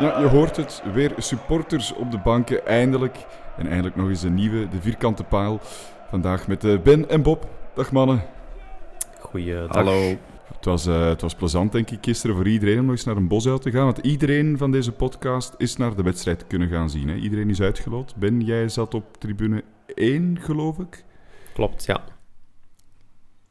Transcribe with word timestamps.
Ja, 0.00 0.20
je 0.20 0.26
hoort 0.26 0.56
het, 0.56 0.82
weer 0.92 1.12
supporters 1.16 1.94
op 1.94 2.10
de 2.10 2.18
banken, 2.18 2.66
eindelijk. 2.66 3.16
En 3.56 3.66
eindelijk 3.66 3.96
nog 3.96 4.08
eens 4.08 4.22
een 4.22 4.34
nieuwe, 4.34 4.68
de 4.68 4.80
vierkante 4.80 5.24
paal. 5.24 5.60
Vandaag 6.10 6.46
met 6.48 6.64
eh, 6.64 6.78
Ben 6.78 7.08
en 7.08 7.22
Bob. 7.22 7.48
Dag 7.74 7.92
mannen. 7.92 8.24
Goeiedag. 9.20 9.74
Hallo. 9.74 10.16
Het 10.54 10.64
was, 10.64 10.86
eh, 10.86 11.08
het 11.08 11.20
was 11.20 11.34
plezant, 11.34 11.72
denk 11.72 11.90
ik, 11.90 11.98
gisteren 12.00 12.36
voor 12.36 12.48
iedereen 12.48 12.78
om 12.78 12.84
nog 12.84 12.94
eens 12.94 13.04
naar 13.04 13.16
een 13.16 13.28
bosuil 13.28 13.58
te 13.58 13.70
gaan. 13.70 13.84
Want 13.84 13.98
iedereen 13.98 14.58
van 14.58 14.70
deze 14.70 14.92
podcast 14.92 15.54
is 15.56 15.76
naar 15.76 15.96
de 15.96 16.02
wedstrijd 16.02 16.46
kunnen 16.46 16.68
gaan 16.68 16.90
zien. 16.90 17.08
Hè? 17.08 17.14
Iedereen 17.14 17.50
is 17.50 17.60
uitgeloot. 17.60 18.16
Ben, 18.16 18.40
jij 18.40 18.68
zat 18.68 18.94
op 18.94 19.16
tribune 19.16 19.64
1, 19.94 20.38
geloof 20.40 20.78
ik? 20.78 21.04
Klopt, 21.54 21.84
ja. 21.84 22.04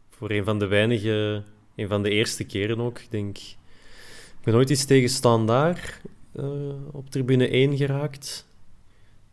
Voor 0.09 0.31
een 0.31 0.43
van 0.43 0.59
de 0.59 0.67
weinige, 0.67 1.43
een 1.75 1.87
van 1.87 2.03
de 2.03 2.09
eerste 2.09 2.43
keren 2.43 2.79
ook. 2.79 2.99
Ik 2.99 3.11
denk, 3.11 3.37
ik 3.37 4.43
ben 4.43 4.53
nooit 4.53 4.69
eens 4.69 4.85
tegen 4.85 5.09
Standaard 5.09 6.01
uh, 6.05 6.16
op 6.91 7.09
tribune 7.09 7.47
1 7.47 7.77
geraakt. 7.77 8.47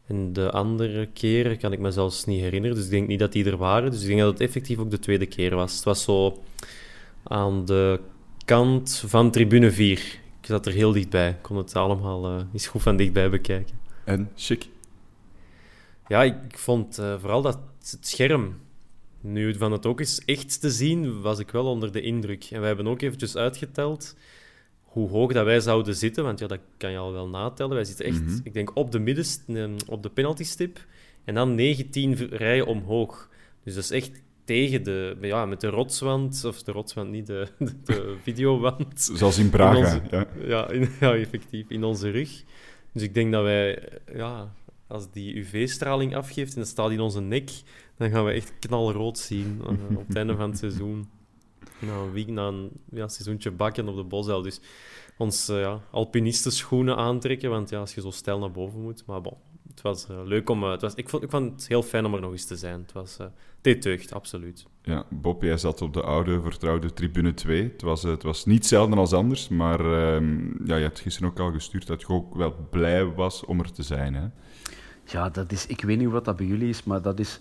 En 0.06 0.32
de 0.32 0.50
andere 0.50 1.06
keren 1.06 1.58
kan 1.58 1.72
ik 1.72 1.78
me 1.78 1.90
zelfs 1.90 2.24
niet 2.24 2.40
herinneren. 2.40 2.76
Dus 2.76 2.84
ik 2.84 2.90
denk 2.90 3.08
niet 3.08 3.18
dat 3.18 3.32
die 3.32 3.44
er 3.44 3.56
waren. 3.56 3.90
Dus 3.90 4.00
ik 4.00 4.06
denk 4.06 4.20
dat 4.20 4.32
het 4.32 4.40
effectief 4.40 4.78
ook 4.78 4.90
de 4.90 4.98
tweede 4.98 5.26
keer 5.26 5.54
was. 5.54 5.74
Het 5.74 5.84
was 5.84 6.02
zo 6.02 6.42
aan 7.22 7.64
de 7.64 8.00
kant 8.44 9.02
van 9.06 9.30
tribune 9.30 9.70
4. 9.70 9.98
Ik 10.40 10.46
zat 10.50 10.66
er 10.66 10.72
heel 10.72 10.92
dichtbij. 10.92 11.28
Ik 11.28 11.42
kon 11.42 11.56
het 11.56 11.74
allemaal 11.74 12.30
uh, 12.30 12.42
eens 12.52 12.66
goed 12.66 12.82
van 12.82 12.96
dichtbij 12.96 13.30
bekijken. 13.30 13.78
En 14.04 14.30
chic? 14.36 14.68
Ja, 16.08 16.22
ik, 16.22 16.34
ik 16.48 16.58
vond 16.58 16.98
uh, 16.98 17.18
vooral 17.20 17.42
dat 17.42 17.58
het 17.90 18.06
scherm. 18.06 18.60
Nu 19.20 19.54
van 19.54 19.72
het 19.72 19.86
ook 19.86 20.00
eens 20.00 20.24
echt 20.24 20.60
te 20.60 20.70
zien, 20.70 21.20
was 21.20 21.38
ik 21.38 21.50
wel 21.50 21.66
onder 21.66 21.92
de 21.92 22.00
indruk. 22.00 22.48
En 22.50 22.60
we 22.60 22.66
hebben 22.66 22.86
ook 22.86 23.02
eventjes 23.02 23.36
uitgeteld 23.36 24.14
hoe 24.94 25.08
hoog 25.08 25.32
dat 25.32 25.44
wij 25.44 25.60
zouden 25.60 25.96
zitten. 25.96 26.24
Want 26.24 26.38
ja, 26.38 26.46
dat 26.46 26.60
kan 26.76 26.90
je 26.90 26.98
al 26.98 27.12
wel 27.12 27.28
natellen. 27.28 27.74
Wij 27.74 27.84
zitten 27.84 28.04
echt, 28.04 28.20
mm 28.20 28.26
-hmm. 28.26 28.40
ik 28.44 28.54
denk, 28.54 28.76
op 28.76 28.92
de 28.92 28.98
middenst, 28.98 29.44
op 29.86 30.02
de 30.02 30.08
penaltystip. 30.08 30.86
En 31.24 31.34
dan 31.34 31.54
19 31.54 32.14
rijen 32.14 32.66
omhoog. 32.66 33.28
Dus 33.64 33.74
dat 33.74 33.84
is 33.84 33.90
echt 33.90 34.22
tegen 34.44 34.82
de, 34.82 35.16
ja, 35.20 35.46
met 35.46 35.60
de 35.60 35.68
rotswand, 35.68 36.44
of 36.44 36.62
de 36.62 36.72
rotswand 36.72 37.10
niet, 37.10 37.26
de, 37.26 37.48
de, 37.58 37.72
de 37.84 38.16
videowand. 38.22 39.10
Zoals 39.14 39.38
in 39.38 39.60
onze, 39.60 40.00
ja, 40.10 40.26
ja, 40.44 40.70
in, 40.70 40.88
ja, 41.00 41.14
effectief, 41.14 41.68
in 41.68 41.84
onze 41.84 42.10
rug. 42.10 42.42
Dus 42.92 43.02
ik 43.02 43.14
denk 43.14 43.32
dat 43.32 43.42
wij, 43.42 43.88
ja, 44.12 44.52
als 44.86 45.10
die 45.10 45.34
UV-straling 45.36 46.16
afgeeft 46.16 46.54
en 46.54 46.60
dat 46.60 46.68
staat 46.68 46.90
in 46.90 47.00
onze 47.00 47.20
nek, 47.20 47.50
dan 47.96 48.10
gaan 48.10 48.24
we 48.24 48.30
echt 48.30 48.52
knalrood 48.58 49.18
zien 49.18 49.60
uh, 49.62 49.98
op 49.98 50.06
het 50.06 50.16
einde 50.16 50.36
van 50.36 50.50
het 50.50 50.58
seizoen. 50.58 51.08
Na 51.78 51.92
een 51.92 52.12
week, 52.12 52.28
na 52.28 52.46
een 52.46 52.70
ja, 52.90 53.08
seizoentje 53.08 53.50
bakken 53.50 53.88
op 53.88 53.96
de 53.96 54.04
bosuil. 54.04 54.42
Dus 54.42 54.60
ons 55.16 55.48
uh, 55.48 55.60
ja, 55.60 55.80
alpinistenschoenen 55.90 56.96
aantrekken, 56.96 57.50
want 57.50 57.70
ja, 57.70 57.78
als 57.78 57.94
je 57.94 58.00
zo 58.00 58.10
stijl 58.10 58.38
naar 58.38 58.50
boven 58.50 58.80
moet. 58.80 59.06
Maar 59.06 59.20
bon, 59.20 59.36
het 59.68 59.82
was 59.82 60.06
uh, 60.10 60.16
leuk 60.24 60.50
om... 60.50 60.62
Uh, 60.62 60.70
het 60.70 60.80
was, 60.80 60.94
ik, 60.94 61.08
vond, 61.08 61.22
ik 61.22 61.30
vond 61.30 61.52
het 61.52 61.68
heel 61.68 61.82
fijn 61.82 62.04
om 62.04 62.14
er 62.14 62.20
nog 62.20 62.32
eens 62.32 62.46
te 62.46 62.56
zijn. 62.56 62.80
Het 62.80 62.92
was... 62.92 63.18
Uh, 63.20 63.26
dit 63.60 63.82
deugd, 63.82 64.14
absoluut. 64.14 64.66
Ja, 64.82 65.04
Bob, 65.10 65.42
jij 65.42 65.56
zat 65.56 65.82
op 65.82 65.92
de 65.92 66.02
oude, 66.02 66.40
vertrouwde 66.40 66.92
tribune 66.92 67.34
2. 67.34 67.62
Het 67.62 67.82
was, 67.82 68.02
het 68.02 68.22
was 68.22 68.44
niet 68.44 68.66
zelden 68.66 68.98
als 68.98 69.12
anders, 69.12 69.48
maar 69.48 69.80
um, 70.14 70.60
ja, 70.64 70.76
je 70.76 70.82
hebt 70.82 71.00
gisteren 71.00 71.30
ook 71.30 71.38
al 71.38 71.52
gestuurd 71.52 71.86
dat 71.86 72.00
je 72.00 72.08
ook 72.08 72.34
wel 72.34 72.68
blij 72.70 73.04
was 73.04 73.44
om 73.44 73.60
er 73.60 73.72
te 73.72 73.82
zijn, 73.82 74.14
hè? 74.14 74.26
Ja, 75.04 75.28
dat 75.28 75.52
is... 75.52 75.66
Ik 75.66 75.82
weet 75.82 75.98
niet 75.98 76.08
wat 76.08 76.24
dat 76.24 76.36
bij 76.36 76.46
jullie 76.46 76.68
is, 76.68 76.84
maar 76.84 77.02
dat 77.02 77.18
is 77.18 77.40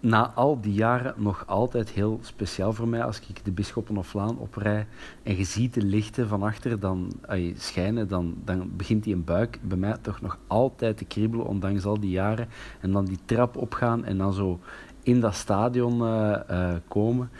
na 0.00 0.32
al 0.34 0.60
die 0.60 0.72
jaren 0.72 1.14
nog 1.16 1.46
altijd 1.46 1.88
heel 1.90 2.18
speciaal 2.22 2.72
voor 2.72 2.88
mij 2.88 3.04
als 3.04 3.20
ik 3.28 3.44
de 3.44 3.50
Bisschoppen 3.50 3.96
of 3.96 4.06
Vlaan 4.06 4.38
oprij 4.38 4.86
en 5.22 5.36
je 5.36 5.44
ziet 5.44 5.74
de 5.74 5.82
lichten 5.82 6.28
van 6.28 6.42
achter 6.42 6.80
dan 6.80 7.12
schijnen, 7.56 8.08
dan, 8.08 8.34
dan 8.44 8.70
begint 8.76 9.04
die 9.04 9.14
een 9.14 9.24
buik 9.24 9.58
bij 9.62 9.76
mij 9.76 9.96
toch 10.00 10.20
nog 10.20 10.38
altijd 10.46 10.96
te 10.96 11.04
kriebelen, 11.04 11.46
ondanks 11.46 11.84
al 11.84 12.00
die 12.00 12.10
jaren. 12.10 12.48
En 12.80 12.92
dan 12.92 13.04
die 13.04 13.18
trap 13.24 13.56
opgaan 13.56 14.04
en 14.04 14.18
dan 14.18 14.32
zo 14.32 14.60
in 15.02 15.20
dat 15.20 15.34
stadion 15.34 16.02
uh, 16.02 16.36
uh, 16.50 16.72
komen, 16.88 17.30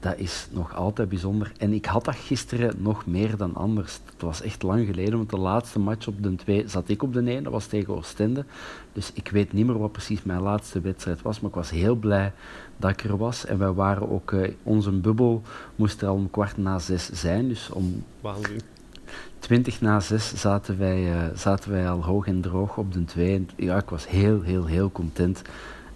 dat 0.00 0.18
is 0.18 0.48
nog 0.50 0.74
altijd 0.74 1.08
bijzonder. 1.08 1.52
En 1.58 1.72
ik 1.72 1.86
had 1.86 2.04
dat 2.04 2.16
gisteren 2.16 2.74
nog 2.78 3.06
meer 3.06 3.36
dan 3.36 3.54
anders. 3.54 4.00
Het 4.12 4.22
was 4.22 4.42
echt 4.42 4.62
lang 4.62 4.86
geleden, 4.86 5.16
want 5.16 5.30
de 5.30 5.38
laatste 5.38 5.78
match 5.78 6.06
op 6.06 6.22
de 6.22 6.34
2 6.34 6.68
zat 6.68 6.88
ik 6.88 7.02
op 7.02 7.12
de 7.12 7.22
1, 7.22 7.42
dat 7.42 7.52
was 7.52 7.66
tegen 7.66 7.96
Oostende. 7.96 8.44
Dus 8.92 9.10
ik 9.12 9.28
weet 9.28 9.52
niet 9.52 9.66
meer 9.66 9.78
wat 9.78 9.92
precies 9.92 10.22
mijn 10.22 10.40
laatste 10.40 10.80
wedstrijd 10.80 11.22
was, 11.22 11.40
maar 11.40 11.50
ik 11.50 11.56
was 11.56 11.70
heel 11.70 11.94
blij 11.94 12.32
dat 12.76 12.90
ik 12.90 13.04
er 13.04 13.16
was. 13.16 13.46
En 13.46 13.58
wij 13.58 13.72
waren 13.72 14.10
ook, 14.10 14.30
uh, 14.30 14.48
onze 14.62 14.90
bubbel 14.90 15.42
moest 15.76 16.02
er 16.02 16.08
al 16.08 16.14
om 16.14 16.30
kwart 16.30 16.56
na 16.56 16.78
zes 16.78 17.10
zijn, 17.10 17.48
dus 17.48 17.70
om... 17.70 18.04
Waanzin. 18.20 18.60
20 19.38 19.80
na 19.80 20.00
6 20.00 20.34
zaten 20.34 20.78
wij, 20.78 21.14
uh, 21.14 21.22
zaten 21.34 21.70
wij 21.70 21.88
al 21.88 22.04
hoog 22.04 22.26
en 22.26 22.40
droog 22.40 22.76
op 22.76 22.92
de 22.92 23.04
2. 23.04 23.34
En 23.34 23.48
ja, 23.56 23.76
ik 23.76 23.90
was 23.90 24.08
heel, 24.08 24.42
heel, 24.42 24.64
heel 24.64 24.92
content 24.92 25.42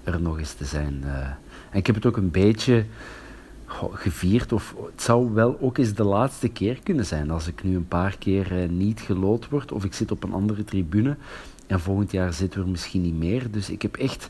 er 0.05 0.21
nog 0.21 0.39
eens 0.39 0.53
te 0.53 0.65
zijn. 0.65 1.01
Uh, 1.05 1.17
en 1.71 1.79
ik 1.79 1.87
heb 1.87 1.95
het 1.95 2.07
ook 2.07 2.17
een 2.17 2.31
beetje 2.31 2.85
gevierd. 3.93 4.53
Of 4.53 4.75
het 4.91 5.03
zou 5.03 5.33
wel 5.33 5.57
ook 5.61 5.79
eens 5.79 5.95
de 5.95 6.05
laatste 6.05 6.49
keer 6.49 6.79
kunnen 6.83 7.07
zijn 7.07 7.31
als 7.31 7.47
ik 7.47 7.63
nu 7.63 7.77
een 7.77 7.89
paar 7.89 8.19
keer 8.19 8.63
uh, 8.63 8.69
niet 8.69 9.01
gelood 9.01 9.49
word 9.49 9.73
of 9.73 9.85
ik 9.85 9.95
zit 9.95 10.11
op 10.11 10.23
een 10.25 10.33
andere 10.33 10.65
tribune 10.65 11.17
en 11.67 11.81
volgend 11.81 12.13
jaar 12.13 12.33
zitten 12.33 12.59
we 12.59 12.65
er 12.65 12.71
misschien 12.71 13.03
niet 13.03 13.19
meer. 13.19 13.51
Dus 13.51 13.71
ik 13.71 13.83
heb 13.83 13.97
echt 13.97 14.29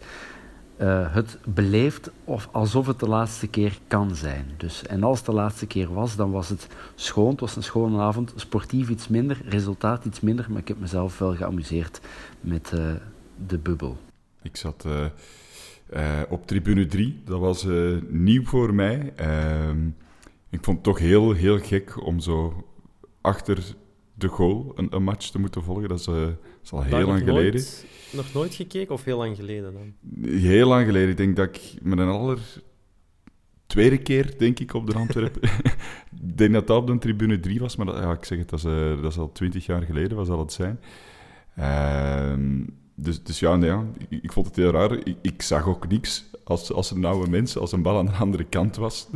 uh, 0.79 1.15
het 1.15 1.39
beleefd 1.45 2.11
of 2.25 2.49
alsof 2.53 2.87
het 2.87 3.01
de 3.01 3.09
laatste 3.09 3.47
keer 3.47 3.79
kan 3.87 4.15
zijn. 4.15 4.45
Dus, 4.57 4.87
en 4.87 5.03
als 5.03 5.17
het 5.17 5.27
de 5.27 5.33
laatste 5.33 5.67
keer 5.67 5.95
was, 5.95 6.17
dan 6.17 6.31
was 6.31 6.49
het 6.49 6.67
schoon. 6.95 7.31
Het 7.31 7.41
was 7.41 7.57
een 7.57 7.63
schone 7.63 8.01
avond. 8.01 8.33
Sportief 8.37 8.89
iets 8.89 9.09
minder, 9.09 9.41
resultaat 9.45 10.05
iets 10.05 10.21
minder. 10.21 10.47
Maar 10.49 10.61
ik 10.61 10.69
heb 10.69 10.81
mezelf 10.81 11.19
wel 11.19 11.35
geamuseerd 11.35 12.01
met 12.41 12.73
uh, 12.75 12.93
de 13.47 13.59
bubbel. 13.59 13.97
Ik 14.43 14.57
zat... 14.57 14.87
op 16.29 16.47
tribune 16.47 16.87
3. 16.87 17.21
Dat 17.25 17.41
was 17.41 17.65
uh, 17.65 17.97
nieuw 18.09 18.45
voor 18.45 18.75
mij. 18.75 19.13
Uh, 19.21 19.71
ik 20.51 20.65
vond 20.65 20.77
het 20.77 20.83
toch 20.83 20.99
heel, 20.99 21.33
heel 21.33 21.59
gek 21.59 22.07
om 22.07 22.21
zo 22.21 22.65
achter 23.21 23.75
de 24.15 24.29
goal 24.29 24.73
een, 24.75 24.95
een 24.95 25.03
match 25.03 25.31
te 25.31 25.39
moeten 25.39 25.63
volgen. 25.63 25.89
Dat 25.89 26.01
is, 26.01 26.07
uh, 26.07 26.29
is 26.63 26.73
al 26.73 26.83
heel 26.83 26.91
Daar 26.91 27.05
lang 27.05 27.19
nog 27.19 27.29
geleden. 27.29 27.53
Nooit, 27.61 27.87
nog 28.13 28.33
nooit 28.33 28.55
gekeken 28.55 28.95
of 28.95 29.05
heel 29.05 29.19
lang 29.19 29.37
geleden 29.37 29.73
dan? 29.73 29.95
Heel 30.31 30.69
lang 30.69 30.87
geleden. 30.87 31.09
Ik 31.09 31.17
denk 31.17 31.37
dat 31.37 31.57
ik 31.57 31.75
met 31.83 31.99
een 31.99 32.09
aller 32.09 32.39
tweede 33.67 33.99
keer, 33.99 34.39
denk 34.39 34.59
ik, 34.59 34.75
op 34.75 34.87
de 34.87 34.95
Antwerpen. 34.95 35.43
ik 36.27 36.39
denk 36.39 36.53
dat 36.53 36.67
dat 36.67 36.81
op 36.81 36.87
de 36.87 36.99
tribune 36.99 37.41
3 37.41 37.61
was, 37.61 37.77
maar 37.77 37.87
dat, 37.87 37.97
ja, 37.97 38.13
ik 38.13 38.25
zeg 38.25 38.39
het, 38.39 38.51
dat 38.51 38.59
is, 38.59 38.65
uh, 38.65 39.03
dat 39.03 39.13
is 39.13 39.19
al 39.19 39.33
twintig 39.33 39.67
jaar 39.67 39.83
geleden, 39.83 40.17
wat 40.17 40.27
zal 40.27 40.39
het 40.39 40.53
zijn? 40.53 40.81
Ehm, 41.57 42.61
dus, 43.03 43.23
dus 43.23 43.39
ja, 43.39 43.57
nee, 43.57 43.71
ja 43.71 43.85
ik, 44.09 44.33
vond 44.33 44.47
het 44.47 44.57
heel 44.57 44.71
raar. 44.71 44.93
Ik, 44.93 45.17
ik, 45.23 45.43
zag 45.43 45.67
ook 45.67 45.89
niks 45.89 46.25
als, 46.45 46.73
als 46.73 46.91
een 46.91 47.05
oude 47.05 47.31
mens, 47.31 47.57
als 47.57 47.73
een 47.73 47.83
bal 47.83 47.99
aan 47.99 48.07
de 48.07 48.13
andere 48.13 48.45
kant 48.45 48.77
was. 48.77 49.09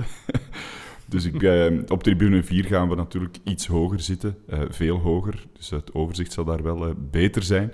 dus 1.09 1.25
ik, 1.25 1.43
uh, 1.43 1.83
op 1.89 2.03
tribune 2.03 2.43
4 2.43 2.65
gaan 2.65 2.89
we 2.89 2.95
natuurlijk 2.95 3.39
iets 3.45 3.67
hoger 3.67 4.01
zitten, 4.01 4.37
uh, 4.51 4.61
veel 4.69 4.99
hoger. 4.99 5.47
Dus 5.53 5.71
het 5.71 5.95
overzicht 5.95 6.33
zal 6.33 6.45
daar 6.45 6.63
wel 6.63 6.95
beter 7.11 7.43
zijn. 7.43 7.67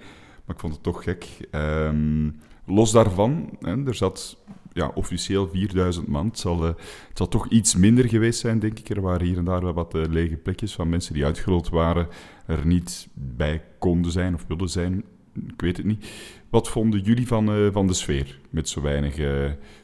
Maar 0.44 0.54
ik 0.54 0.60
vond 0.60 0.72
het 0.72 0.82
toch 0.82 1.02
gek. 1.02 1.26
Ehm, 1.50 2.30
los 2.66 2.90
daarvan, 2.90 3.50
hè, 3.60 3.86
er 3.86 3.94
zat 3.94 4.36
ja, 4.72 4.90
officieel 4.94 5.48
4000 5.48 6.06
man. 6.08 6.26
Het 6.26 6.38
zal, 6.38 6.62
uh, 6.62 6.66
het 7.08 7.16
zal 7.18 7.28
toch 7.28 7.48
iets 7.48 7.76
minder 7.76 8.08
geweest 8.08 8.40
zijn, 8.40 8.58
denk 8.58 8.78
ik. 8.78 8.88
Er 8.88 9.00
waren 9.00 9.26
hier 9.26 9.38
en 9.38 9.44
daar 9.44 9.62
wel 9.62 9.72
wat 9.72 9.94
uh, 9.94 10.02
lege 10.08 10.36
plekjes 10.36 10.74
van 10.74 10.88
mensen 10.88 11.14
die 11.14 11.24
uitgerold 11.24 11.68
waren, 11.68 12.08
er 12.46 12.66
niet 12.66 13.08
bij 13.14 13.62
konden 13.78 14.12
zijn 14.12 14.34
of 14.34 14.44
wilden 14.48 14.68
zijn. 14.68 15.04
Ik 15.34 15.60
weet 15.60 15.76
het 15.76 15.86
niet. 15.86 16.06
Wat 16.50 16.68
vonden 16.68 17.00
jullie 17.00 17.26
van, 17.26 17.56
uh, 17.56 17.72
van 17.72 17.86
de 17.86 17.94
sfeer 17.94 18.38
met 18.50 18.68
zo 18.68 18.80
weinig 18.80 19.16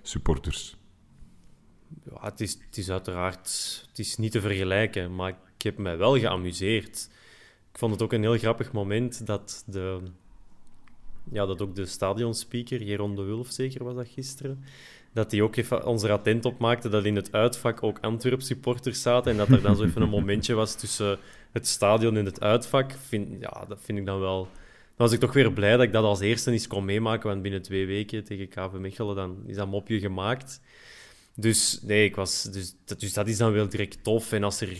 supporters? 0.02 0.76
Ja, 2.04 2.18
het, 2.20 2.40
is, 2.40 2.58
het 2.66 2.76
is 2.78 2.90
uiteraard 2.90 3.78
het 3.88 4.06
is 4.06 4.16
niet 4.16 4.32
te 4.32 4.40
vergelijken, 4.40 5.14
maar 5.14 5.30
ik 5.56 5.62
heb 5.62 5.78
mij 5.78 5.96
wel 5.96 6.18
geamuseerd. 6.18 7.08
Ik 7.72 7.78
vond 7.78 7.92
het 7.92 8.02
ook 8.02 8.12
een 8.12 8.22
heel 8.22 8.38
grappig 8.38 8.72
moment 8.72 9.26
dat 9.26 9.64
de, 9.66 10.00
ja, 11.32 11.46
dat 11.46 11.62
ook 11.62 11.74
de 11.74 11.86
stadionspeaker, 11.86 12.82
Jeroen 12.82 13.14
de 13.14 13.22
Wulf 13.22 13.50
zeker 13.50 13.84
was 13.84 13.94
dat 13.94 14.08
gisteren, 14.08 14.64
dat 15.12 15.30
hij 15.30 15.40
ook 15.42 15.56
even 15.56 15.86
ons 15.86 16.02
er 16.02 16.10
attent 16.10 16.44
op 16.44 16.58
maakte 16.58 16.88
dat 16.88 17.04
in 17.04 17.16
het 17.16 17.32
uitvak 17.32 17.82
ook 17.82 17.98
Antwerp 18.00 18.42
supporters 18.42 19.02
zaten 19.02 19.32
en 19.32 19.38
dat 19.38 19.48
er 19.48 19.62
dan 19.62 19.76
zo 19.76 19.84
even 19.84 20.02
een 20.02 20.08
momentje 20.18 20.54
was 20.54 20.74
tussen 20.74 21.18
het 21.52 21.66
stadion 21.66 22.16
en 22.16 22.24
het 22.24 22.40
uitvak. 22.40 22.92
Vind, 22.92 23.40
ja, 23.40 23.64
dat 23.68 23.78
vind 23.80 23.98
ik 23.98 24.06
dan 24.06 24.20
wel... 24.20 24.48
Dan 24.98 25.06
was 25.06 25.16
ik 25.16 25.20
toch 25.20 25.32
weer 25.32 25.52
blij 25.52 25.70
dat 25.70 25.82
ik 25.82 25.92
dat 25.92 26.04
als 26.04 26.20
eerste 26.20 26.50
eens 26.50 26.66
kon 26.66 26.84
meemaken, 26.84 27.28
want 27.28 27.42
binnen 27.42 27.62
twee 27.62 27.86
weken 27.86 28.24
tegen 28.24 28.48
KV 28.48 28.72
Mechelen 28.72 29.16
dan 29.16 29.42
is 29.46 29.56
dat 29.56 29.68
mopje 29.68 29.98
gemaakt. 29.98 30.60
Dus 31.34 31.80
nee, 31.82 32.04
ik 32.04 32.16
was, 32.16 32.42
dus, 32.42 32.74
dat, 32.84 33.00
dus 33.00 33.12
dat 33.12 33.28
is 33.28 33.36
dan 33.36 33.52
wel 33.52 33.68
direct 33.68 34.04
tof. 34.04 34.32
En 34.32 34.44
als 34.44 34.60
er 34.60 34.76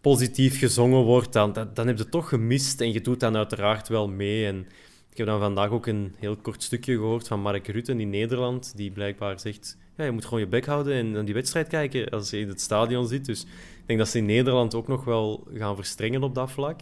positief 0.00 0.58
gezongen 0.58 1.02
wordt, 1.02 1.32
dan, 1.32 1.52
dan, 1.52 1.70
dan 1.74 1.86
heb 1.86 1.96
je 1.96 2.02
het 2.02 2.12
toch 2.12 2.28
gemist 2.28 2.80
en 2.80 2.92
je 2.92 3.00
doet 3.00 3.20
dan 3.20 3.36
uiteraard 3.36 3.88
wel 3.88 4.08
mee. 4.08 4.46
En 4.46 4.66
ik 5.10 5.16
heb 5.16 5.26
dan 5.26 5.40
vandaag 5.40 5.70
ook 5.70 5.86
een 5.86 6.14
heel 6.18 6.36
kort 6.36 6.62
stukje 6.62 6.94
gehoord 6.94 7.28
van 7.28 7.40
Mark 7.40 7.68
Rutten 7.68 8.00
in 8.00 8.10
Nederland, 8.10 8.72
die 8.76 8.90
blijkbaar 8.90 9.40
zegt, 9.40 9.76
ja, 9.96 10.04
je 10.04 10.10
moet 10.10 10.24
gewoon 10.24 10.40
je 10.40 10.46
bek 10.46 10.66
houden 10.66 10.94
en 10.94 11.10
naar 11.10 11.24
die 11.24 11.34
wedstrijd 11.34 11.68
kijken 11.68 12.08
als 12.08 12.30
je 12.30 12.38
in 12.38 12.48
het 12.48 12.60
stadion 12.60 13.08
zit. 13.08 13.24
Dus 13.24 13.42
ik 13.42 13.86
denk 13.86 13.98
dat 13.98 14.08
ze 14.08 14.18
in 14.18 14.26
Nederland 14.26 14.74
ook 14.74 14.88
nog 14.88 15.04
wel 15.04 15.46
gaan 15.54 15.76
verstrengen 15.76 16.22
op 16.22 16.34
dat 16.34 16.50
vlak. 16.50 16.80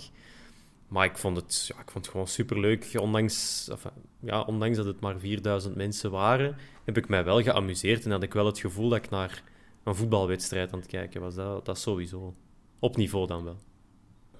Maar 0.90 1.04
ik 1.04 1.18
vond 1.18 1.36
het, 1.36 1.70
ja, 1.74 1.80
ik 1.80 1.90
vond 1.90 2.04
het 2.04 2.12
gewoon 2.12 2.28
superleuk. 2.28 2.90
Ondanks, 3.00 3.68
ja, 4.20 4.40
ondanks 4.40 4.76
dat 4.76 4.86
het 4.86 5.00
maar 5.00 5.18
4000 5.18 5.74
mensen 5.74 6.10
waren, 6.10 6.56
heb 6.84 6.96
ik 6.96 7.08
mij 7.08 7.24
wel 7.24 7.42
geamuseerd 7.42 8.04
en 8.04 8.10
had 8.10 8.22
ik 8.22 8.32
wel 8.32 8.46
het 8.46 8.58
gevoel 8.58 8.88
dat 8.88 8.98
ik 8.98 9.10
naar 9.10 9.42
een 9.82 9.94
voetbalwedstrijd 9.94 10.72
aan 10.72 10.78
het 10.78 10.88
kijken 10.88 11.20
was. 11.20 11.34
Dat, 11.34 11.64
dat 11.64 11.78
sowieso. 11.78 12.34
Op 12.78 12.96
niveau 12.96 13.26
dan 13.26 13.44
wel. 13.44 13.56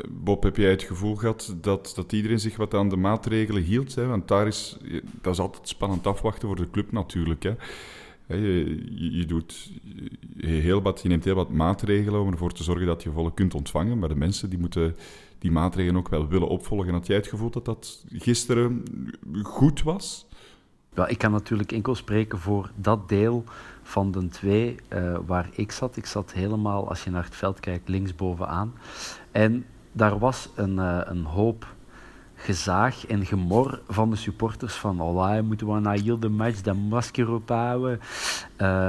Bob, 0.09 0.43
heb 0.43 0.57
jij 0.57 0.71
het 0.71 0.83
gevoel 0.83 1.17
gehad 1.17 1.55
dat, 1.61 1.93
dat 1.95 2.13
iedereen 2.13 2.41
zich 2.41 2.57
wat 2.57 2.75
aan 2.75 2.89
de 2.89 2.97
maatregelen 2.97 3.63
hield? 3.63 3.95
Hè? 3.95 4.07
Want 4.07 4.29
daar 4.29 4.47
is, 4.47 4.77
dat 5.21 5.33
is 5.33 5.41
altijd 5.41 5.69
spannend 5.69 6.07
afwachten 6.07 6.49
voor 6.49 6.57
de 6.57 6.71
club 6.71 6.93
natuurlijk. 6.93 7.43
Hè? 7.43 7.55
Je, 8.27 9.19
je, 9.19 9.25
doet 9.27 9.71
heel 10.37 10.83
wat, 10.83 11.01
je 11.03 11.09
neemt 11.09 11.25
heel 11.25 11.35
wat 11.35 11.51
maatregelen 11.51 12.21
om 12.21 12.31
ervoor 12.31 12.53
te 12.53 12.63
zorgen 12.63 12.87
dat 12.87 13.03
je 13.03 13.11
volle 13.11 13.35
kunt 13.35 13.55
ontvangen. 13.55 13.99
Maar 13.99 14.09
de 14.09 14.15
mensen 14.15 14.51
die 14.51 14.59
moeten 14.59 14.97
die 15.41 15.51
maatregelen 15.51 16.01
ook 16.01 16.09
wel 16.09 16.29
willen 16.29 16.49
opvolgen. 16.49 16.93
Had 16.93 17.07
jij 17.07 17.17
het 17.17 17.27
gevoel 17.27 17.51
dat 17.51 17.65
dat 17.65 18.05
gisteren 18.09 18.85
goed 19.43 19.83
was? 19.83 20.27
Ja, 20.95 21.07
ik 21.07 21.19
kan 21.19 21.33
natuurlijk 21.33 21.73
enkel 21.73 21.95
spreken 21.95 22.39
voor 22.39 22.71
dat 22.75 23.09
deel 23.09 23.45
van 23.83 24.11
de 24.11 24.29
twee 24.29 24.77
uh, 24.93 25.19
waar 25.27 25.49
ik 25.53 25.73
zat. 25.73 25.97
Ik 25.97 26.07
zat 26.07 26.33
helemaal, 26.33 26.89
als 26.89 27.05
je 27.05 27.11
naar 27.11 27.25
het 27.25 27.37
veld 27.37 27.61
kijkt, 27.61 27.89
linksbovenaan. 27.89 28.75
En 29.31 29.65
daar 29.93 30.19
was 30.19 30.49
een, 30.55 30.77
uh, 30.77 31.01
een 31.05 31.25
hoop 31.25 31.75
gezaag 32.35 33.07
en 33.07 33.27
gemor 33.27 33.81
van 33.89 34.11
de 34.11 34.17
supporters 34.17 34.75
van 34.75 34.97
moeten 35.45 35.75
we 35.75 35.81
naar 35.81 35.99
heel 35.99 36.19
de 36.19 36.29
match 36.29 36.61
dat 36.61 36.77
masker 36.77 37.31
ophouden. 37.31 38.01
Uh, 38.59 38.89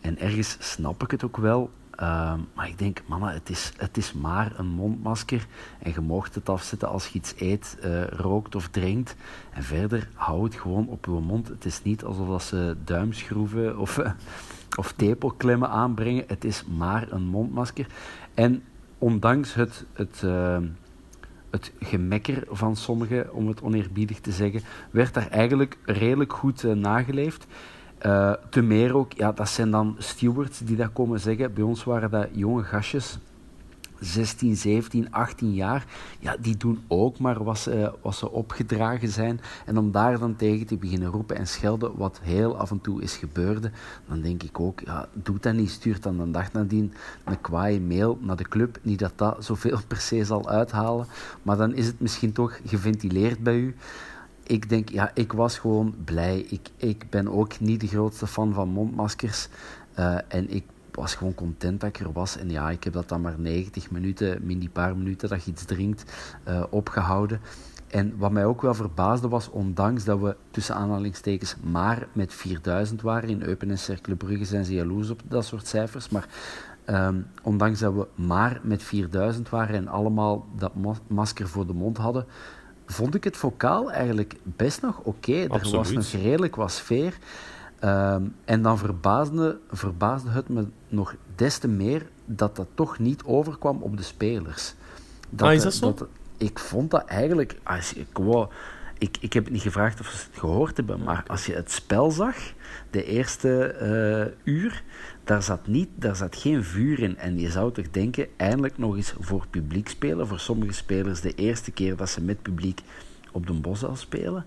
en 0.00 0.18
ergens 0.18 0.56
snap 0.58 1.02
ik 1.02 1.10
het 1.10 1.24
ook 1.24 1.36
wel. 1.36 1.70
Uh, 2.00 2.34
maar 2.54 2.68
ik 2.68 2.78
denk, 2.78 3.02
mannen, 3.06 3.32
het 3.32 3.50
is, 3.50 3.72
het 3.76 3.96
is 3.96 4.12
maar 4.12 4.52
een 4.56 4.66
mondmasker. 4.66 5.46
En 5.78 5.92
je 5.92 6.00
mocht 6.00 6.34
het 6.34 6.48
afzetten 6.48 6.88
als 6.88 7.06
je 7.06 7.18
iets 7.18 7.34
eet, 7.36 7.78
uh, 7.84 8.04
rookt 8.04 8.54
of 8.54 8.68
drinkt. 8.68 9.16
En 9.50 9.62
verder, 9.62 10.08
hou 10.14 10.44
het 10.44 10.54
gewoon 10.54 10.88
op 10.88 11.04
je 11.04 11.10
mond. 11.10 11.48
Het 11.48 11.64
is 11.64 11.82
niet 11.82 12.04
alsof 12.04 12.28
dat 12.28 12.42
ze 12.42 12.76
duimschroeven 12.84 13.78
of, 13.78 14.00
of 14.78 14.92
tepelklemmen 14.92 15.68
aanbrengen. 15.68 16.24
Het 16.26 16.44
is 16.44 16.64
maar 16.64 17.12
een 17.12 17.24
mondmasker. 17.24 17.86
En 18.34 18.62
ondanks 18.98 19.54
het, 19.54 19.84
het, 19.92 20.22
uh, 20.24 20.58
het 21.50 21.72
gemekker 21.80 22.44
van 22.50 22.76
sommigen, 22.76 23.34
om 23.34 23.48
het 23.48 23.62
oneerbiedig 23.62 24.20
te 24.20 24.32
zeggen, 24.32 24.62
werd 24.90 25.14
daar 25.14 25.28
eigenlijk 25.28 25.78
redelijk 25.84 26.32
goed 26.32 26.62
uh, 26.62 26.72
nageleefd. 26.72 27.46
Uh, 28.06 28.32
te 28.50 28.62
meer 28.62 28.96
ook, 28.96 29.12
ja, 29.12 29.32
dat 29.32 29.48
zijn 29.48 29.70
dan 29.70 29.96
stewards 29.98 30.58
die 30.58 30.76
dat 30.76 30.92
komen 30.92 31.20
zeggen. 31.20 31.54
Bij 31.54 31.62
ons 31.62 31.84
waren 31.84 32.10
dat 32.10 32.28
jonge 32.32 32.62
gastjes 32.62 33.18
16, 34.00 34.56
17, 34.56 35.12
18 35.12 35.54
jaar, 35.54 35.86
ja, 36.18 36.36
die 36.40 36.56
doen 36.56 36.80
ook 36.88 37.18
maar 37.18 37.44
wat 37.44 37.58
ze, 37.58 37.92
ze 38.10 38.30
opgedragen 38.30 39.08
zijn. 39.08 39.40
En 39.66 39.78
om 39.78 39.92
daar 39.92 40.18
dan 40.18 40.36
tegen 40.36 40.66
te 40.66 40.76
beginnen 40.76 41.10
roepen 41.10 41.36
en 41.36 41.46
schelden, 41.46 41.96
wat 41.96 42.20
heel 42.22 42.56
af 42.56 42.70
en 42.70 42.80
toe 42.80 43.02
is 43.02 43.16
gebeurde, 43.16 43.70
dan 44.08 44.20
denk 44.20 44.42
ik 44.42 44.60
ook, 44.60 44.80
ja, 44.80 45.08
doe 45.12 45.36
dat 45.40 45.54
niet. 45.54 45.70
Stuurt 45.70 46.02
dan 46.02 46.20
een 46.20 46.32
dag 46.32 46.52
nadien 46.52 46.92
een 47.24 47.40
kwaaie 47.40 47.80
mail 47.80 48.18
naar 48.20 48.36
de 48.36 48.48
club. 48.48 48.78
Niet 48.82 48.98
dat 48.98 49.12
dat 49.16 49.44
zoveel 49.44 49.78
per 49.88 50.00
se 50.00 50.24
zal 50.24 50.48
uithalen, 50.48 51.06
maar 51.42 51.56
dan 51.56 51.74
is 51.74 51.86
het 51.86 52.00
misschien 52.00 52.32
toch 52.32 52.60
geventileerd 52.64 53.42
bij 53.42 53.56
u. 53.56 53.76
Ik 54.48 54.68
denk, 54.68 54.88
ja, 54.88 55.10
ik 55.14 55.32
was 55.32 55.58
gewoon 55.58 55.94
blij. 56.04 56.38
Ik, 56.40 56.68
ik 56.76 57.10
ben 57.10 57.28
ook 57.28 57.60
niet 57.60 57.80
de 57.80 57.86
grootste 57.86 58.26
fan 58.26 58.52
van 58.52 58.68
mondmaskers. 58.68 59.48
Uh, 59.98 60.18
en 60.28 60.50
ik 60.50 60.64
was 60.92 61.14
gewoon 61.14 61.34
content 61.34 61.80
dat 61.80 61.88
ik 61.88 62.00
er 62.00 62.12
was. 62.12 62.36
En 62.36 62.50
ja, 62.50 62.70
ik 62.70 62.84
heb 62.84 62.92
dat 62.92 63.08
dan 63.08 63.20
maar 63.20 63.38
90 63.38 63.90
minuten, 63.90 64.38
min 64.42 64.58
die 64.58 64.68
paar 64.68 64.96
minuten 64.96 65.28
dat 65.28 65.44
je 65.44 65.50
iets 65.50 65.64
drinkt, 65.64 66.12
uh, 66.48 66.62
opgehouden. 66.70 67.40
En 67.88 68.14
wat 68.16 68.32
mij 68.32 68.44
ook 68.44 68.62
wel 68.62 68.74
verbaasde 68.74 69.28
was, 69.28 69.50
ondanks 69.50 70.04
dat 70.04 70.20
we 70.20 70.36
tussen 70.50 70.74
aanhalingstekens 70.74 71.56
maar 71.62 72.08
met 72.12 72.34
4000 72.34 73.02
waren, 73.02 73.28
in 73.28 73.42
Eupen 73.42 73.70
en 73.70 73.78
Cercle 73.78 74.44
zijn 74.44 74.64
ze 74.64 74.74
jaloers 74.74 75.10
op 75.10 75.22
dat 75.28 75.44
soort 75.44 75.66
cijfers, 75.66 76.08
maar 76.08 76.28
um, 76.86 77.26
ondanks 77.42 77.78
dat 77.78 77.94
we 77.94 78.06
maar 78.14 78.60
met 78.62 78.82
4000 78.82 79.48
waren 79.48 79.76
en 79.76 79.88
allemaal 79.88 80.46
dat 80.56 80.72
masker 81.06 81.48
voor 81.48 81.66
de 81.66 81.72
mond 81.72 81.96
hadden, 81.96 82.26
vond 82.88 83.14
ik 83.14 83.24
het 83.24 83.36
vocaal 83.36 83.90
eigenlijk 83.90 84.34
best 84.42 84.82
nog 84.82 84.98
oké. 84.98 85.08
Okay. 85.08 85.42
Er 85.42 85.70
was 85.70 85.92
nog 85.92 86.06
redelijk 86.22 86.56
wat 86.56 86.72
sfeer. 86.72 87.18
Um, 87.84 88.34
en 88.44 88.62
dan 88.62 88.78
verbaasde, 88.78 89.58
verbaasde 89.70 90.30
het 90.30 90.48
me 90.48 90.66
nog 90.88 91.14
des 91.34 91.58
te 91.58 91.68
meer 91.68 92.06
dat 92.24 92.56
dat 92.56 92.66
toch 92.74 92.98
niet 92.98 93.22
overkwam 93.24 93.82
op 93.82 93.96
de 93.96 94.02
spelers. 94.02 94.74
Dat, 95.30 95.48
ah, 95.48 95.54
is 95.54 95.62
dat 95.62 95.74
zo? 95.74 95.94
Dat, 95.94 96.08
ik 96.36 96.58
vond 96.58 96.90
dat 96.90 97.04
eigenlijk... 97.04 97.56
Als 97.62 97.92
ik, 97.92 98.06
wou, 98.12 98.48
ik, 98.98 99.16
ik 99.20 99.32
heb 99.32 99.50
niet 99.50 99.62
gevraagd 99.62 100.00
of 100.00 100.06
ze 100.06 100.26
het 100.30 100.38
gehoord 100.38 100.76
hebben, 100.76 101.02
maar 101.02 101.24
als 101.26 101.46
je 101.46 101.54
het 101.54 101.70
spel 101.70 102.10
zag, 102.10 102.36
de 102.90 103.04
eerste 103.04 103.76
uh, 104.44 104.54
uur, 104.54 104.82
daar 105.28 105.42
zat, 105.42 105.66
niet, 105.66 105.88
daar 105.94 106.16
zat 106.16 106.36
geen 106.36 106.64
vuur 106.64 107.00
in. 107.00 107.18
En 107.18 107.38
je 107.38 107.50
zou 107.50 107.72
toch 107.72 107.90
denken, 107.90 108.28
eindelijk 108.36 108.78
nog 108.78 108.96
eens 108.96 109.14
voor 109.20 109.46
publiek 109.50 109.88
spelen. 109.88 110.26
Voor 110.26 110.38
sommige 110.38 110.72
spelers 110.72 111.20
de 111.20 111.34
eerste 111.34 111.70
keer 111.70 111.96
dat 111.96 112.10
ze 112.10 112.20
met 112.20 112.42
publiek 112.42 112.80
op 113.32 113.46
de 113.46 113.52
bos 113.52 113.78
zal 113.78 113.96
spelen. 113.96 114.46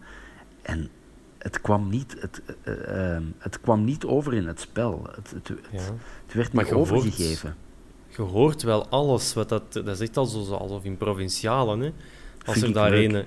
En 0.62 0.90
het 1.38 1.62
kwam 1.62 1.90
niet, 1.90 2.16
het, 2.20 2.42
uh, 2.64 2.74
uh, 3.14 3.22
het 3.38 3.62
kwam 3.62 3.84
niet 3.84 4.06
over 4.06 4.34
in 4.34 4.48
het 4.48 4.60
spel. 4.60 5.08
Het, 5.16 5.32
het, 5.32 5.60
ja. 5.72 5.80
het 6.26 6.34
werd 6.34 6.54
niet 6.54 6.72
overgegeven. 6.72 7.56
je 8.10 8.22
hoort 8.22 8.62
wel 8.62 8.88
alles. 8.88 9.34
Wat 9.34 9.50
dat, 9.50 9.74
dat 9.74 9.88
is 9.88 10.00
echt 10.00 10.18
alsof 10.18 10.84
in 10.84 10.98
provincialen. 10.98 11.80
Hè? 11.80 11.92
Als 12.46 12.58
Vind 12.58 12.68
er 12.68 12.74
daar 12.74 12.94
een. 12.94 13.26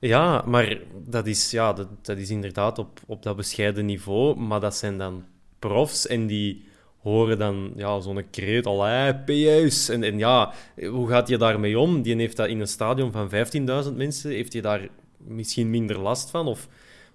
Ja, 0.00 0.42
maar 0.46 0.78
dat 1.06 1.26
is, 1.26 1.50
ja, 1.50 1.72
dat, 1.72 1.88
dat 2.02 2.18
is 2.18 2.30
inderdaad 2.30 2.78
op, 2.78 3.00
op 3.06 3.22
dat 3.22 3.36
bescheiden 3.36 3.86
niveau. 3.86 4.36
Maar 4.36 4.60
dat 4.60 4.76
zijn 4.76 4.98
dan 4.98 5.24
profs 5.58 6.06
en 6.06 6.26
die 6.26 6.70
horen 7.02 7.38
dan 7.38 7.72
ja, 7.76 8.00
zo'n 8.00 8.24
kreet 8.30 8.66
al, 8.66 9.14
PS. 9.24 9.88
En, 9.88 10.02
en 10.02 10.18
ja, 10.18 10.52
hoe 10.90 11.08
gaat 11.08 11.28
je 11.28 11.36
daarmee 11.36 11.78
om? 11.78 12.02
Die 12.02 12.16
heeft 12.16 12.36
dat 12.36 12.48
in 12.48 12.60
een 12.60 12.66
stadion 12.66 13.12
van 13.12 13.30
15.000 13.30 13.96
mensen, 13.96 14.30
heeft 14.30 14.52
hij 14.52 14.62
daar 14.62 14.88
misschien 15.16 15.70
minder 15.70 15.98
last 15.98 16.30
van? 16.30 16.46
Of 16.46 16.68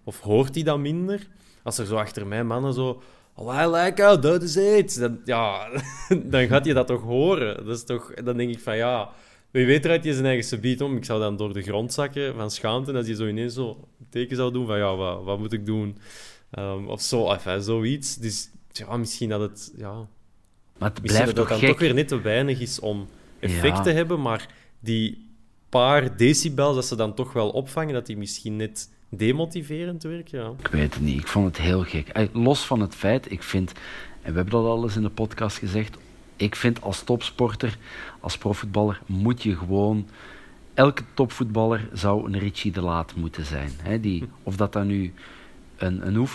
of 0.07 0.19
hoort 0.19 0.55
hij 0.55 0.63
dat 0.63 0.79
minder? 0.79 1.27
Als 1.63 1.77
er 1.77 1.85
zo 1.85 1.95
achter 1.95 2.27
mij 2.27 2.43
mannen 2.43 2.73
zo... 2.73 3.01
I 3.39 3.67
like 3.67 4.03
how 4.03 4.21
that 4.21 4.41
is 4.41 4.55
it. 4.57 4.99
Dan, 4.99 5.19
ja, 5.25 5.69
dan 6.33 6.47
gaat 6.47 6.65
je 6.65 6.73
dat 6.73 6.87
toch 6.87 7.01
horen. 7.01 7.65
Dat 7.65 7.77
is 7.77 7.83
toch, 7.83 8.13
dan 8.13 8.37
denk 8.37 8.49
ik 8.49 8.59
van 8.59 8.77
ja, 8.77 9.09
wie 9.51 9.65
weet 9.65 9.81
draait 9.81 10.03
je 10.03 10.13
zijn 10.13 10.25
eigen 10.25 10.43
subiet 10.43 10.81
om. 10.81 10.95
Ik 10.95 11.05
zou 11.05 11.19
dan 11.19 11.37
door 11.37 11.53
de 11.53 11.61
grond 11.61 11.93
zakken 11.93 12.35
van 12.35 12.51
schaamte 12.51 12.93
als 12.93 13.07
je 13.07 13.15
zo 13.15 13.27
ineens 13.27 13.53
zo 13.53 13.87
teken 14.09 14.35
zou 14.35 14.51
doen 14.53 14.65
van 14.65 14.77
ja, 14.77 14.95
wat, 14.95 15.23
wat 15.23 15.39
moet 15.39 15.53
ik 15.53 15.65
doen? 15.65 15.97
Ehm, 16.51 16.87
of 16.87 17.01
zo, 17.01 17.31
enfin, 17.31 17.61
zoiets. 17.61 18.15
Dus 18.15 18.49
ja, 18.77 18.97
misschien 18.97 19.29
dat 19.29 19.41
het... 19.41 19.73
Ja, 19.77 20.07
Maar 20.77 20.89
het 20.89 21.01
blijft 21.01 21.25
dat 21.25 21.35
toch 21.35 21.59
dan 21.59 21.69
toch 21.69 21.79
weer 21.79 21.93
net 21.93 22.07
te 22.07 22.21
weinig 22.21 22.59
is 22.59 22.79
om 22.79 23.07
effect 23.39 23.77
Ja. 23.77 23.81
te 23.83 23.91
hebben, 23.91 24.21
maar 24.21 24.47
die 24.79 25.25
paar 25.69 26.17
decibels 26.17 26.75
dat 26.75 26.85
ze 26.85 26.95
dan 26.95 27.13
toch 27.13 27.33
wel 27.33 27.49
opvangen, 27.49 27.93
dat 27.93 28.05
die 28.05 28.17
misschien 28.17 28.55
net 28.55 28.89
demotiverend 29.09 30.03
werken. 30.03 30.39
Ja. 30.39 30.51
Ik 30.59 30.67
weet 30.67 30.93
het 30.93 31.03
niet. 31.03 31.19
Ik 31.19 31.27
vond 31.27 31.45
het 31.45 31.65
heel 31.65 31.83
gek. 31.83 32.29
Los 32.33 32.65
van 32.65 32.81
het 32.81 32.95
feit, 32.95 33.31
ik 33.31 33.43
vind, 33.43 33.71
en 34.21 34.31
we 34.31 34.35
hebben 34.35 34.49
dat 34.49 34.65
al 34.65 34.83
eens 34.83 34.95
in 34.95 35.01
de 35.01 35.09
podcast 35.09 35.57
gezegd, 35.57 35.97
ik 36.35 36.55
vind 36.55 36.81
als 36.81 37.03
topsporter, 37.03 37.77
als 38.19 38.37
profvoetballer, 38.37 39.01
moet 39.05 39.43
je 39.43 39.55
gewoon. 39.55 40.07
Elke 40.73 41.03
topvoetballer 41.13 41.89
zou 41.93 42.25
een 42.25 42.39
Richie 42.39 42.71
de 42.71 42.81
Laat 42.81 43.15
moeten 43.15 43.45
zijn. 43.45 43.71
Hè? 43.81 43.99
Die, 43.99 44.29
of 44.43 44.55
dat 44.55 44.73
dan 44.73 44.87
nu 44.87 45.13
een, 45.77 46.07
een 46.07 46.27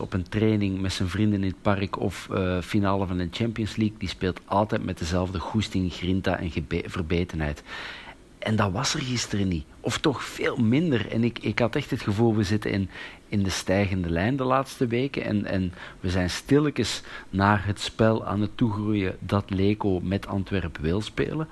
op 0.00 0.12
een 0.12 0.28
training 0.28 0.80
met 0.80 0.92
zijn 0.92 1.08
vrienden 1.08 1.42
in 1.42 1.48
het 1.48 1.62
park 1.62 2.00
of 2.00 2.28
eh, 2.30 2.60
finale 2.60 3.06
van 3.06 3.16
de 3.16 3.28
Champions 3.30 3.76
League, 3.76 3.98
die 3.98 4.08
speelt 4.08 4.40
altijd 4.44 4.84
met 4.84 4.98
dezelfde 4.98 5.38
goesting, 5.38 5.92
grinta 5.92 6.38
en 6.38 6.50
verbetenheid. 6.86 7.62
En 8.38 8.56
dat 8.56 8.72
was 8.72 8.94
er 8.94 9.00
gisteren 9.00 9.48
niet. 9.48 9.64
Of 9.80 9.98
toch 9.98 10.24
veel 10.24 10.56
minder. 10.56 11.10
En 11.10 11.24
ik, 11.24 11.38
ik 11.38 11.58
had 11.58 11.76
echt 11.76 11.90
het 11.90 12.02
gevoel, 12.02 12.36
we 12.36 12.42
zitten 12.42 12.70
in, 12.70 12.90
in 13.28 13.42
de 13.42 13.50
stijgende 13.50 14.10
lijn 14.10 14.36
de 14.36 14.44
laatste 14.44 14.86
weken. 14.86 15.24
En, 15.24 15.44
en 15.44 15.72
we 16.00 16.10
zijn 16.10 16.30
stilletjes 16.30 17.02
naar 17.30 17.66
het 17.66 17.80
spel 17.80 18.26
aan 18.26 18.40
het 18.40 18.56
toegroeien 18.56 19.16
dat 19.18 19.50
Leco 19.50 20.00
met 20.00 20.26
Antwerpen 20.26 20.82
wil 20.82 21.00
spelen. 21.00 21.48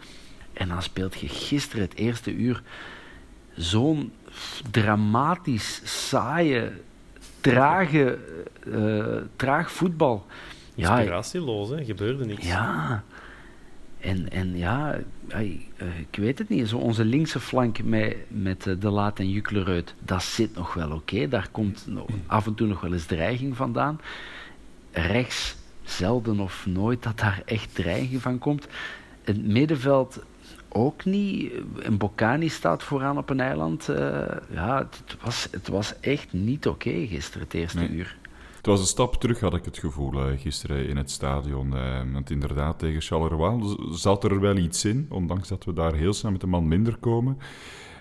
En 0.53 0.69
dan 0.69 0.83
speelt 0.83 1.21
je 1.21 1.29
gisteren 1.29 1.85
het 1.85 1.95
eerste 1.95 2.35
uur 2.35 2.63
zo'n 3.57 4.13
dramatisch, 4.71 5.81
saaie, 6.09 6.73
trage, 7.43 8.19
eh, 8.73 9.17
traag 9.37 9.71
voetbal. 9.71 10.27
Ja, 10.75 10.97
Inspiratieloos, 10.97 11.69
hè? 11.69 11.85
gebeurde 11.85 12.25
niks. 12.25 12.47
ja. 12.47 13.05
En, 14.03 14.31
en 14.31 14.57
ja, 14.57 14.99
eh, 15.29 15.41
ik 15.99 16.17
weet 16.17 16.39
het 16.39 16.49
niet. 16.49 16.69
Zo 16.69 16.77
onze 16.77 17.05
linkse 17.05 17.41
flank 17.41 17.83
met, 17.83 18.17
met 18.29 18.67
eh, 18.67 18.75
De 18.79 18.91
Laat 18.91 19.19
en 19.19 19.31
Juklerud, 19.31 19.95
dat 19.99 20.23
zit 20.23 20.55
nog 20.55 20.75
wel 20.75 20.91
oké. 20.91 21.29
Daar 21.29 21.49
komt 21.51 21.87
af 22.27 22.47
en 22.47 22.55
toe 22.55 22.67
nog 22.67 22.81
wel 22.81 22.93
eens 22.93 23.05
dreiging 23.07 23.57
vandaan. 23.57 24.01
Rechts, 24.93 25.57
zelden 25.83 26.41
of 26.41 26.67
nooit 26.67 27.03
dat 27.03 27.19
daar 27.19 27.43
echt 27.45 27.75
dreiging 27.75 28.23
van 28.23 28.39
komt. 28.39 28.67
Het 29.25 29.47
middenveld 29.47 30.23
ook 30.75 31.05
niet. 31.05 31.53
En 31.83 31.97
Bocani 31.97 32.49
staat 32.49 32.83
vooraan 32.83 33.19
op 33.19 33.31
een 33.31 33.41
eiland. 33.41 33.89
Eh, 33.89 33.97
ja, 34.51 34.79
het, 34.79 35.03
het 35.07 35.17
was, 35.23 35.49
het 35.51 35.69
was 35.69 36.01
echt 36.01 36.33
niet 36.33 36.67
oké 36.67 37.07
gisteren, 37.07 37.43
het 37.43 37.55
eerste 37.55 37.79
Nee. 37.79 37.89
uur. 37.89 38.17
Het 38.57 38.67
was 38.67 38.81
een 38.81 38.87
stap 38.87 39.15
terug, 39.15 39.41
had 39.41 39.55
ik 39.55 39.65
het 39.65 39.79
gevoel, 39.79 40.13
eh, 40.13 40.41
gisteren 40.41 40.89
in 40.89 40.97
het 40.97 41.11
stadion. 41.11 41.77
Eh, 41.77 42.01
want 42.13 42.31
inderdaad, 42.31 42.79
tegen 42.79 43.01
Charleroi 43.01 43.77
zat 43.91 44.25
er 44.25 44.41
wel 44.41 44.57
iets 44.57 44.85
in, 44.85 45.07
ondanks 45.09 45.49
dat 45.49 45.65
we 45.65 45.73
daar 45.73 45.95
heel 45.95 46.13
snel 46.13 46.33
met 46.33 46.43
een 46.43 46.49
man 46.49 46.69
minder 46.69 46.97
komen. 46.97 47.39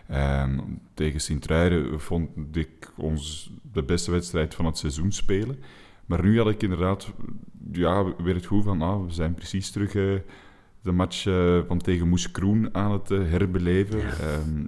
Ehm, 0.08 0.60
tegen 0.94 1.20
Sint-Truiden 1.22 2.00
vond 2.00 2.30
ik 2.52 2.92
ons 2.98 3.52
de 3.74 3.84
beste 3.84 4.12
wedstrijd 4.12 4.56
van 4.56 4.66
het 4.66 4.78
seizoen 4.78 5.12
spelen. 5.12 5.60
Maar 6.06 6.24
nu 6.24 6.38
had 6.38 6.50
ik 6.50 6.64
inderdaad 6.64 7.12
ja, 7.72 8.04
weer 8.04 8.34
het 8.36 8.44
gevoel 8.46 8.62
van, 8.62 8.82
ah, 8.82 9.06
we 9.06 9.14
zijn 9.14 9.34
precies 9.34 9.72
terug 9.72 10.22
de 10.82 10.92
match 10.92 11.26
eh, 11.26 11.60
van 11.68 11.78
tegen 11.80 12.08
Moes 12.08 12.32
Kroen 12.32 12.76
aan 12.76 12.92
het 12.92 13.12
eh, 13.12 13.20
herbeleven. 13.20 14.02
Ehm, 14.02 14.66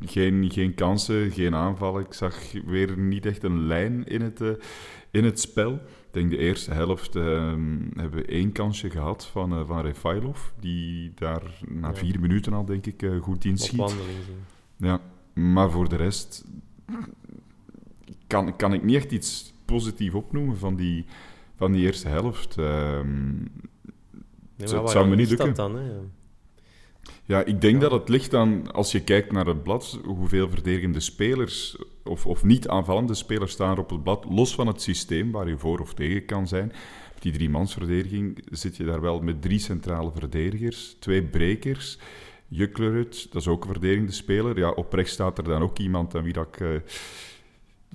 geen, 0.00 0.50
geen 0.50 0.74
kansen, 0.74 1.30
geen 1.30 1.54
aanvallen. 1.54 2.04
Ik 2.04 2.12
zag 2.12 2.36
weer 2.66 2.98
niet 2.98 3.26
echt 3.26 3.42
een 3.42 3.66
lijn 3.66 4.04
in 4.04 4.20
het, 4.20 4.40
eh, 4.40 4.48
in 5.10 5.24
het 5.24 5.40
spel. 5.40 5.72
Ik 5.72 6.18
denk 6.18 6.30
de 6.30 6.36
eerste 6.38 6.72
helft 6.72 7.16
ehm, 7.16 7.78
hebben 7.96 8.20
we 8.20 8.24
één 8.26 8.52
kansje 8.52 8.90
gehad 8.90 9.26
van, 9.26 9.52
eh 9.52 9.66
van 9.66 9.80
Refailov, 9.80 10.38
die 10.60 11.12
daar 11.14 11.42
na 11.68 11.88
Ja. 11.88 11.94
vier 11.94 12.20
minuten 12.20 12.52
al, 12.52 12.64
denk 12.64 12.86
ik, 12.86 13.10
goed 13.20 13.44
inschiet. 13.44 13.96
Ja, 14.76 15.00
maar 15.34 15.70
voor 15.70 15.88
de 15.88 15.96
rest 15.96 16.44
kan, 18.26 18.56
kan 18.56 18.72
ik 18.72 18.82
niet 18.82 18.96
echt 18.96 19.12
iets 19.12 19.54
positiefs 19.64 20.14
opnoemen 20.14 20.56
van 20.58 20.76
die, 20.76 21.04
van 21.56 21.72
die 21.72 21.84
eerste 21.86 22.08
helft. 22.08 22.58
Ehm, 22.58 23.34
Nee, 24.62 24.70
Zou- 24.70 24.82
maar 24.82 24.90
het 24.92 25.00
zou 25.00 25.08
me 25.10 25.16
niet 25.16 25.28
dat 25.28 25.38
lukken. 25.38 25.56
dan? 25.56 25.76
Hè? 25.76 25.90
Ja, 27.24 27.44
ik 27.44 27.60
denk 27.60 27.80
dat 27.80 27.90
het 27.90 28.08
ligt 28.08 28.34
aan, 28.34 28.72
als 28.72 28.92
je 28.92 29.00
kijkt 29.00 29.32
naar 29.32 29.46
het 29.46 29.62
blad, 29.62 30.00
hoeveel 30.04 30.48
verdedigende 30.50 31.00
spelers 31.00 31.76
of, 32.04 32.26
of 32.26 32.44
niet 32.44 32.68
aanvallende 32.68 33.14
spelers 33.14 33.52
staan 33.52 33.72
er 33.72 33.78
op 33.78 33.90
het 33.90 34.02
blad, 34.02 34.26
los 34.28 34.54
van 34.54 34.66
het 34.66 34.82
systeem 34.82 35.30
waar 35.30 35.48
je 35.48 35.58
voor 35.58 35.78
of 35.80 35.94
tegen 35.94 36.24
kan 36.24 36.48
zijn. 36.48 36.66
Met 37.12 37.22
die 37.22 37.32
driemansverdediging 37.32 38.44
zit 38.50 38.76
je 38.76 38.84
daar 38.84 39.00
wel 39.00 39.20
met 39.20 39.42
drie 39.42 39.58
centrale 39.58 40.10
verdedigers, 40.14 40.96
twee 40.98 41.22
brekers, 41.22 41.98
Juklerud, 42.48 43.32
dat 43.32 43.42
is 43.42 43.48
ook 43.48 43.64
een 43.64 43.70
verdedigende 43.70 44.12
speler. 44.12 44.58
Ja, 44.58 44.70
op 44.70 44.92
rechts 44.92 45.12
staat 45.12 45.38
er 45.38 45.44
dan 45.44 45.62
ook 45.62 45.78
iemand 45.78 46.14
aan 46.14 46.22
wie 46.22 46.32
dat 46.32 46.46
ik 46.46 46.60
eh, 46.60 46.68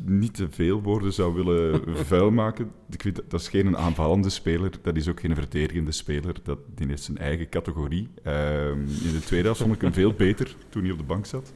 niet 0.06 0.34
te 0.34 0.48
veel 0.50 0.82
woorden 0.82 1.14
zou 1.14 1.34
willen 1.34 1.82
vuilmaken. 2.06 2.72
Ik 2.90 3.02
weet, 3.02 3.16
dat- 3.16 3.30
dat 3.30 3.40
is 3.42 3.48
geen 3.48 3.78
aanvallende 3.78 4.30
speler, 4.30 4.72
dat 4.82 4.96
is 4.96 5.08
ook 5.08 5.20
geen 5.20 5.36
verdedigende 5.36 5.92
speler. 5.92 6.36
Dat, 6.44 6.60
die 6.76 6.88
heeft 6.88 7.04
zijn 7.04 7.18
eigen 7.18 7.50
categorie. 7.50 8.08
Ehm, 8.24 8.80
in 8.80 9.12
de 9.12 9.22
tweede 9.26 9.46
helft 9.46 9.62
vond 9.62 9.76
ik 9.76 9.82
hem 9.82 9.94
veel 9.94 10.14
beter 10.14 10.56
toen 10.70 10.82
hij 10.84 10.92
op 10.92 10.98
de 10.98 11.04
bank 11.04 11.26
zat. 11.26 11.54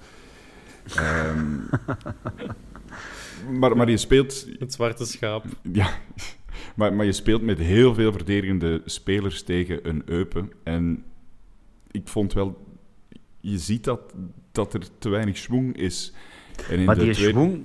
Ehm, 0.95 1.55
maar, 3.59 3.77
maar 3.77 3.89
je 3.89 3.97
speelt 3.97 4.47
Het 4.59 4.73
zwarte 4.73 5.05
schaap. 5.05 5.45
ja, 5.71 5.89
maar, 6.75 6.93
maar 6.93 7.05
je 7.05 7.11
speelt 7.11 7.41
met 7.41 7.57
heel 7.57 7.93
veel 7.93 8.11
verdedigende 8.11 8.81
spelers 8.85 9.43
tegen 9.43 9.89
een 9.89 10.01
Eupen. 10.05 10.51
En 10.63 11.03
ik 11.91 12.07
vond 12.07 12.33
wel, 12.33 12.65
je 13.39 13.57
ziet 13.57 13.83
dat, 13.83 14.13
dat 14.51 14.73
er 14.73 14.81
te 14.97 15.09
weinig 15.09 15.37
schwung 15.37 15.77
is. 15.77 16.13
En 16.69 16.79
in 16.79 16.85
Maar 16.85 16.95
de 16.95 17.03
die 17.03 17.13
tweede- 17.13 17.31
schwung, 17.31 17.63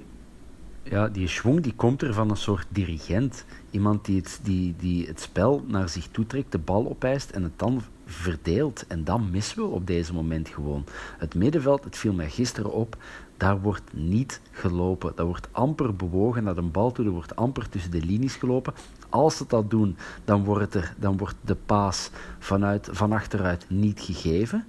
ja, 0.91 1.09
die 1.09 1.29
schwung 1.29 1.61
die 1.61 1.75
komt 1.75 2.03
er 2.03 2.15
van 2.15 2.31
een 2.31 2.37
soort 2.37 2.67
dirigent. 2.69 3.45
Iemand 3.71 4.05
die 4.05 4.17
het, 4.17 4.41
die, 4.43 4.75
die 4.79 5.07
het 5.07 5.21
spel 5.21 5.65
naar 5.67 5.89
zich 5.89 6.09
toetrekt, 6.11 6.53
de 6.53 6.59
bal 6.59 6.89
opeist 6.89 7.31
en 7.31 7.43
het 7.43 7.59
dan 7.59 7.83
verdeelt. 8.07 8.85
En 8.87 9.05
dat 9.05 9.21
missen 9.31 9.57
we 9.63 9.69
op 9.69 9.87
deze 9.87 10.13
moment 10.13 10.49
gewoon. 10.49 10.85
Het 11.19 11.35
middenveld, 11.35 11.85
het 11.85 11.97
viel 11.97 12.13
mij 12.13 12.31
gisteren 12.31 12.73
op, 12.73 12.97
daar 13.37 13.61
wordt 13.61 13.93
niet 13.93 14.41
gelopen. 14.51 15.13
Daar 15.15 15.27
wordt 15.27 15.49
amper 15.51 15.97
bewogen 15.97 16.45
naar 16.45 16.55
de 16.55 16.63
bal 16.63 16.93
toe, 16.93 17.05
er 17.05 17.11
wordt 17.11 17.37
amper 17.37 17.69
tussen 17.69 17.91
de 17.91 18.05
linies 18.05 18.35
gelopen. 18.35 18.75
Als 19.09 19.37
ze 19.37 19.45
dat 19.49 19.71
doen, 19.71 19.97
dan 20.25 20.45
wordt, 20.45 20.75
er, 20.75 20.95
dan 20.99 21.17
wordt 21.17 21.37
de 21.41 21.57
paas 21.67 22.11
vanuit, 22.39 22.89
van 22.93 23.13
achteruit 23.13 23.65
niet 23.69 24.01
gegeven. 24.01 24.65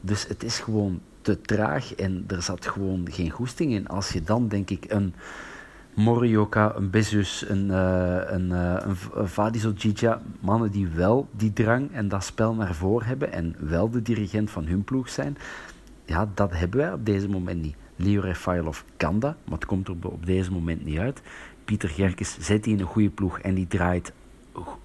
Dus 0.00 0.26
het 0.26 0.42
is 0.42 0.58
gewoon 0.58 1.00
te 1.24 1.40
traag 1.40 1.94
en 1.94 2.24
er 2.26 2.42
zat 2.42 2.66
gewoon 2.66 3.06
geen 3.10 3.30
goesting 3.30 3.72
in. 3.72 3.88
Als 3.88 4.10
je 4.10 4.22
dan, 4.22 4.48
denk 4.48 4.70
ik, 4.70 4.84
een 4.88 5.14
Morioka, 5.94 6.74
een 6.76 6.90
Bezus, 6.90 7.44
een, 7.48 7.70
eh 7.70 8.20
een, 8.26 8.52
eh 8.52 8.86
een, 9.14 10.18
mannen 10.40 10.70
die 10.70 10.88
wel 10.88 11.28
die 11.36 11.52
drang 11.52 11.92
en 11.92 12.08
dat 12.08 12.24
spel 12.24 12.54
naar 12.54 12.74
voren 12.74 13.06
hebben 13.06 13.32
en 13.32 13.56
wel 13.58 13.90
de 13.90 14.02
dirigent 14.02 14.50
van 14.50 14.66
hun 14.66 14.84
ploeg 14.84 15.08
zijn, 15.08 15.36
ja, 16.04 16.28
dat 16.34 16.50
hebben 16.52 16.78
wij 16.78 16.92
op 16.92 17.06
deze 17.06 17.28
moment 17.28 17.62
niet. 17.62 17.76
Leo 17.96 18.20
Refailov 18.20 18.80
kan 18.96 19.18
dat, 19.18 19.34
maar 19.44 19.58
het 19.58 19.66
komt 19.66 19.88
er 19.88 19.94
op 20.02 20.26
deze 20.26 20.52
moment 20.52 20.84
niet 20.84 20.98
uit. 20.98 21.22
Pieter 21.64 21.88
Gerkes 21.88 22.36
zet 22.40 22.64
die 22.64 22.74
in 22.74 22.80
een 22.80 22.86
goede 22.86 23.10
ploeg 23.10 23.38
en 23.38 23.54
die 23.54 23.66
draait 23.66 24.12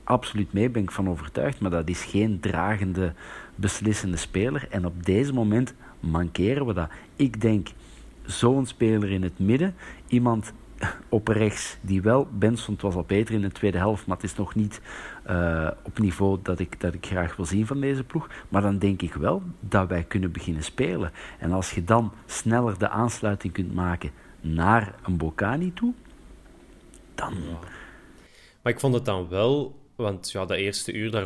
absoluut 0.04 0.54
mee, 0.54 0.70
ben 0.70 0.84
ik 0.84 0.92
van 0.92 1.10
overtuigd. 1.10 1.60
Maar 1.60 1.72
dat 1.72 1.90
is 1.90 2.04
geen 2.04 2.40
dragende, 2.40 3.14
beslissende 3.56 4.18
speler. 4.18 4.68
En 4.70 4.86
op 4.86 5.06
deze 5.06 5.34
moment 5.34 5.74
mankeren 6.00 6.66
we 6.66 6.74
dat. 6.74 6.90
Ik 7.16 7.42
denk, 7.42 7.68
zo'n 8.26 8.66
speler 8.66 9.12
in 9.12 9.24
het 9.24 9.40
midden, 9.40 9.76
iemand 10.08 10.54
op 11.10 11.28
rechts 11.28 11.78
die 11.82 12.02
wel, 12.02 12.28
Benson 12.32 12.78
was 12.82 12.96
al 12.96 13.04
beter 13.04 13.36
in 13.36 13.42
de 13.42 13.52
tweede 13.52 13.78
helft, 13.78 14.06
maar 14.06 14.16
het 14.16 14.26
is 14.26 14.36
nog 14.36 14.56
niet 14.56 14.82
eh, 15.24 15.72
op 15.84 16.00
niveau 16.00 16.40
dat 16.44 16.60
ik, 16.60 16.80
dat 16.80 16.94
ik 16.94 17.06
graag 17.06 17.36
wil 17.36 17.46
zien 17.46 17.68
van 17.68 17.82
deze 17.82 18.04
ploeg. 18.04 18.30
Maar 18.50 18.62
dan 18.62 18.78
denk 18.78 19.02
ik 19.02 19.14
wel 19.14 19.42
dat 19.60 19.88
wij 19.88 20.04
kunnen 20.04 20.32
beginnen 20.32 20.64
spelen. 20.64 21.12
En 21.40 21.52
als 21.52 21.72
je 21.72 21.84
dan 21.84 22.14
sneller 22.26 22.78
de 22.78 22.90
aansluiting 22.90 23.54
kunt 23.54 23.74
maken 23.74 24.12
naar 24.42 24.96
een 25.04 25.18
Bocani 25.18 25.74
toe, 25.74 25.94
dan... 27.16 27.34
Maar 28.62 28.74
ik 28.74 28.80
vond 28.80 28.94
het 28.94 29.06
dan 29.06 29.28
wel, 29.30 29.80
want 29.96 30.32
ja, 30.32 30.46
dat 30.46 30.58
eerste 30.58 30.94
uur, 30.94 31.12
daar, 31.12 31.26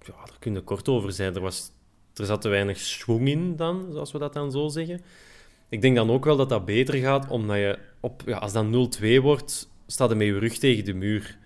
ja, 0.00 0.12
daar 0.24 0.36
kun 0.38 0.52
je 0.52 0.60
kort 0.60 0.88
over 0.88 1.12
zijn. 1.12 1.34
Er, 1.34 1.40
was, 1.40 1.72
er 2.18 2.26
zat 2.26 2.40
te 2.40 2.48
weinig 2.48 2.78
schwung 2.78 3.28
in 3.28 3.56
dan, 3.56 3.88
zoals 3.92 4.12
we 4.12 4.18
dat 4.18 4.32
dan 4.32 4.50
zo 4.50 4.68
zeggen. 4.68 5.00
Ik 5.68 5.80
denk 5.80 5.96
dan 5.96 6.10
ook 6.10 6.24
wel 6.24 6.36
dat 6.36 6.48
dat 6.48 6.64
beter 6.64 6.94
gaat, 6.94 7.28
omdat 7.28 7.56
je, 7.56 7.78
op, 8.00 8.22
ja, 8.26 8.36
als 8.36 8.52
dat 8.52 8.98
0-2 9.00 9.20
wordt, 9.20 9.68
staat 9.86 10.10
je 10.10 10.16
met 10.16 10.26
je 10.26 10.38
rug 10.38 10.58
tegen 10.58 10.84
de 10.84 10.94
muur. 10.94 11.38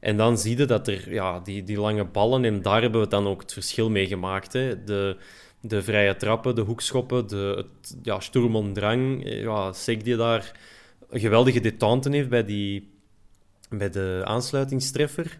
En 0.00 0.16
dan 0.16 0.38
zie 0.38 0.56
je 0.56 0.64
dat 0.64 0.88
er 0.88 1.12
ja, 1.12 1.40
die, 1.40 1.64
die 1.64 1.80
lange 1.80 2.04
ballen, 2.04 2.44
en 2.44 2.62
daar 2.62 2.82
hebben 2.82 3.00
we 3.00 3.06
dan 3.06 3.26
ook 3.26 3.40
het 3.40 3.52
verschil 3.52 3.90
mee 3.90 4.06
gemaakt. 4.06 4.52
Hè. 4.52 4.84
De, 4.84 5.16
de 5.60 5.82
vrije 5.82 6.16
trappen, 6.16 6.54
de 6.54 6.60
hoekschoppen, 6.60 7.28
de, 7.28 7.54
het, 7.56 7.96
ja, 8.02 8.20
Sturm 8.20 8.72
Drang. 8.72 9.22
Ja, 9.24 9.72
Sek 9.72 10.04
die 10.04 10.16
daar 10.16 10.60
een 11.08 11.20
geweldige 11.20 11.60
detente 11.60 12.10
heeft 12.10 12.28
bij, 12.28 12.44
die, 12.44 12.90
bij 13.68 13.90
de 13.90 14.22
aansluitingstreffer. 14.24 15.38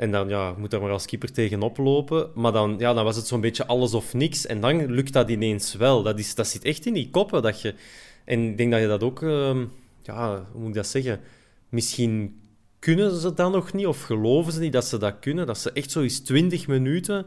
En 0.00 0.10
dan 0.10 0.28
ja, 0.28 0.54
moet 0.58 0.70
daar 0.70 0.80
maar 0.80 0.90
als 0.90 1.06
keeper 1.06 1.32
tegenop 1.32 1.76
lopen. 1.76 2.30
Maar 2.34 2.52
dan, 2.52 2.74
ja, 2.78 2.92
dan 2.92 3.04
was 3.04 3.16
het 3.16 3.26
zo'n 3.26 3.40
beetje 3.40 3.66
alles 3.66 3.94
of 3.94 4.14
niks. 4.14 4.46
En 4.46 4.60
dan 4.60 4.86
lukt 4.86 5.12
dat 5.12 5.30
ineens 5.30 5.74
wel. 5.74 6.02
Dat, 6.02 6.18
is, 6.18 6.34
dat 6.34 6.46
zit 6.46 6.64
echt 6.64 6.86
in 6.86 6.92
die 6.92 7.10
koppen. 7.10 7.42
Dat 7.42 7.62
je, 7.62 7.74
en 8.24 8.40
ik 8.40 8.56
denk 8.56 8.70
dat 8.70 8.80
je 8.80 8.86
dat 8.86 9.02
ook... 9.02 9.22
Uh, 9.22 9.56
ja, 10.02 10.46
hoe 10.52 10.60
moet 10.60 10.68
ik 10.68 10.74
dat 10.74 10.86
zeggen? 10.86 11.20
Misschien 11.68 12.40
kunnen 12.78 13.20
ze 13.20 13.34
dat 13.34 13.52
nog 13.52 13.72
niet, 13.72 13.86
of 13.86 14.02
geloven 14.02 14.52
ze 14.52 14.60
niet 14.60 14.72
dat 14.72 14.84
ze 14.84 14.98
dat 14.98 15.18
kunnen. 15.20 15.46
Dat 15.46 15.58
ze 15.58 15.72
echt 15.72 15.90
zo 15.90 16.00
eens 16.00 16.20
20 16.20 16.66
minuten... 16.66 17.26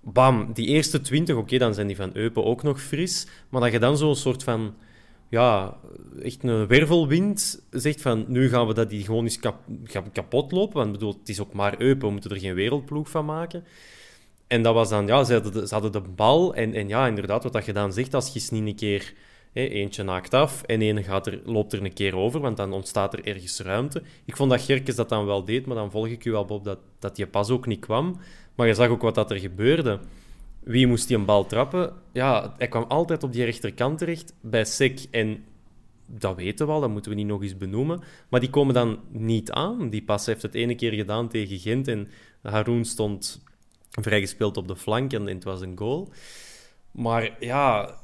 Bam, 0.00 0.52
die 0.52 0.66
eerste 0.66 1.00
20, 1.00 1.36
oké, 1.36 1.58
dan 1.58 1.74
zijn 1.74 1.86
die 1.86 1.96
van 1.96 2.10
Eupen 2.12 2.44
ook 2.44 2.62
nog 2.62 2.82
fris. 2.82 3.26
Maar 3.48 3.60
dat 3.60 3.72
je 3.72 3.78
dan 3.78 3.96
zo'n 3.96 4.16
soort 4.16 4.42
van 4.42 4.74
ja, 5.34 5.76
echt 6.22 6.42
een 6.42 6.66
wervelwind 6.66 7.64
zegt 7.70 8.02
van 8.02 8.24
nu 8.28 8.48
gaan 8.48 8.66
we 8.66 8.74
dat 8.74 8.90
die 8.90 9.04
gewoon 9.04 9.24
eens 9.24 9.40
kap 9.40 9.58
kapot 10.12 10.52
lopen. 10.52 10.76
Want 10.76 10.92
bedoel, 10.92 11.16
het 11.18 11.28
is 11.28 11.40
ook 11.40 11.52
maar 11.52 11.80
Eupen, 11.80 12.06
we 12.06 12.12
moeten 12.12 12.30
er 12.30 12.40
geen 12.40 12.54
wereldploeg 12.54 13.10
van 13.10 13.24
maken. 13.24 13.64
En 14.46 14.62
dat 14.62 14.74
was 14.74 14.88
dan, 14.88 15.06
ja, 15.06 15.24
ze 15.24 15.32
hadden 15.32 15.52
de, 15.52 15.66
ze 15.66 15.74
hadden 15.74 15.92
de 15.92 16.00
bal. 16.00 16.54
En, 16.54 16.74
en 16.74 16.88
ja, 16.88 17.06
inderdaad, 17.06 17.42
wat 17.42 17.52
dat 17.52 17.64
je 17.64 17.72
dan 17.72 17.92
zegt, 17.92 18.14
als 18.14 18.32
je 18.32 18.40
niet 18.50 18.66
een 18.66 18.76
keer 18.76 19.12
hè, 19.52 19.62
eentje 19.62 20.02
naakt 20.02 20.34
af 20.34 20.62
en 20.62 20.80
één 20.80 21.04
gaat 21.04 21.26
er, 21.26 21.40
loopt 21.44 21.72
er 21.72 21.84
een 21.84 21.92
keer 21.92 22.16
over, 22.16 22.40
want 22.40 22.56
dan 22.56 22.72
ontstaat 22.72 23.12
er 23.12 23.26
ergens 23.26 23.60
ruimte. 23.60 24.02
Ik 24.24 24.36
vond 24.36 24.50
dat 24.50 24.62
Gerkes 24.62 24.96
dat 24.96 25.08
dan 25.08 25.26
wel 25.26 25.44
deed, 25.44 25.66
maar 25.66 25.76
dan 25.76 25.90
volg 25.90 26.06
ik 26.06 26.24
u 26.24 26.30
wel, 26.30 26.44
Bob, 26.44 26.64
dat, 26.64 26.78
dat 26.98 27.16
je 27.16 27.26
pas 27.26 27.50
ook 27.50 27.66
niet 27.66 27.80
kwam. 27.80 28.20
Maar 28.54 28.66
je 28.66 28.74
zag 28.74 28.88
ook 28.88 29.02
wat 29.02 29.14
dat 29.14 29.30
er 29.30 29.38
gebeurde. 29.38 30.00
Wie 30.64 30.86
moest 30.86 31.08
die 31.08 31.16
een 31.16 31.24
bal 31.24 31.46
trappen? 31.46 31.92
Ja, 32.12 32.54
hij 32.58 32.68
kwam 32.68 32.84
altijd 32.88 33.22
op 33.22 33.32
die 33.32 33.44
rechterkant 33.44 33.98
terecht 33.98 34.34
bij 34.40 34.64
Sek. 34.64 35.06
En 35.10 35.44
dat 36.06 36.36
weten 36.36 36.66
we 36.66 36.72
al, 36.72 36.80
dat 36.80 36.90
moeten 36.90 37.10
we 37.10 37.16
niet 37.16 37.26
nog 37.26 37.42
eens 37.42 37.56
benoemen. 37.56 38.02
Maar 38.28 38.40
die 38.40 38.50
komen 38.50 38.74
dan 38.74 38.98
niet 39.10 39.50
aan. 39.50 39.90
Die 39.90 40.02
pas 40.02 40.26
heeft 40.26 40.42
het 40.42 40.54
ene 40.54 40.74
keer 40.74 40.92
gedaan 40.92 41.28
tegen 41.28 41.58
Gent. 41.58 41.88
En 41.88 42.08
Haroun 42.42 42.84
stond 42.84 43.42
vrijgespeeld 43.90 44.56
op 44.56 44.68
de 44.68 44.76
flank 44.76 45.12
en, 45.12 45.26
het 45.26 45.44
was 45.44 45.60
een 45.60 45.78
goal. 45.78 46.12
Maar 46.90 47.36
ja, 47.40 47.94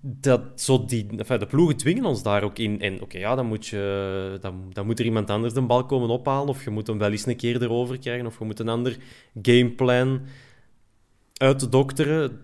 dat, 0.00 0.42
zo 0.54 0.84
die, 0.84 1.06
de 1.16 1.46
ploegen 1.48 1.76
dwingen 1.76 2.04
ons 2.04 2.22
daar 2.22 2.42
ook 2.42 2.58
in. 2.58 2.80
En 2.80 3.02
oké, 3.02 3.18
ja, 3.18 3.34
dan, 3.34 3.46
moet 3.46 3.66
je, 3.66 4.38
dan, 4.40 4.70
dan 4.72 4.86
moet 4.86 4.98
er 4.98 5.04
iemand 5.04 5.30
anders 5.30 5.54
de 5.54 5.60
bal 5.60 5.84
komen 5.86 6.08
ophalen. 6.08 6.48
Of 6.48 6.64
je 6.64 6.70
moet 6.70 6.86
hem 6.86 6.98
wel 6.98 7.10
eens 7.10 7.26
een 7.26 7.36
keer 7.36 7.62
erover 7.62 7.98
krijgen. 7.98 8.26
Of 8.26 8.38
je 8.38 8.44
moet 8.44 8.58
een 8.58 8.68
ander 8.68 8.96
gameplan 9.42 10.20
uit 11.40 11.60
de 11.60 11.68
dokteren. 11.68 12.40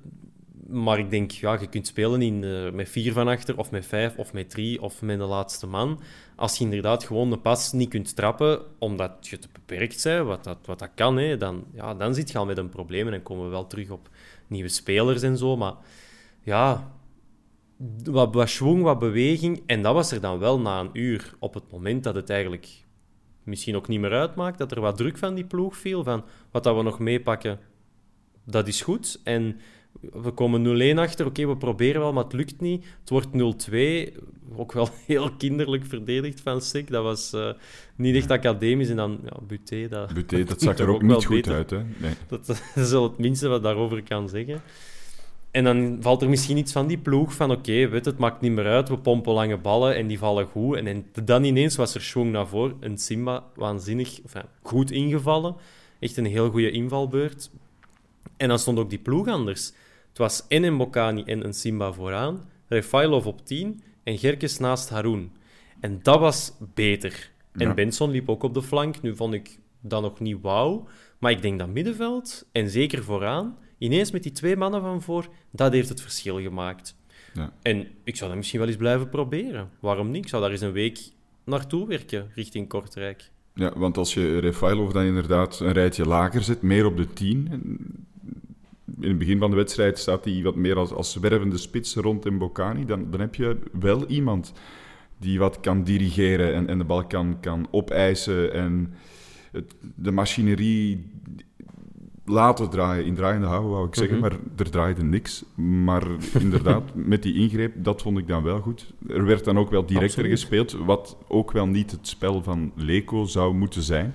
Maar 0.69 0.99
ik 0.99 1.11
denk, 1.11 1.31
ja, 1.31 1.61
je 1.61 1.69
kunt 1.69 1.87
spelen 1.87 2.23
in, 2.23 2.43
uh, 2.43 2.71
met 2.73 2.89
vier 2.89 3.13
van 3.13 3.29
achter, 3.29 3.59
of 3.59 3.71
met 3.71 3.87
vijf, 3.87 4.17
of 4.17 4.33
met 4.33 4.51
drie, 4.51 4.83
of 4.83 5.03
met 5.03 5.19
de 5.19 5.25
laatste 5.25 5.67
man. 5.67 6.01
Als 6.37 6.59
je 6.59 6.65
inderdaad 6.65 7.05
gewoon 7.05 7.31
de 7.31 7.39
pas 7.39 7.73
niet 7.73 7.89
kunt 7.89 8.17
trappen, 8.17 8.61
omdat 8.79 9.27
je 9.27 9.39
te 9.39 9.49
beperkt 9.53 10.03
bent, 10.05 10.27
wat 10.27 10.45
dat, 10.45 10.59
wat 10.65 10.79
dat 10.79 10.91
kan, 10.95 11.17
hè, 11.17 11.37
dan, 11.37 11.65
ja, 11.73 11.95
dan 11.95 12.15
zit 12.15 12.31
je 12.31 12.39
al 12.39 12.47
met 12.47 12.59
een 12.59 12.69
probleem. 12.69 13.07
En 13.07 13.13
dan 13.13 13.23
komen 13.23 13.45
we 13.45 13.51
wel 13.51 13.67
terug 13.67 13.91
op 13.91 14.09
nieuwe 14.47 14.69
spelers 14.69 15.23
en 15.23 15.37
zo. 15.37 15.57
Maar 15.57 15.75
ja, 16.43 16.93
wat, 18.05 18.35
wat 18.35 18.49
schwung, 18.49 18.83
wat 18.83 18.99
beweging. 18.99 19.63
En 19.67 19.83
dat 19.83 19.95
was 19.95 20.13
er 20.13 20.21
dan 20.21 20.39
wel 20.39 20.61
na 20.61 20.81
een 20.81 20.91
uur, 20.93 21.35
op 21.39 21.55
het 21.55 21.71
moment 21.71 22.05
dat 22.05 22.15
het 22.15 22.31
eigenlijk 22.31 22.85
misschien 23.43 23.77
ook 23.77 23.89
niet 23.89 24.01
meer 24.01 24.13
uitmaakt, 24.13 24.59
dat 24.59 24.71
er 24.71 24.81
wat 24.81 24.97
druk 24.97 25.19
van 25.19 25.35
die 25.35 25.45
ploeg 25.45 25.77
viel, 25.77 26.05
van 26.05 26.25
wat 26.51 26.65
dat 26.65 26.77
we 26.77 26.83
nog 26.83 26.99
meepakken, 26.99 27.59
dat 28.47 28.69
is 28.69 28.83
goed. 28.83 29.21
En 29.25 29.61
we 30.01 30.31
komen 30.31 30.95
0-1 30.95 30.99
achter. 30.99 31.27
Oké, 31.27 31.47
we 31.47 31.57
proberen 31.57 32.01
wel, 32.01 32.13
maar 32.13 32.25
het 32.25 32.33
lukt 32.33 32.61
niet. 32.61 32.85
Het 33.01 33.11
wordt 33.11 33.29
0-2. 33.71 34.13
Ook 34.57 34.73
wel 34.73 34.89
heel 35.07 35.31
kinderlijk 35.31 35.87
verdedigd 35.87 36.41
van 36.41 36.61
Sik. 36.61 36.91
Dat 36.91 37.03
was 37.03 37.33
uh, 37.35 37.51
niet 37.97 38.17
echt 38.17 38.31
academisch. 38.31 38.89
En 38.89 38.97
dan, 38.97 39.19
ja, 39.25 39.37
Buté, 39.47 39.89
dat... 39.89 40.15
Buté, 40.15 40.45
dat 40.45 40.61
zag 40.63 40.79
er 40.79 40.89
ook, 40.89 41.03
niet 41.03 41.25
goed 41.25 41.37
beter. 41.37 41.55
uit, 41.55 41.71
hè? 41.71 41.83
Nee. 41.97 42.13
Dat, 42.29 42.47
dat, 42.75 42.85
is 42.85 42.91
wel 42.91 43.03
het 43.03 43.19
minste 43.19 43.49
wat 43.49 43.63
daarover 43.63 44.03
kan 44.03 44.29
zeggen. 44.29 44.63
En 45.51 45.65
dan 45.65 45.97
valt 46.01 46.23
er 46.23 46.29
misschien 46.29 46.57
iets 46.57 46.73
van 46.73 46.87
die 46.87 46.99
ploeg 46.99 47.35
van 47.35 47.51
oké, 47.51 47.59
okay, 47.59 47.91
weet 47.91 48.05
het 48.05 48.19
maakt 48.19 48.41
niet 48.41 48.53
meer 48.53 48.67
uit, 48.67 48.89
we 48.89 48.99
pompen 48.99 49.33
lange 49.33 49.57
ballen 49.57 49.95
en 49.95 50.07
die 50.07 50.19
vallen 50.19 50.47
goed. 50.47 50.77
En, 50.77 50.87
en 50.87 51.07
dan 51.25 51.45
ineens 51.45 51.77
was 51.77 51.95
er 51.95 52.01
schwung 52.01 52.33
naar 52.33 52.47
voren. 52.47 52.77
Een 52.81 52.99
Simba 52.99 53.45
waanzinnig, 53.55 54.21
enfin, 54.23 54.45
goed 54.63 54.91
ingevallen. 54.91 55.57
Echt 55.99 56.17
een 56.17 56.27
heel 56.27 56.51
goede 56.51 56.71
invalbeurt. 56.71 57.51
En 58.37 58.49
dan 58.49 58.59
stond 58.59 58.79
ook 58.79 58.91
die 58.91 58.99
ploeg 58.99 59.29
anders. 59.29 59.73
Het 60.09 60.19
was 60.19 60.45
en 60.49 60.75
Mbokani 60.75 61.23
en 61.23 61.45
een 61.45 61.55
Simba 61.55 61.93
vooraan, 61.93 62.49
Refailov 62.69 63.27
op 63.27 63.47
10 63.47 63.83
en 64.03 64.19
Gerkes 64.19 64.59
naast 64.59 64.89
Haroun. 64.89 65.33
En 65.81 65.99
dat 66.03 66.21
was 66.21 66.53
beter. 66.75 67.31
En 67.53 67.75
Benson 67.75 68.11
liep 68.11 68.29
ook 68.29 68.43
op 68.43 68.55
de 68.55 68.63
flank. 68.63 69.03
Nu 69.03 69.17
vond 69.17 69.35
ik 69.35 69.59
dat 69.81 70.03
nog 70.03 70.21
niet 70.21 70.39
wauw. 70.41 70.87
Maar 71.19 71.31
ik 71.31 71.43
denk 71.43 71.59
dat 71.59 71.69
middenveld, 71.69 72.47
en 72.53 72.71
zeker 72.71 73.05
vooraan, 73.05 73.59
ineens 73.79 74.11
met 74.11 74.23
die 74.23 74.33
twee 74.33 74.57
mannen 74.57 74.81
van 74.81 75.03
voor, 75.03 75.29
dat 75.51 75.73
heeft 75.73 75.89
het 75.89 76.01
verschil 76.01 76.41
gemaakt. 76.41 76.97
Ja. 77.35 77.53
En 77.63 77.89
ik 78.05 78.17
zou 78.17 78.29
dat 78.29 78.39
misschien 78.39 78.59
wel 78.59 78.69
eens 78.69 78.77
blijven 78.77 79.09
proberen. 79.09 79.71
Waarom 79.81 80.11
niet? 80.11 80.25
Ik 80.25 80.29
zou 80.29 80.43
daar 80.43 80.51
eens 80.51 80.61
een 80.61 80.73
week 80.73 80.99
naartoe 81.45 81.87
werken, 81.87 82.31
richting 82.35 82.69
Kortrijk. 82.69 83.31
Ja, 83.55 83.79
want 83.79 83.97
als 83.97 84.15
je 84.15 84.39
Refailov 84.39 84.93
dan 84.93 85.05
inderdaad 85.05 85.61
een 85.61 85.73
rijtje 85.73 86.07
lager 86.07 86.43
zet, 86.43 86.63
meer 86.63 86.87
op 86.87 86.97
de 86.97 87.13
10, 87.13 88.07
in 89.01 89.09
het 89.09 89.19
begin 89.19 89.39
van 89.39 89.51
de 89.51 89.57
wedstrijd 89.57 89.99
staat 89.99 90.25
hij 90.25 90.43
wat 90.43 90.57
meer 90.57 90.77
als, 90.77 90.93
als 90.93 91.13
zwervende 91.13 91.59
spits 91.59 91.95
rond 91.95 92.27
in 92.27 92.39
Bocani. 92.39 92.85
Dan, 92.85 93.11
dan 93.11 93.21
heb 93.21 93.35
je 93.35 93.59
wel 93.73 94.07
iemand 94.07 94.53
die 95.19 95.39
wat 95.39 95.61
kan 95.61 95.83
dirigeren 95.83 96.55
en, 96.55 96.69
en 96.69 96.79
de 96.79 96.85
bal 96.85 97.07
kan, 97.07 97.41
kan 97.41 97.69
opeisen 97.71 98.53
en 98.53 98.95
het, 99.53 99.75
de 99.95 100.11
machinerie 100.11 101.11
laten 102.25 102.71
draaien, 102.71 103.05
in 103.05 103.15
draaiende 103.15 103.47
houden, 103.47 103.71
wou 103.71 103.87
ik 103.87 103.95
zeggen, 103.95 104.19
mhm. 104.19 104.29
maar 104.29 104.39
er 104.57 104.71
draaide 104.71 105.03
niks. 105.03 105.45
Maar 105.55 106.03
inderdaad, 106.41 106.95
met 106.95 107.23
die 107.23 107.35
ingreep, 107.35 107.73
dat 107.77 108.03
vond 108.03 108.19
ik 108.19 108.29
dan 108.29 108.43
wel 108.43 108.61
goed. 108.61 108.95
Er 109.09 109.25
werd 109.25 109.45
dan 109.45 109.59
ook 109.59 109.71
wel 109.71 109.87
directer 109.87 110.25
gespeeld, 110.25 110.73
wat 110.73 111.17
ook 111.29 111.53
wel 111.53 111.67
niet 111.67 111.91
het 111.91 112.09
spel 112.09 112.43
van 112.43 112.73
Leco 112.75 113.25
zou 113.25 113.55
moeten 113.55 113.83
zijn. 113.83 114.15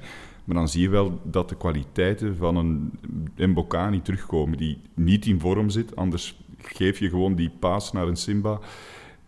Maar 0.52 0.60
dan 0.60 0.70
zie 0.70 0.82
je 0.82 0.90
wel 0.90 1.20
dat 1.24 1.50
de 1.50 1.56
kwaliteiten 1.56 2.38
van 2.38 2.56
een 2.56 2.92
Mbokani 3.36 4.02
terugkomen, 4.02 4.58
die 4.58 4.78
niet 4.94 5.26
in 5.26 5.40
vorm 5.40 5.70
zit. 5.70 5.96
Anders 5.96 6.40
geef 6.58 7.00
je 7.00 7.10
gewoon 7.10 7.36
die 7.36 7.52
paas 7.60 7.92
naar 7.92 8.08
een 8.08 8.16
Simba. 8.16 8.60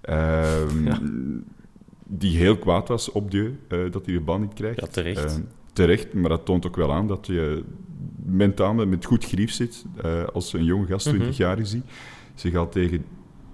Ehm, 0.01 0.93
die 2.07 2.37
heel 2.37 2.57
kwaad 2.57 2.87
was 2.87 3.11
op 3.11 3.31
de 3.31 3.53
uh, 3.69 3.91
dat 3.91 4.05
hij 4.05 4.13
de 4.13 4.21
bal 4.21 4.39
niet 4.39 4.53
krijgt. 4.53 4.79
Ja, 4.79 4.87
terecht. 4.87 5.37
Uh, 5.37 5.43
terecht, 5.73 6.13
maar 6.13 6.29
dat 6.29 6.45
toont 6.45 6.67
ook 6.67 6.75
wel 6.75 6.93
aan 6.93 7.07
dat 7.07 7.27
je 7.27 7.63
mentaal 8.25 8.73
met 8.73 9.05
goed 9.05 9.25
grief 9.25 9.51
zit. 9.51 9.85
Uh, 10.05 10.23
als 10.23 10.53
een 10.53 10.65
jonge 10.65 10.85
gast, 10.85 11.05
20 11.05 11.27
mm 11.27 11.33
jaar 11.33 11.59
is 11.59 11.71
hij. 11.71 11.81
Ze 12.35 12.51
gaat 12.51 12.71
tegen 12.71 13.05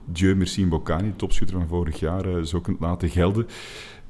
Dieu 0.05 0.35
Merci 0.35 0.65
Mbokani, 0.65 1.13
topschutter 1.15 1.57
van 1.57 1.67
vorig 1.67 1.99
jaar, 1.99 2.45
zo 2.45 2.61
kunt 2.61 2.79
laten 2.79 3.09
gelden 3.09 3.47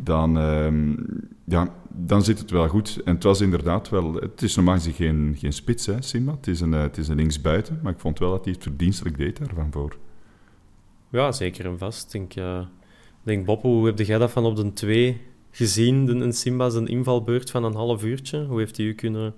dan, 0.03 0.37
uh, 0.37 0.97
ja, 1.43 1.73
dan 1.89 2.23
zit 2.23 2.39
het 2.39 2.51
wel 2.51 2.67
goed. 2.67 3.01
En 3.05 3.13
het 3.13 3.23
was 3.23 3.41
inderdaad 3.41 3.89
wel... 3.89 4.13
Het 4.13 4.41
is 4.41 4.55
normaal 4.55 4.75
gezien 4.75 4.93
geen, 4.93 5.35
geen 5.37 5.53
spits, 5.53 5.85
hè, 5.85 6.01
Simba. 6.01 6.31
Het 6.31 6.47
is, 6.47 6.61
een, 6.61 6.73
uh, 6.73 6.81
het 6.81 6.97
is 6.97 7.07
een 7.07 7.15
linksbuiten, 7.15 7.79
maar 7.83 7.93
ik 7.93 7.99
vond 7.99 8.19
wel 8.19 8.31
dat 8.31 8.43
hij 8.43 8.53
het 8.53 8.63
verdienstelijk 8.63 9.17
deed 9.17 9.37
daarvan 9.37 9.71
voor. 9.71 9.97
Ja, 11.09 11.31
zeker 11.31 11.65
en 11.65 11.77
vast. 11.77 12.05
Ik 12.05 12.11
denk, 12.11 12.35
uh, 12.35 12.65
denk 13.23 13.45
Bob, 13.45 13.61
hoe 13.61 13.85
heb 13.85 13.99
jij 13.99 14.17
dat 14.17 14.31
van 14.31 14.45
op 14.45 14.55
de 14.55 14.73
2 14.73 15.21
gezien, 15.51 16.05
de, 16.05 16.13
een 16.13 16.33
Simba 16.33 16.69
zijn 16.69 16.87
invalbeurt 16.87 17.51
van 17.51 17.63
een 17.63 17.75
half 17.75 18.03
uurtje? 18.03 18.45
Hoe 18.45 18.59
heeft 18.59 18.77
hij 18.77 18.85
u 18.85 18.93
kunnen 18.93 19.33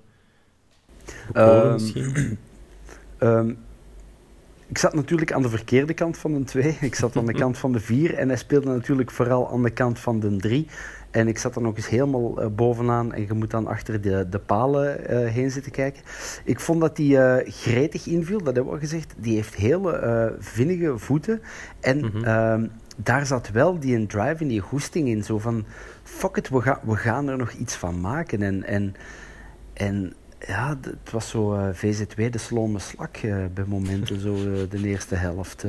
um, 1.34 1.72
misschien? 1.72 2.38
Um, 3.20 3.58
ik 4.72 4.78
zat 4.78 4.94
natuurlijk 4.94 5.32
aan 5.32 5.42
de 5.42 5.50
verkeerde 5.50 5.94
kant 5.94 6.18
van 6.18 6.34
de 6.34 6.44
2. 6.44 6.78
Ik 6.82 6.96
zat 6.96 7.16
aan 7.16 7.26
de 7.26 7.34
kant 7.34 7.58
van 7.58 7.72
de 7.72 7.80
4. 7.80 8.14
En 8.14 8.28
hij 8.28 8.38
speelde 8.38 8.70
natuurlijk 8.70 9.12
vooral 9.12 9.52
aan 9.52 9.64
de 9.64 9.70
kant 9.70 10.00
van 10.00 10.20
de 10.20 10.36
3. 10.36 10.68
En 11.10 11.28
ik 11.28 11.38
zat 11.38 11.56
er 11.56 11.62
nog 11.62 11.76
eens 11.76 11.90
helemaal 11.90 12.44
uh, 12.44 12.48
bovenaan. 12.50 13.14
En 13.14 13.22
je 13.22 13.34
moet 13.34 13.52
dan 13.52 13.68
achter 13.68 14.02
de, 14.02 14.30
de 14.30 14.40
palen 14.40 15.00
uh, 15.00 15.30
heen 15.30 15.52
zitten 15.52 15.72
kijken. 15.72 16.02
Ik 16.44 16.60
vond 16.60 16.82
dat 16.82 16.98
hij 16.98 17.06
uh, 17.06 17.52
gretig 17.54 18.08
inviel, 18.08 18.38
dat 18.38 18.46
hebben 18.46 18.66
we 18.66 18.72
al 18.72 18.88
gezegd. 18.88 19.14
Die 19.18 19.36
heeft 19.36 19.56
hele 19.56 20.36
vinnige 20.40 20.98
voeten. 20.98 21.42
En 21.80 21.98
mm 21.98 22.24
-hmm. 22.24 22.70
daar 22.98 23.26
zat 23.26 23.52
wel 23.52 23.80
die 23.80 23.96
een 23.96 24.08
drive 24.08 24.36
en 24.40 24.48
die 24.48 24.60
goesting 24.60 25.08
in. 25.08 25.24
Zo 25.24 25.40
van, 25.40 25.66
fuck 26.04 26.36
it, 26.36 26.50
we, 26.50 26.62
ga, 26.62 26.80
we 26.84 26.96
gaan 26.96 27.28
er 27.28 27.38
nog 27.38 27.52
iets 27.52 27.76
van 27.76 28.02
maken. 28.02 28.42
En, 28.42 28.64
en, 28.64 28.96
en 29.74 30.14
ja, 30.48 30.78
het 30.82 31.12
was 31.12 31.30
zo 31.30 31.54
uh, 31.54 31.70
eh, 31.70 31.76
VZ2, 31.76 32.30
de 32.30 32.38
slome 32.38 32.80
slak 32.80 33.18
uh, 33.18 33.46
bij 33.54 33.64
momenten, 33.68 34.20
zo 34.20 34.36
uh, 34.36 34.70
de 34.70 34.88
eerste 34.88 35.16
helft. 35.16 35.66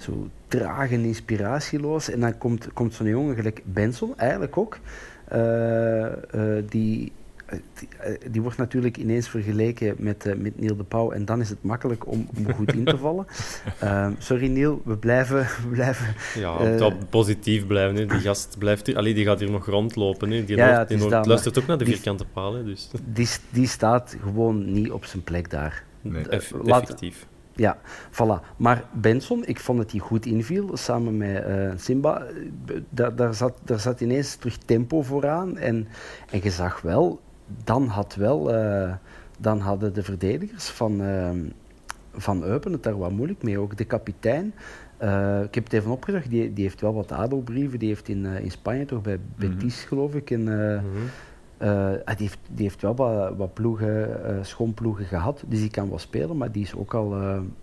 zo 0.00 0.28
traag 0.48 0.90
en 0.90 1.04
inspiratieloos. 1.04 2.10
En 2.10 2.20
dan 2.20 2.38
komt, 2.38 2.72
komt 2.72 2.94
zo'n 2.94 3.06
jongen 3.06 3.34
gelijk 3.34 3.62
Benson, 3.64 4.18
eigenlijk 4.18 4.56
ook, 4.56 4.78
die 6.68 7.06
eh, 7.06 7.24
die, 7.50 7.88
die, 8.30 8.42
wordt 8.42 8.56
natuurlijk 8.56 8.96
ineens 8.96 9.28
vergeleken 9.28 9.94
met, 9.98 10.26
uh, 10.26 10.34
met 10.34 10.60
Neil 10.60 10.76
de 10.76 10.84
Pauw 10.84 11.10
en 11.10 11.24
dan 11.24 11.40
is 11.40 11.48
het 11.48 11.62
makkelijk 11.62 12.06
om, 12.06 12.28
om 12.36 12.54
goed 12.54 12.72
in 12.74 12.84
te 12.84 12.98
vallen. 12.98 13.26
Uh, 13.82 14.08
sorry 14.18 14.46
Neil, 14.46 14.82
we 14.84 14.96
blijven... 14.96 15.38
We 15.38 15.68
blijven 15.70 16.14
ja, 16.34 16.76
uh, 16.78 16.92
positief 17.10 17.66
blijven. 17.66 17.96
Hè. 17.96 18.06
Die 18.06 18.20
gast 18.20 18.56
blijft 18.58 18.86
hier, 18.86 18.96
allee, 18.96 19.14
die 19.14 19.24
gaat 19.24 19.40
hier 19.40 19.50
nog 19.50 19.66
rondlopen. 19.66 20.30
Hè. 20.30 20.44
Die, 20.44 20.56
ja, 20.56 20.68
ja, 20.68 20.84
die 20.84 21.08
dat, 21.08 21.26
luistert 21.26 21.58
ook 21.58 21.66
naar 21.66 21.78
de 21.78 21.84
vierkante 21.84 22.24
palen. 22.24 22.64
Dus. 22.64 22.90
Die, 23.04 23.28
die 23.50 23.68
staat 23.68 24.16
gewoon 24.22 24.72
niet 24.72 24.90
op 24.90 25.04
zijn 25.04 25.22
plek 25.22 25.50
daar. 25.50 25.84
Nee, 26.00 26.28
eff 26.28 26.52
effectief. 26.52 27.26
Ja, 27.56 27.78
voilà. 28.10 28.56
Maar 28.56 28.84
Benson, 28.92 29.46
ik 29.46 29.60
vond 29.60 29.78
dat 29.78 29.90
hij 29.90 30.00
goed 30.00 30.26
inviel 30.26 30.76
samen 30.76 31.16
met 31.16 31.44
uh, 31.46 31.70
Simba. 31.76 32.26
Daar, 32.88 33.16
daar, 33.16 33.34
zat, 33.34 33.58
daar 33.64 33.80
zat 33.80 34.00
ineens 34.00 34.34
terug 34.34 34.58
tempo 34.58 35.02
vooraan. 35.02 35.58
En, 35.58 35.88
en 36.30 36.40
je 36.42 36.50
zag 36.50 36.80
wel, 36.80 37.20
dan, 37.64 37.86
had 37.86 38.14
wel, 38.14 38.54
uh, 38.54 38.94
dan 39.38 39.60
hadden 39.60 39.94
de 39.94 40.02
verdedigers 40.02 40.68
van, 40.68 41.00
uh, 41.02 41.30
van 42.12 42.44
Eupen 42.44 42.72
het 42.72 42.82
daar 42.82 42.98
wat 42.98 43.10
moeilijk 43.10 43.42
mee. 43.42 43.58
Ook 43.58 43.76
de 43.76 43.84
kapitein. 43.84 44.46
ik 45.44 45.54
heb 45.54 45.64
het 45.64 45.72
even 45.72 45.90
opgezocht, 45.90 46.30
die, 46.30 46.52
die 46.52 46.64
heeft 46.64 46.80
wel 46.80 46.94
wat 46.94 47.12
adelbrieven. 47.12 47.78
Die 47.78 47.88
heeft 47.88 48.08
in, 48.08 48.24
in 48.24 48.50
Spanje 48.50 48.84
toch 48.84 49.02
bij 49.02 49.18
Betis, 49.36 49.54
mm 49.54 49.60
-hmm. 49.60 49.70
geloof 49.70 50.14
ik, 50.14 50.30
in, 50.30 50.42
mm 50.42 50.48
-hmm. 50.48 51.10
Uh, 51.62 51.90
die, 51.90 52.14
heeft, 52.16 52.38
die 52.48 52.62
heeft 52.62 52.82
wel 52.82 52.94
wat, 52.94 53.36
wat 53.36 53.54
ploegen, 53.54 54.18
schoonploegen 54.46 55.04
gehad, 55.04 55.44
dus 55.46 55.60
die 55.60 55.70
kan 55.70 55.88
wel 55.88 55.98
spelen, 55.98 56.36
maar 56.36 56.52
die 56.52 56.62
is 56.62 56.74
ook 56.74 56.94
al 56.94 57.14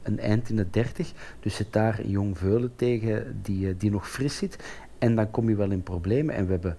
een 0.04 0.20
eind 0.20 0.50
in 0.50 0.56
de 0.56 0.70
dertig. 0.70 1.12
Dus 1.40 1.56
zit 1.56 1.74
daar 1.74 2.00
een 2.00 2.10
jong 2.10 2.38
Veulen 2.38 2.72
tegen 2.76 3.40
die, 3.42 3.78
die 3.78 3.92
nog 3.92 4.10
fris 4.10 4.38
zit. 4.38 4.58
En 5.04 5.16
dan 5.16 5.32
kom 5.32 5.50
je 5.50 5.56
wel 5.56 5.72
in 5.72 5.84
problemen. 5.84 6.36
En 6.36 6.46
we 6.46 6.52
hebben 6.52 6.78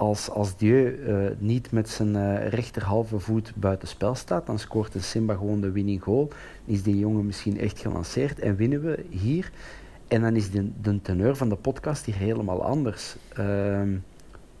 als, 0.00 0.30
als 0.30 0.56
Dieu 0.56 0.98
niet 1.38 1.72
met 1.72 1.88
zijn 1.88 2.48
rechterhalve 2.48 3.18
voet 3.18 3.52
buiten 3.56 3.88
spel 3.88 4.14
staat, 4.14 4.46
dan 4.46 4.58
scoort 4.58 4.94
een 4.94 5.02
Simba 5.02 5.34
gewoon 5.34 5.60
de 5.60 5.70
winning 5.70 6.02
goal. 6.02 6.28
Is 6.64 6.82
die 6.82 6.98
jongen 6.98 7.26
misschien 7.26 7.58
echt 7.58 7.78
gelanceerd 7.78 8.38
en 8.38 8.56
winnen 8.56 8.82
we 8.82 9.04
hier. 9.10 9.50
En 10.08 10.20
dan 10.20 10.36
is 10.36 10.50
de, 10.50 10.70
de 10.80 11.02
teneur 11.02 11.36
van 11.36 11.48
de 11.48 11.56
podcast 11.56 12.04
hier 12.04 12.14
helemaal 12.14 12.64
anders. 12.64 13.16
Ehm, 13.32 13.96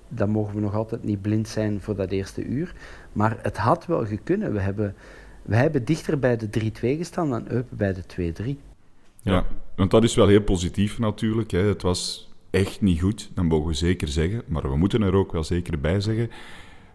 dan 0.08 0.30
mogen 0.30 0.54
we 0.54 0.60
nog 0.60 0.74
altijd 0.74 1.04
niet 1.04 1.22
blind 1.22 1.48
zijn 1.48 1.80
voor 1.80 1.96
dat 1.96 2.10
eerste 2.10 2.44
uur. 2.44 2.74
Maar 3.12 3.38
het 3.42 3.56
had 3.56 3.86
wel 3.86 4.06
gekunnen. 4.06 4.52
We 4.52 4.60
hebben, 4.60 4.94
we 5.42 5.56
hebben 5.56 5.84
dichter 5.84 6.18
bij 6.18 6.36
de 6.36 6.48
3-2 6.48 6.70
gestaan 6.80 7.30
dan 7.30 7.44
Eupen 7.48 7.76
bij 7.76 7.94
de 7.94 8.34
2-3. 8.56 8.56
Ja, 9.22 9.46
want 9.76 9.90
dat 9.90 10.04
is 10.04 10.14
wel 10.14 10.28
heel 10.28 10.42
positief 10.42 10.98
natuurlijk. 10.98 11.50
Hè. 11.50 11.60
Het 11.60 11.82
was 11.82 12.29
echt 12.50 12.80
niet 12.80 13.00
goed, 13.00 13.30
dat 13.34 13.44
mogen 13.44 13.68
we 13.68 13.74
zeker 13.74 14.08
zeggen. 14.08 14.42
Maar 14.46 14.70
we 14.70 14.76
moeten 14.76 15.02
er 15.02 15.14
ook 15.14 15.32
wel 15.32 15.44
zeker 15.44 15.80
bij 15.80 16.00
zeggen 16.00 16.30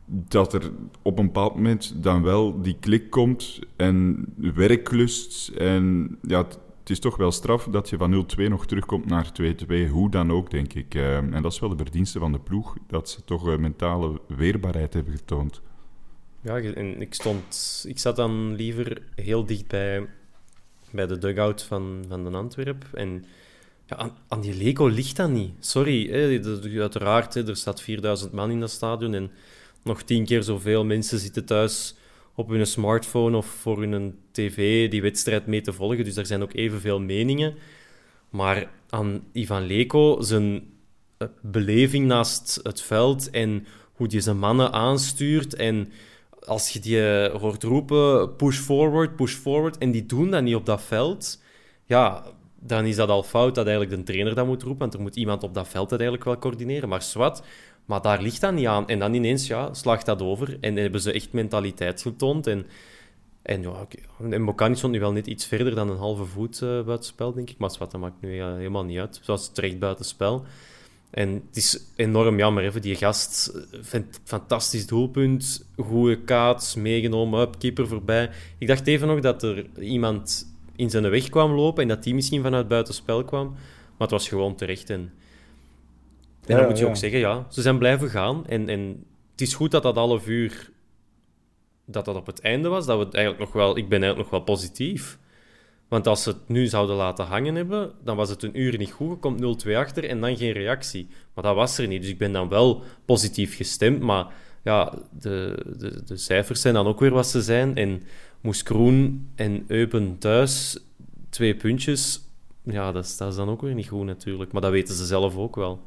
dat 0.05 0.53
er 0.53 0.71
op 1.01 1.19
een 1.19 1.25
bepaald 1.25 1.55
moment 1.55 2.03
dan 2.03 2.23
wel 2.23 2.61
die 2.61 2.77
klik 2.79 3.09
komt 3.09 3.59
en 3.75 4.25
werklust. 4.37 5.47
En 5.47 6.17
ja, 6.21 6.47
het 6.79 6.89
is 6.89 6.99
toch 6.99 7.17
wel 7.17 7.31
straf 7.31 7.63
dat 7.63 7.89
je 7.89 7.97
van 7.97 8.27
0-2 8.39 8.49
nog 8.49 8.65
terugkomt 8.65 9.05
naar 9.05 9.31
2-2. 9.87 9.89
Hoe 9.89 10.09
dan 10.09 10.31
ook, 10.31 10.49
denk 10.51 10.73
ik. 10.73 10.95
Uh, 10.95 11.17
en 11.17 11.41
dat 11.41 11.51
is 11.51 11.59
wel 11.59 11.69
de 11.69 11.83
verdienste 11.83 12.19
van 12.19 12.31
de 12.31 12.39
ploeg, 12.39 12.77
dat 12.87 13.09
ze 13.09 13.23
toch 13.23 13.47
uh, 13.47 13.57
mentale 13.57 14.21
weerbaarheid 14.27 14.93
hebben 14.93 15.13
getoond. 15.13 15.61
Ja, 16.41 16.57
en 16.57 17.01
ik, 17.01 17.13
stond, 17.13 17.83
ik 17.87 17.99
zat 17.99 18.15
dan 18.15 18.55
liever 18.55 19.01
heel 19.15 19.45
dicht 19.45 19.67
bij, 19.67 20.07
bij 20.91 21.07
de 21.07 21.17
dugout 21.17 21.63
van, 21.63 22.05
van 22.07 22.23
de 22.23 22.37
Antwerp. 22.37 22.85
En 22.93 23.25
aan, 24.27 24.41
die 24.41 24.53
Leco 24.53 24.87
ligt 24.87 25.15
dat 25.15 25.29
niet. 25.29 25.51
Sorry, 25.59 26.09
hè, 26.09 26.39
uiteraard, 26.79 27.35
er 27.35 27.55
staat 27.55 27.81
4000 27.81 28.31
man 28.31 28.51
in 28.51 28.59
dat 28.59 28.71
stadion 28.71 29.13
en 29.13 29.31
nog 29.83 30.01
tien 30.01 30.25
keer 30.25 30.43
zoveel 30.43 30.85
mensen 30.85 31.19
zitten 31.19 31.45
thuis 31.45 31.95
op 32.35 32.49
hun 32.49 32.65
smartphone 32.65 33.37
of 33.37 33.45
voor 33.45 33.81
hun 33.81 34.17
tv 34.31 34.89
die 34.89 35.01
wedstrijd 35.01 35.47
mee 35.47 35.61
te 35.61 35.73
volgen. 35.73 36.03
Dus 36.03 36.13
daar 36.13 36.25
zijn 36.25 36.41
ook 36.41 36.53
evenveel 36.53 36.99
meningen. 36.99 37.55
Maar 38.29 38.71
aan 38.89 39.23
Ivan 39.31 39.65
Leko, 39.65 40.21
zijn 40.21 40.63
eh, 41.17 41.27
beleving 41.41 42.05
naast 42.07 42.59
het 42.63 42.81
veld 42.81 43.29
en 43.29 43.65
hoe 43.93 44.07
hij 44.09 44.19
zijn 44.21 44.37
mannen 44.37 44.71
aanstuurt 44.71 45.55
en 45.55 45.91
als 46.45 46.69
je 46.69 46.79
die 46.79 47.09
eh, 47.09 47.39
hoort 47.39 47.63
roepen, 47.63 48.35
push 48.35 48.59
forward, 48.59 49.15
push 49.15 49.33
forward, 49.33 49.77
en 49.77 49.91
die 49.91 50.05
doen 50.05 50.31
dat 50.31 50.43
niet 50.43 50.55
op 50.55 50.65
dat 50.65 50.81
veld, 50.81 51.41
ja, 51.85 52.25
dan 52.67 52.85
is 52.85 52.95
dat 52.95 53.09
al 53.09 53.23
fout 53.23 53.55
dat 53.55 53.67
eigenlijk 53.67 53.97
de 53.97 54.03
trainer 54.03 54.35
dat 54.35 54.45
moet 54.45 54.63
roepen, 54.63 54.79
want 54.79 54.93
er 54.93 55.01
moet 55.01 55.15
iemand 55.15 55.43
op 55.43 55.53
dat 55.53 55.67
veld 55.67 55.89
dat 55.89 55.99
eigenlijk 55.99 56.29
wel 56.29 56.39
coördineren. 56.39 56.89
Maar 56.89 57.01
zwart, 57.01 57.41
maar 57.85 58.01
daar 58.01 58.21
ligt 58.21 58.41
dat 58.41 58.53
niet 58.53 58.67
aan. 58.67 58.87
En 58.87 58.99
dan 58.99 59.13
ineens 59.13 59.47
ja, 59.47 59.73
slaagt 59.73 60.05
dat 60.05 60.21
over. 60.21 60.57
En 60.61 60.75
hebben 60.75 61.01
ze 61.01 61.11
echt 61.11 61.31
mentaliteit 61.31 62.01
getoond. 62.01 62.47
En, 62.47 62.65
en, 63.41 63.61
ja, 63.61 63.69
okay. 63.69 64.31
en 64.31 64.45
Bocani 64.45 64.75
stond 64.75 64.93
nu 64.93 64.99
wel 64.99 65.11
net 65.11 65.27
iets 65.27 65.45
verder 65.45 65.75
dan 65.75 65.89
een 65.89 65.97
halve 65.97 66.25
voet 66.25 66.61
uh, 66.61 66.81
buitenspel, 66.83 67.33
denk 67.33 67.49
ik. 67.49 67.57
Maar 67.57 67.75
wat, 67.79 67.91
dat 67.91 68.01
maakt 68.01 68.21
nu 68.21 68.41
helemaal 68.41 68.85
niet 68.85 68.99
uit. 68.99 69.19
Zoals 69.23 69.51
terecht 69.51 69.79
buitenspel. 69.79 70.45
En 71.09 71.33
het 71.33 71.57
is 71.57 71.79
enorm 71.95 72.37
jammer. 72.37 72.63
Even 72.63 72.81
die 72.81 72.95
gast, 72.95 73.53
fantastisch 74.23 74.87
doelpunt. 74.87 75.65
Goede 75.77 76.21
kaats, 76.21 76.75
meegenomen, 76.75 77.57
keeper 77.57 77.87
voorbij. 77.87 78.29
Ik 78.57 78.67
dacht 78.67 78.87
even 78.87 79.07
nog 79.07 79.19
dat 79.19 79.43
er 79.43 79.65
iemand 79.79 80.54
in 80.75 80.89
zijn 80.89 81.09
weg 81.09 81.29
kwam 81.29 81.51
lopen 81.51 81.81
en 81.81 81.87
dat 81.87 82.03
die 82.03 82.15
misschien 82.15 82.41
vanuit 82.41 82.67
buitenspel 82.67 83.23
kwam. 83.23 83.49
Maar 83.49 84.07
het 84.07 84.11
was 84.11 84.27
gewoon 84.27 84.55
terecht. 84.55 84.89
En, 84.89 85.13
en 86.45 86.57
dan 86.57 86.67
moet 86.67 86.77
je 86.77 86.87
ook 86.87 86.95
zeggen, 86.95 87.19
ja, 87.19 87.45
ze 87.49 87.61
zijn 87.61 87.77
blijven 87.77 88.09
gaan. 88.09 88.47
En, 88.47 88.69
en 88.69 89.05
het 89.31 89.41
is 89.41 89.53
goed 89.53 89.71
dat 89.71 89.83
dat 89.83 89.95
half 89.95 90.27
uur 90.27 90.73
dat 91.85 92.05
dat 92.05 92.15
op 92.15 92.25
het 92.25 92.41
einde 92.41 92.69
was. 92.69 92.85
Dat 92.85 92.97
we 92.97 93.17
eigenlijk 93.17 93.45
nog 93.45 93.53
wel, 93.53 93.77
ik 93.77 93.89
ben 93.89 94.03
eigenlijk 94.03 94.17
nog 94.17 94.29
wel 94.29 94.55
positief. 94.55 95.17
Want 95.87 96.07
als 96.07 96.23
ze 96.23 96.29
het 96.29 96.47
nu 96.47 96.67
zouden 96.67 96.95
laten 96.95 97.25
hangen 97.25 97.55
hebben, 97.55 97.91
dan 98.03 98.15
was 98.15 98.29
het 98.29 98.43
een 98.43 98.59
uur 98.59 98.77
niet 98.77 98.91
goed. 98.91 99.11
Er 99.11 99.17
komt 99.17 99.65
0-2 99.65 99.71
achter 99.75 100.09
en 100.09 100.21
dan 100.21 100.37
geen 100.37 100.51
reactie. 100.51 101.07
Maar 101.33 101.43
dat 101.43 101.55
was 101.55 101.77
er 101.77 101.87
niet. 101.87 102.01
Dus 102.01 102.11
ik 102.11 102.17
ben 102.17 102.31
dan 102.31 102.49
wel 102.49 102.83
positief 103.05 103.55
gestemd. 103.55 104.01
Maar 104.01 104.27
ja, 104.63 104.93
de, 105.19 105.65
de, 105.77 106.03
de 106.03 106.17
cijfers 106.17 106.61
zijn 106.61 106.73
dan 106.73 106.87
ook 106.87 106.99
weer 106.99 107.11
wat 107.11 107.27
ze 107.27 107.41
zijn. 107.41 107.75
En 107.75 108.03
Moes 108.45 108.63
Kroen 108.63 109.27
en 109.35 109.63
Eupen 109.67 110.17
thuis, 110.17 110.79
twee 111.29 111.55
puntjes. 111.55 112.21
Ja, 112.63 112.91
dat 112.91 113.05
is, 113.05 113.17
dat 113.17 113.29
is 113.29 113.35
dan 113.35 113.49
ook 113.49 113.61
weer 113.61 113.73
niet 113.73 113.87
goed 113.87 114.05
natuurlijk. 114.05 114.51
Maar 114.51 114.61
dat 114.61 114.71
weten 114.71 114.95
ze 114.95 115.05
zelf 115.05 115.37
ook 115.37 115.55
wel. 115.55 115.79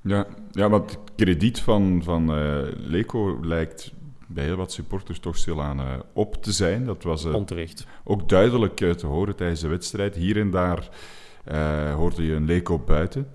Ja, 0.00 0.26
ja 0.52 0.68
maar 0.68 0.80
het 0.80 0.98
krediet 1.16 1.60
van, 1.60 2.00
van 2.04 2.38
uh, 2.38 2.58
Leco 2.76 3.38
lijkt 3.42 3.92
bij 4.26 4.44
heel 4.44 4.56
wat 4.56 4.72
supporters 4.72 5.18
toch 5.18 5.36
stilaan 5.36 5.80
uh, 5.80 5.86
op 6.12 6.42
te 6.42 6.52
zijn. 6.52 6.84
Dat 6.84 7.02
was 7.02 7.24
uh, 7.24 7.34
Onterecht. 7.34 7.86
ook 8.04 8.28
duidelijk 8.28 8.76
te 8.76 9.06
horen 9.06 9.36
tijdens 9.36 9.60
de 9.60 9.68
wedstrijd. 9.68 10.14
Hier 10.14 10.38
en 10.38 10.50
daar 10.50 10.88
hoorde 11.94 12.24
je 12.24 12.34
een 12.34 12.46
Leco 12.46 12.78
buiten. 12.78 13.26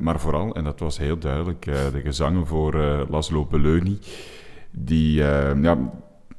maar 0.00 0.20
vooral, 0.20 0.54
en 0.54 0.64
dat 0.64 0.80
was 0.80 0.98
heel 0.98 1.18
duidelijk, 1.18 1.64
de 1.64 2.00
gezangen 2.04 2.46
voor 2.46 3.06
Laszlo 3.08 3.46
Beleuni. 3.46 3.98
Die, 4.70 5.12
ja, 5.12 5.92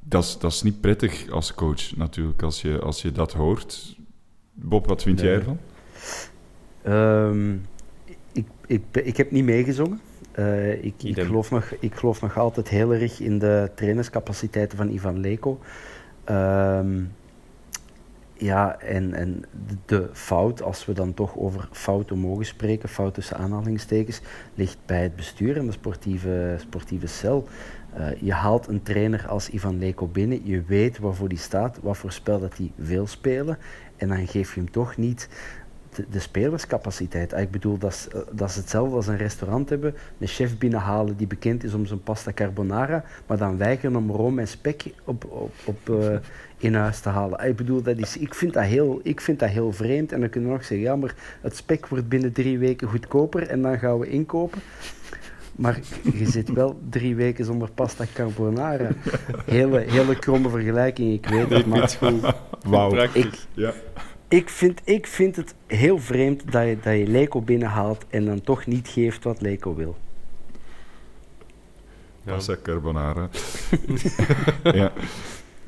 dat 0.09 0.23
is, 0.23 0.37
dat 0.37 0.51
is 0.51 0.61
niet 0.61 0.81
prettig 0.81 1.29
als 1.29 1.53
coach 1.53 1.95
natuurlijk, 1.95 2.41
als 2.41 2.61
je, 2.61 2.79
als 2.79 3.01
je 3.01 3.11
dat 3.11 3.33
hoort. 3.33 3.97
Bob, 4.53 4.87
wat 4.87 5.01
vind 5.01 5.19
jij 5.19 5.33
ervan? 5.33 5.57
Um, 6.87 7.65
ik, 8.31 8.45
ik, 8.67 8.81
ik 9.03 9.17
heb 9.17 9.31
niet 9.31 9.43
meegezongen. 9.43 9.99
Uh, 10.35 10.83
ik, 10.83 10.93
ik, 11.03 11.19
geloof 11.19 11.51
nog, 11.51 11.71
ik 11.79 11.95
geloof 11.95 12.21
nog 12.21 12.37
altijd 12.37 12.69
heel 12.69 12.93
erg 12.93 13.19
in 13.19 13.39
de 13.39 13.71
trainerscapaciteiten 13.75 14.77
van 14.77 14.89
Ivan 14.89 15.19
Leko. 15.19 15.59
Um, 16.29 17.11
ja, 18.33 18.79
en, 18.79 19.13
en 19.13 19.43
de 19.85 20.09
fout, 20.13 20.61
als 20.61 20.85
we 20.85 20.93
dan 20.93 21.13
toch 21.13 21.37
over 21.37 21.67
fouten 21.71 22.17
mogen 22.17 22.45
spreken, 22.45 22.89
fout 22.89 23.13
tussen 23.13 23.37
aanhalingstekens, 23.37 24.21
ligt 24.55 24.77
bij 24.85 25.01
het 25.01 25.15
bestuur 25.15 25.57
en 25.57 25.65
de 25.65 25.71
sportieve, 25.71 26.55
sportieve 26.59 27.07
cel. 27.07 27.47
Uh, 27.97 28.21
je 28.21 28.33
haalt 28.33 28.67
een 28.67 28.83
trainer 28.83 29.27
als 29.27 29.49
Ivan 29.49 29.79
Leko 29.79 30.07
binnen, 30.07 30.41
je 30.43 30.63
weet 30.67 30.99
waarvoor 30.99 31.29
die 31.29 31.37
staat, 31.37 31.79
wat 31.81 31.97
voor 31.97 32.19
dat 32.23 32.57
hij 32.57 32.71
wil 32.75 33.07
spelen, 33.07 33.57
en 33.97 34.07
dan 34.07 34.27
geef 34.27 34.53
je 34.53 34.59
hem 34.59 34.71
toch 34.71 34.97
niet 34.97 35.29
de, 36.09 36.19
spelerscapaciteit. 36.19 37.33
Ah, 37.33 37.41
ik 37.41 37.51
bedoel, 37.51 37.77
dat 37.77 37.91
is, 37.91 38.07
eh, 38.07 38.19
dat 38.31 38.49
is 38.49 38.55
hetzelfde 38.55 38.95
als 38.95 39.07
een 39.07 39.17
restaurant 39.17 39.69
hebben, 39.69 39.95
een 40.17 40.27
chef 40.27 40.57
binnenhalen 40.57 41.17
die 41.17 41.27
bekend 41.27 41.63
is 41.63 41.73
om 41.73 41.85
zijn 41.85 42.03
pasta 42.03 42.33
carbonara, 42.33 43.03
maar 43.27 43.37
dan 43.37 43.57
weigeren 43.57 43.95
om 43.95 44.11
room 44.11 44.39
en 44.39 44.47
spek 44.47 44.93
op, 45.03 45.25
op, 45.25 45.51
op 45.65 45.89
uh, 45.89 46.15
in 46.57 46.75
huis 46.75 46.99
te 46.99 47.09
halen. 47.09 47.39
Ah, 47.39 47.47
ik 47.47 47.55
bedoel, 47.55 47.81
dat 47.81 47.97
is, 47.97 48.17
ik, 48.17 48.33
vind 48.33 48.53
dat 48.53 48.63
heel, 48.63 48.99
ik 49.03 49.21
vind 49.21 49.39
dat 49.39 49.49
heel 49.49 49.71
vreemd. 49.71 50.11
En 50.11 50.19
dan 50.19 50.29
kunnen 50.29 50.49
we 50.49 50.55
nog 50.55 50.65
zeggen, 50.65 50.87
ja, 50.87 50.95
maar 50.95 51.15
het 51.41 51.55
spek 51.55 51.87
wordt 51.87 52.09
binnen 52.09 52.31
drie 52.31 52.59
weken 52.59 52.87
goedkoper 52.87 53.47
en 53.47 53.61
dan 53.61 53.79
gaan 53.79 53.99
we 53.99 54.09
inkopen. 54.09 54.61
Maar 55.59 55.79
je 56.13 56.29
zit 56.29 56.49
wel 56.51 56.79
drie 56.89 57.15
weken 57.15 57.45
zonder 57.45 57.71
pasta 57.71 58.05
carbonara. 58.13 58.89
Hele, 59.45 59.79
hele 59.79 60.19
kromme 60.19 60.49
vergelijking, 60.49 61.13
ik 61.13 61.25
weet 61.25 61.49
het, 61.49 61.65
maar... 61.65 61.97
Wauw. 62.65 62.95
Ik, 63.13 63.47
ja 63.53 63.73
ik 64.29 64.49
vind, 64.49 64.81
ik 64.83 65.07
vind 65.07 65.35
het 65.35 65.55
heel 65.67 65.97
vreemd 65.97 66.51
dat 66.51 66.65
je, 66.65 66.77
dat 66.83 66.97
je 66.97 67.07
Leco 67.07 67.41
binnenhaalt 67.41 68.05
en 68.09 68.25
dan 68.25 68.41
toch 68.41 68.65
niet 68.65 68.87
geeft 68.87 69.23
wat 69.23 69.41
Leco 69.41 69.75
wil. 69.75 69.97
pasta 72.23 72.57
carbonara. 72.63 73.29
ja. 74.63 74.91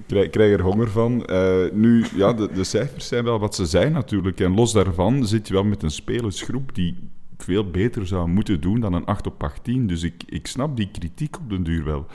Ik 0.07 0.31
krijg, 0.31 0.53
er 0.53 0.61
honger 0.61 0.89
van. 0.89 1.27
Uh, 1.29 1.71
nu, 1.71 2.05
ja, 2.15 2.33
de, 2.33 2.49
de, 2.53 2.63
cijfers 2.63 3.07
zijn 3.07 3.23
wel 3.23 3.39
wat 3.39 3.55
ze 3.55 3.65
zijn 3.65 3.91
natuurlijk. 3.91 4.39
En 4.39 4.53
los 4.53 4.73
daarvan 4.73 5.27
zit 5.27 5.47
je 5.47 5.53
wel 5.53 5.63
met 5.63 5.83
een 5.83 5.91
spelersgroep 5.91 6.75
die 6.75 7.09
veel 7.43 7.69
beter 7.69 8.07
zou 8.07 8.27
moeten 8.27 8.61
doen 8.61 8.79
dan 8.79 8.93
een 8.93 9.05
8 9.05 9.27
op 9.27 9.43
18. 9.43 9.87
Dus 9.87 10.03
ik, 10.03 10.23
ik 10.25 10.47
snap 10.47 10.77
die 10.77 10.91
kritiek 10.91 11.37
op 11.37 11.49
den 11.49 11.63
duur 11.63 11.83
wel. 11.83 12.05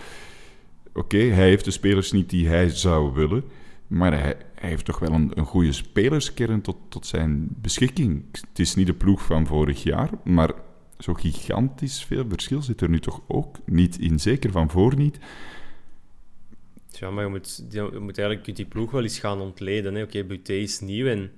Oké, 0.92 1.18
hij 1.18 1.48
heeft 1.48 1.64
de 1.64 1.70
spelers 1.70 2.12
niet 2.12 2.30
die 2.30 2.48
hij 2.48 2.68
zou 2.68 3.12
willen. 3.12 3.44
Maar 3.86 4.20
hij, 4.20 4.36
heeft 4.54 4.84
toch 4.84 4.98
wel 4.98 5.12
een, 5.12 5.30
een 5.34 5.44
goede 5.44 5.72
spelerskern 5.72 6.60
tot, 6.60 6.76
tot 6.88 7.06
zijn 7.06 7.48
beschikking. 7.60 8.24
Het 8.30 8.58
is 8.58 8.74
niet 8.74 8.86
de 8.86 8.94
ploeg 8.94 9.22
van 9.22 9.46
vorig 9.46 9.82
jaar, 9.82 10.10
maar 10.24 10.52
zo 10.98 11.14
gigantisch 11.14 12.04
veel 12.04 12.24
verschil 12.28 12.62
zit 12.62 12.80
er 12.80 12.88
nu 12.88 13.00
toch 13.00 13.20
ook 13.26 13.56
niet 13.64 13.98
in. 13.98 14.20
Zeker 14.20 14.50
van 14.50 14.70
voor 14.70 14.96
niet. 14.96 15.18
Ja, 16.90 17.10
maar 17.10 17.24
je 17.24 17.30
moet, 17.30 17.64
je 17.70 17.98
moet 18.00 18.18
eigenlijk 18.18 18.56
die 18.56 18.66
ploeg 18.66 18.90
wel 18.90 19.02
eens 19.02 19.18
gaan 19.18 19.40
ontleden. 19.40 20.02
Oké, 20.02 20.24
Buté 20.24 20.52
is 20.52 20.80
nieuw 20.80 21.06
en 21.06 21.30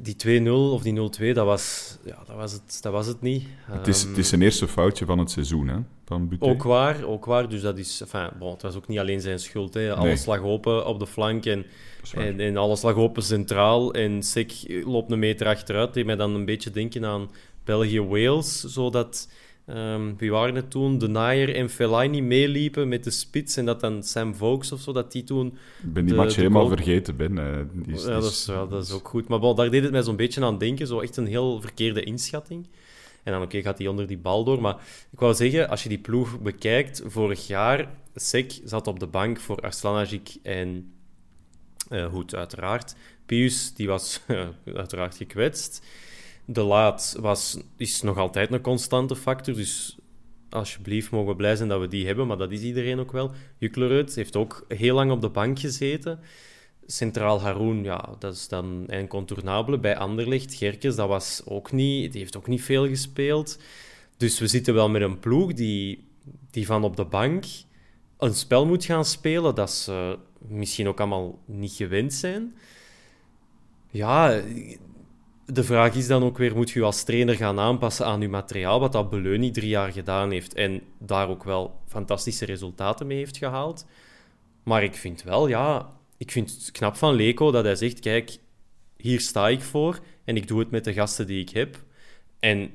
die 0.00 0.42
2-0 0.42 0.48
of 0.50 0.82
die 0.82 1.10
0-2, 1.30 1.34
dat 1.34 1.46
was, 1.46 1.96
ja, 2.04 2.18
dat, 2.26 2.36
was 2.36 2.52
het, 2.52 2.78
dat 2.80 2.92
was 2.92 3.06
het 3.06 3.20
niet. 3.20 3.44
Het 3.64 3.88
is, 3.88 4.02
het 4.02 4.18
is 4.18 4.28
zijn 4.28 4.42
eerste 4.42 4.68
foutje 4.68 5.04
van 5.04 5.18
het 5.18 5.30
seizoen, 5.30 5.68
hè? 5.68 5.76
Van 6.04 6.28
Buté. 6.28 6.44
Ook 6.44 6.62
waar, 6.62 7.04
ook 7.04 7.24
waar. 7.24 7.48
Dus 7.48 7.60
dat 7.60 7.78
is, 7.78 8.00
enfin, 8.00 8.28
bon, 8.38 8.52
het 8.52 8.62
was 8.62 8.74
ook 8.74 8.88
niet 8.88 8.98
alleen 8.98 9.20
zijn 9.20 9.38
schuld. 9.38 9.74
Hè. 9.74 9.94
Alles 9.94 10.26
lag 10.26 10.40
open 10.40 10.86
op 10.86 10.98
de 10.98 11.06
flank 11.06 11.44
en, 11.44 11.66
en, 12.14 12.40
en, 12.40 12.56
alles 12.56 12.82
lag 12.82 12.94
open 12.94 13.22
centraal. 13.22 13.94
En 13.94 14.22
Sek 14.22 14.52
loopt 14.84 15.10
een 15.10 15.18
meter 15.18 15.46
achteruit. 15.46 15.94
Die 15.94 16.04
mij 16.04 16.16
dan 16.16 16.34
een 16.34 16.44
beetje 16.44 16.70
denken 16.70 17.04
aan 17.04 17.30
België-Wales, 17.64 18.60
zodat 18.60 19.28
Um, 19.66 20.14
wie 20.18 20.30
waren 20.30 20.54
het 20.54 20.70
toen? 20.70 20.98
De 20.98 21.08
Nair 21.08 21.54
en 21.54 21.70
Fellaini 21.70 22.22
meeliepen 22.22 22.88
met 22.88 23.04
de 23.04 23.10
spits 23.10 23.56
en 23.56 23.64
dat 23.64 23.80
dan 23.80 24.02
Sam 24.02 24.34
Vokes 24.34 24.72
of 24.72 24.80
zo, 24.80 24.92
dat 24.92 25.12
die 25.12 25.24
toen... 25.24 25.46
Ik 25.82 25.92
ben 25.92 26.04
die 26.04 26.14
match 26.14 26.36
helemaal 26.36 26.68
vergeten, 26.68 27.16
Ben. 27.16 27.34
Die 27.72 27.94
is, 27.94 28.04
ja, 28.04 28.08
dat 28.08 28.24
is, 28.24 28.46
ja, 28.46 28.66
dat 28.66 28.84
is 28.84 28.92
ook 28.92 29.08
goed. 29.08 29.28
Maar 29.28 29.38
bon, 29.38 29.56
daar 29.56 29.70
deed 29.70 29.82
het 29.82 29.92
mij 29.92 30.02
zo'n 30.02 30.16
beetje 30.16 30.44
aan 30.44 30.58
denken, 30.58 30.86
zo 30.86 31.00
echt 31.00 31.16
een 31.16 31.26
heel 31.26 31.60
verkeerde 31.60 32.02
inschatting. 32.02 32.66
En 33.22 33.32
dan, 33.32 33.42
oké, 33.42 33.62
gaat 33.62 33.78
hij 33.78 33.86
onder 33.86 34.06
die 34.06 34.18
bal 34.18 34.44
door. 34.44 34.60
Maar 34.60 34.76
ik 35.10 35.18
wou 35.18 35.34
zeggen, 35.34 35.68
als 35.68 35.82
je 35.82 35.88
die 35.88 35.98
ploeg 35.98 36.40
bekijkt, 36.40 37.02
vorig 37.06 37.46
jaar, 37.46 37.88
Sek 38.14 38.60
zat 38.64 38.86
op 38.86 39.00
de 39.00 39.06
bank 39.06 39.40
voor 39.40 39.60
Arslanagic 39.60 40.36
en 40.42 40.92
uh, 41.90 42.06
Hoed, 42.06 42.34
uiteraard. 42.34 42.94
Pius, 43.26 43.74
die 43.74 43.86
was 43.86 44.20
uiteraard 44.64 45.16
gekwetst. 45.16 45.86
De 46.44 46.62
laat 46.62 47.16
was, 47.20 47.58
is 47.76 48.02
nog 48.02 48.18
altijd 48.18 48.52
een 48.52 48.60
constante 48.60 49.16
factor. 49.16 49.54
Dus 49.54 49.98
alsjeblieft 50.50 51.10
mogen 51.10 51.28
we 51.28 51.36
blij 51.36 51.56
zijn 51.56 51.68
dat 51.68 51.80
we 51.80 51.88
die 51.88 52.06
hebben, 52.06 52.26
maar 52.26 52.36
dat 52.36 52.50
is 52.50 52.62
iedereen 52.62 52.98
ook 52.98 53.12
wel. 53.12 53.30
Juklerud 53.58 54.14
heeft 54.14 54.36
ook 54.36 54.64
heel 54.68 54.94
lang 54.94 55.10
op 55.10 55.20
de 55.20 55.28
bank 55.28 55.58
gezeten. 55.58 56.20
Centraal 56.86 57.40
Haroun, 57.40 57.84
ja, 57.84 58.14
dat 58.18 58.34
is 58.34 58.48
dan 58.48 58.84
een 58.86 59.08
contournabele. 59.08 59.78
Bij 59.78 59.96
Anderlecht, 59.96 60.54
Gerkes, 60.54 60.96
dat 60.96 61.08
was 61.08 61.42
ook 61.44 61.72
niet, 61.72 62.12
die 62.12 62.20
heeft 62.20 62.36
ook 62.36 62.46
niet 62.46 62.62
veel 62.62 62.88
gespeeld. 62.88 63.58
Dus 64.16 64.38
we 64.38 64.46
zitten 64.46 64.74
wel 64.74 64.88
met 64.88 65.02
een 65.02 65.18
ploeg 65.18 65.52
die, 65.52 66.08
die 66.50 66.66
van 66.66 66.84
op 66.84 66.96
de 66.96 67.04
bank 67.04 67.44
een 68.18 68.34
spel 68.34 68.66
moet 68.66 68.84
gaan 68.84 69.04
spelen 69.04 69.54
dat 69.54 69.70
ze 69.70 70.18
misschien 70.38 70.88
ook 70.88 71.00
allemaal 71.00 71.38
niet 71.44 71.72
gewend 71.72 72.12
zijn. 72.12 72.54
Ja, 73.90 74.42
de 75.46 75.64
vraag 75.64 75.94
is 75.94 76.06
dan 76.06 76.22
ook 76.22 76.38
weer, 76.38 76.56
moet 76.56 76.70
je 76.70 76.82
als 76.82 77.02
trainer 77.02 77.34
gaan 77.34 77.58
aanpassen 77.58 78.06
aan 78.06 78.20
je 78.20 78.28
materiaal, 78.28 78.80
wat 78.80 78.92
dat 78.92 79.10
Beleuni 79.10 79.50
drie 79.50 79.68
jaar 79.68 79.92
gedaan 79.92 80.30
heeft 80.30 80.54
en 80.54 80.82
daar 80.98 81.28
ook 81.28 81.44
wel 81.44 81.80
fantastische 81.88 82.44
resultaten 82.44 83.06
mee 83.06 83.18
heeft 83.18 83.36
gehaald. 83.36 83.86
Maar 84.62 84.82
ik 84.82 84.94
vind 84.94 85.22
wel, 85.22 85.48
ja, 85.48 85.92
ik 86.16 86.30
vind 86.30 86.50
het 86.50 86.70
knap 86.70 86.96
van 86.96 87.14
Leco 87.14 87.50
dat 87.50 87.64
hij 87.64 87.76
zegt, 87.76 88.00
kijk, 88.00 88.38
hier 88.96 89.20
sta 89.20 89.48
ik 89.48 89.60
voor 89.60 90.00
en 90.24 90.36
ik 90.36 90.48
doe 90.48 90.58
het 90.58 90.70
met 90.70 90.84
de 90.84 90.92
gasten 90.92 91.26
die 91.26 91.40
ik 91.40 91.50
heb. 91.50 91.82
En 92.38 92.70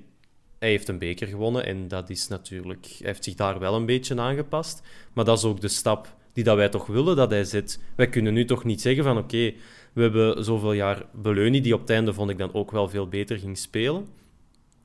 hij 0.60 0.70
heeft 0.70 0.88
een 0.88 1.00
beker 1.00 1.28
gewonnen 1.28 1.66
en 1.66 1.88
dat 1.88 2.10
is 2.10 2.28
natuurlijk, 2.28 2.86
hij 2.86 3.08
heeft 3.08 3.24
zich 3.24 3.36
daar 3.36 3.60
wel 3.60 3.76
een 3.76 3.86
beetje 3.86 4.20
aangepast. 4.20 4.82
Maar 5.14 5.26
dat 5.26 5.38
is 5.38 5.44
ook 5.44 5.62
de 5.62 5.68
stap 5.68 6.16
die 6.34 6.44
dat 6.44 6.56
wij 6.56 6.70
toch 6.70 6.86
willen 6.86 7.16
dat 7.16 7.30
hij 7.30 7.44
zet. 7.44 7.80
Wij 7.96 8.10
kunnen 8.10 8.34
nu 8.34 8.46
toch 8.46 8.64
niet 8.64 8.82
zeggen 8.82 9.04
van 9.04 9.18
oké, 9.18 9.54
we 9.94 10.02
hebben 10.02 10.44
zoveel 10.44 10.74
jaar 10.74 11.06
Beleuni, 11.14 11.62
die 11.62 11.74
op 11.74 11.80
het 11.80 11.90
einde 11.90 12.14
vond 12.14 12.30
ik 12.30 12.38
dan 12.38 12.54
ook 12.54 12.72
wel 12.72 12.90
veel 12.90 13.08
beter 13.08 13.40
ging 13.40 13.58
spelen. 13.58 14.08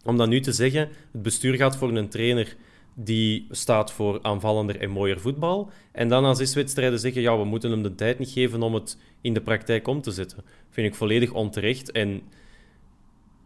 Om 0.05 0.17
dan 0.17 0.29
nu 0.29 0.41
te 0.41 0.53
zeggen, 0.53 0.89
het 1.13 1.23
bestuur 1.23 1.55
gaat 1.55 1.77
voor 1.77 1.97
een 1.97 2.09
trainer 2.09 2.57
die 2.95 3.47
staat 3.51 3.93
voor 3.93 4.19
aanvallender 4.23 4.81
en 4.81 4.91
mooier 4.91 5.21
voetbal. 5.21 5.71
En 5.93 6.09
dan 6.09 6.23
na 6.23 6.35
zes 6.35 6.55
wedstrijden 6.55 6.99
zeggen, 6.99 7.23
ja, 7.23 7.39
we 7.39 7.45
moeten 7.45 7.71
hem 7.71 7.83
de 7.83 7.95
tijd 7.95 8.19
niet 8.19 8.31
geven 8.31 8.63
om 8.63 8.75
het 8.75 8.99
in 9.21 9.35
de 9.35 9.41
praktijk 9.41 9.89
om 9.89 10.01
te 10.01 10.11
zetten. 10.11 10.45
Vind 10.71 10.87
ik 10.87 10.95
volledig 10.95 11.33
onterecht. 11.33 11.93
En 11.93 12.23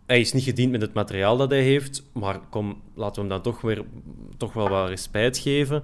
hij 0.06 0.20
is 0.20 0.32
niet 0.32 0.44
gediend 0.44 0.70
met 0.70 0.80
het 0.80 0.94
materiaal 0.94 1.36
dat 1.36 1.50
hij 1.50 1.62
heeft, 1.62 2.02
maar 2.12 2.40
kom, 2.50 2.82
laten 2.94 3.14
we 3.14 3.20
hem 3.20 3.28
dan 3.28 3.52
toch, 3.52 3.60
weer, 3.60 3.84
toch 4.36 4.52
wel 4.52 4.68
wat 4.68 4.88
respect 4.88 5.38
geven. 5.38 5.82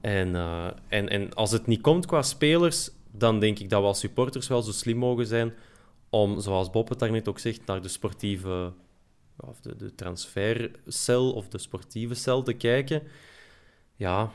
En, 0.00 0.28
uh, 0.28 0.66
en, 0.88 1.08
en 1.08 1.34
als 1.34 1.50
het 1.50 1.66
niet 1.66 1.80
komt 1.80 2.06
qua 2.06 2.22
spelers, 2.22 2.90
dan 3.12 3.40
denk 3.40 3.58
ik 3.58 3.70
dat 3.70 3.80
we 3.80 3.86
als 3.86 3.98
supporters 3.98 4.48
wel 4.48 4.62
zo 4.62 4.72
slim 4.72 4.96
mogen 4.96 5.26
zijn 5.26 5.54
om, 6.10 6.40
zoals 6.40 6.70
Bob 6.70 6.88
het 6.88 6.98
daarnet 6.98 7.28
ook 7.28 7.38
zegt, 7.38 7.66
naar 7.66 7.82
de 7.82 7.88
sportieve 7.88 8.72
of 9.36 9.60
de, 9.60 9.76
de 9.76 9.94
transfercel 9.94 11.32
of 11.32 11.48
de 11.48 11.58
sportieve 11.58 12.14
cel 12.14 12.42
te 12.42 12.52
kijken. 12.52 13.02
Ja, 13.96 14.30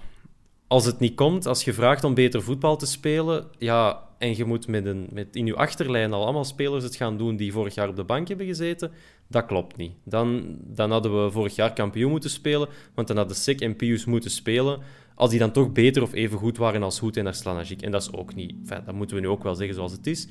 als 0.68 0.86
het 0.86 1.00
niet 1.00 1.16
komt, 1.16 1.46
als 1.46 1.64
je 1.64 1.74
vraagt 1.74 2.04
om 2.04 2.14
beter 2.14 2.42
voetbal 2.44 2.78
te 2.78 2.86
spelen, 2.86 3.48
ja, 3.58 4.08
en 4.18 4.38
je 4.38 4.46
moet 4.46 4.68
met 4.68 4.86
een, 4.86 5.08
met 5.12 5.36
in 5.36 5.46
je 5.46 5.56
achterlijn 5.56 6.14
al 6.14 6.24
allemaal 6.24 6.46
spelers 6.46 6.84
het 6.84 6.96
gaan 6.96 7.18
doen 7.18 7.36
die 7.36 7.52
vorig 7.52 7.76
jaar 7.76 7.90
op 7.90 7.96
de 7.96 8.04
bank 8.04 8.28
hebben 8.28 8.46
gezeten, 8.46 8.92
dat 9.28 9.46
klopt 9.46 9.78
niet. 9.78 9.92
Dan, 10.04 10.58
dan 10.64 10.92
hadden 10.92 11.24
we 11.24 11.32
vorig 11.32 11.56
jaar 11.56 11.74
kampioen 11.74 12.12
moeten 12.12 12.30
spelen, 12.30 12.68
want 12.94 13.08
dan 13.08 13.18
hadden 13.18 13.36
Sek 13.36 13.62
en 13.62 13.76
Pius 13.76 14.06
moeten 14.06 14.32
spelen 14.32 14.80
als 15.16 15.30
die 15.30 15.40
dan 15.40 15.52
toch 15.52 15.72
beter 15.72 16.02
of 16.02 16.14
even 16.14 16.38
goed 16.38 16.58
waren 16.58 16.84
als 16.84 17.00
Hoed 17.00 17.18
en 17.18 17.28
Arslanajik. 17.28 17.82
En 17.82 17.92
dat 17.92 18.02
is 18.02 18.14
ook 18.14 18.36
niet... 18.36 18.68
Dat 18.68 18.94
moeten 18.94 19.16
we 19.16 19.22
nu 19.22 19.28
ook 19.28 19.44
wel 19.44 19.56
zeggen 19.56 19.76
zoals 19.76 19.92
het 19.92 20.08
is. 20.08 20.28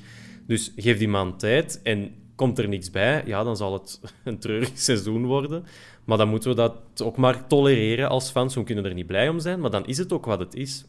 Dus 0.47 0.73
geef 0.75 0.97
die 0.97 1.07
man 1.07 1.37
tijd 1.37 1.79
en 1.83 2.11
komt 2.35 2.59
er 2.59 2.67
niks 2.67 2.91
bij, 2.91 3.23
ja, 3.25 3.43
dan 3.43 3.57
zal 3.57 3.73
het 3.73 4.01
een 4.23 4.39
treurig 4.39 4.71
seizoen 4.73 5.25
worden. 5.25 5.65
Maar 6.03 6.17
dan 6.17 6.29
moeten 6.29 6.49
we 6.49 6.55
dat 6.55 7.01
ook 7.03 7.17
maar 7.17 7.47
tolereren 7.47 8.09
als 8.09 8.29
fans. 8.29 8.55
We 8.55 8.63
kunnen 8.63 8.85
er 8.85 8.93
niet 8.93 9.07
blij 9.07 9.29
om 9.29 9.39
zijn, 9.39 9.59
maar 9.59 9.71
dan 9.71 9.85
is 9.85 9.97
het 9.97 10.13
ook 10.13 10.25
wat 10.25 10.39
het 10.39 10.55
is. 10.55 10.85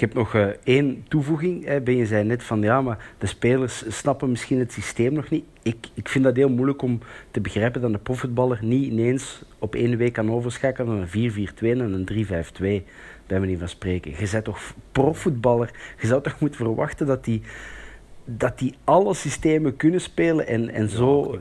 Ik 0.00 0.06
heb 0.06 0.14
nog 0.14 0.34
uh, 0.34 0.46
één 0.64 1.04
toevoeging. 1.08 1.64
Hè. 1.64 1.80
Ben 1.80 1.96
je 1.96 2.06
zei 2.06 2.24
net 2.24 2.42
van 2.42 2.62
ja, 2.62 2.80
maar 2.80 3.12
de 3.18 3.26
spelers 3.26 3.84
snappen 3.88 4.30
misschien 4.30 4.58
het 4.58 4.72
systeem 4.72 5.12
nog 5.12 5.30
niet. 5.30 5.44
Ik, 5.62 5.88
ik 5.94 6.08
vind 6.08 6.24
dat 6.24 6.36
heel 6.36 6.48
moeilijk 6.48 6.82
om 6.82 6.98
te 7.30 7.40
begrijpen 7.40 7.80
dat 7.80 7.92
een 7.92 8.02
profvoetballer 8.02 8.58
niet 8.62 8.90
ineens 8.90 9.42
op 9.58 9.74
één 9.74 9.96
week 9.96 10.12
kan 10.12 10.30
overschakelen 10.30 10.96
naar 10.96 11.08
een 11.12 11.48
4-4-2 11.48 11.62
en 11.62 11.80
een 11.80 12.26
3-5-2. 12.82 12.86
Bij 13.26 13.40
manier 13.40 13.58
van 13.58 13.68
spreken. 13.68 14.10
Je 14.10 14.28
bent 14.30 14.44
toch 14.44 14.74
profvoetballer. 14.92 15.70
Je 16.00 16.06
zou 16.06 16.22
toch 16.22 16.40
moeten 16.40 16.58
verwachten 16.64 17.06
dat 17.06 17.24
die, 17.24 17.42
dat 18.24 18.58
die 18.58 18.74
alle 18.84 19.14
systemen 19.14 19.76
kunnen 19.76 20.00
spelen 20.00 20.46
en, 20.46 20.68
en 20.70 20.82
ja, 20.82 20.88
zo. 20.88 21.38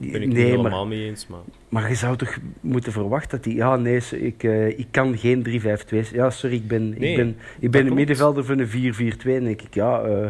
Ben 0.00 0.22
ik 0.22 0.28
nee, 0.32 0.44
niet 0.44 0.56
helemaal 0.56 0.86
mee 0.86 1.04
eens. 1.04 1.26
Maar... 1.26 1.40
maar 1.68 1.88
je 1.88 1.94
zou 1.94 2.16
toch 2.16 2.38
moeten 2.60 2.92
verwachten 2.92 3.30
dat 3.30 3.44
hij... 3.44 3.54
Ja, 3.54 3.76
nee, 3.76 4.00
ik, 4.10 4.42
uh, 4.42 4.66
ik 4.66 4.86
kan 4.90 5.18
geen 5.18 5.46
3-5-2... 5.46 6.12
Ja, 6.12 6.30
sorry, 6.30 6.56
ik 6.56 6.68
ben, 6.68 6.88
nee, 6.88 7.10
ik 7.10 7.16
ben, 7.16 7.36
ik 7.58 7.70
ben 7.70 7.86
een 7.86 7.94
middenvelder 7.94 8.44
van 8.44 8.58
een 8.58 8.94
4-4-2. 8.94 9.24
denk 9.24 9.62
ik, 9.62 9.74
ja, 9.74 10.04
uh, 10.04 10.26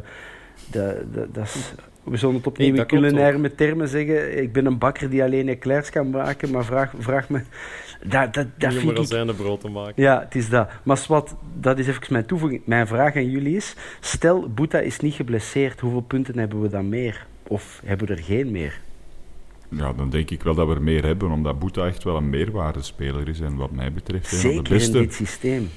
dat, 0.70 1.14
dat, 1.14 1.34
dat 1.34 1.44
is... 1.44 1.72
We 2.02 2.16
zullen 2.16 2.34
het 2.34 2.46
opnieuw 2.46 2.70
nee, 2.70 2.80
in 2.80 2.86
culinaire 2.86 3.54
termen 3.54 3.88
zeggen. 3.88 4.42
Ik 4.42 4.52
ben 4.52 4.66
een 4.66 4.78
bakker 4.78 5.10
die 5.10 5.22
alleen 5.22 5.48
eclairs 5.48 5.90
kan 5.90 6.10
maken, 6.10 6.50
maar 6.50 6.64
vraag, 6.64 6.92
vraag 6.98 7.28
me... 7.28 7.40
Dat, 8.06 8.34
dat, 8.34 8.46
dat 8.58 8.74
vind 8.74 8.98
ik... 8.98 9.06
zijn 9.06 9.36
brood 9.36 9.60
te 9.60 9.68
maken. 9.68 10.02
Ja, 10.02 10.20
het 10.20 10.34
is 10.34 10.48
dat. 10.48 10.70
Maar 10.82 11.04
wat, 11.08 11.36
dat 11.60 11.78
is 11.78 11.88
even 11.88 12.02
mijn 12.08 12.26
toevoeging. 12.26 12.62
Mijn 12.64 12.86
vraag 12.86 13.16
aan 13.16 13.30
jullie 13.30 13.56
is... 13.56 13.76
Stel, 14.00 14.48
Boeta 14.48 14.78
is 14.78 15.00
niet 15.00 15.14
geblesseerd. 15.14 15.80
Hoeveel 15.80 16.00
punten 16.00 16.38
hebben 16.38 16.60
we 16.60 16.68
dan 16.68 16.88
meer? 16.88 17.26
Of 17.46 17.80
hebben 17.84 18.06
we 18.06 18.14
er 18.14 18.22
geen 18.22 18.50
meer? 18.50 18.80
Ja, 19.70 19.92
dan 19.92 20.10
denk 20.10 20.30
ik 20.30 20.42
wel 20.42 20.54
dat 20.54 20.68
we 20.68 20.74
er 20.74 20.82
meer 20.82 21.04
hebben, 21.04 21.30
omdat 21.30 21.58
Boeta 21.58 21.86
echt 21.86 22.04
wel 22.04 22.16
een 22.16 22.30
meerwaardespeler 22.30 23.28
is. 23.28 23.40
En 23.40 23.56
wat 23.56 23.70
mij 23.70 23.92
betreft 23.92 24.44
een 24.44 24.62
de 24.62 24.68
beste 24.68 24.98
in 24.98 25.04
dit 25.04 25.14
systeem. 25.14 25.68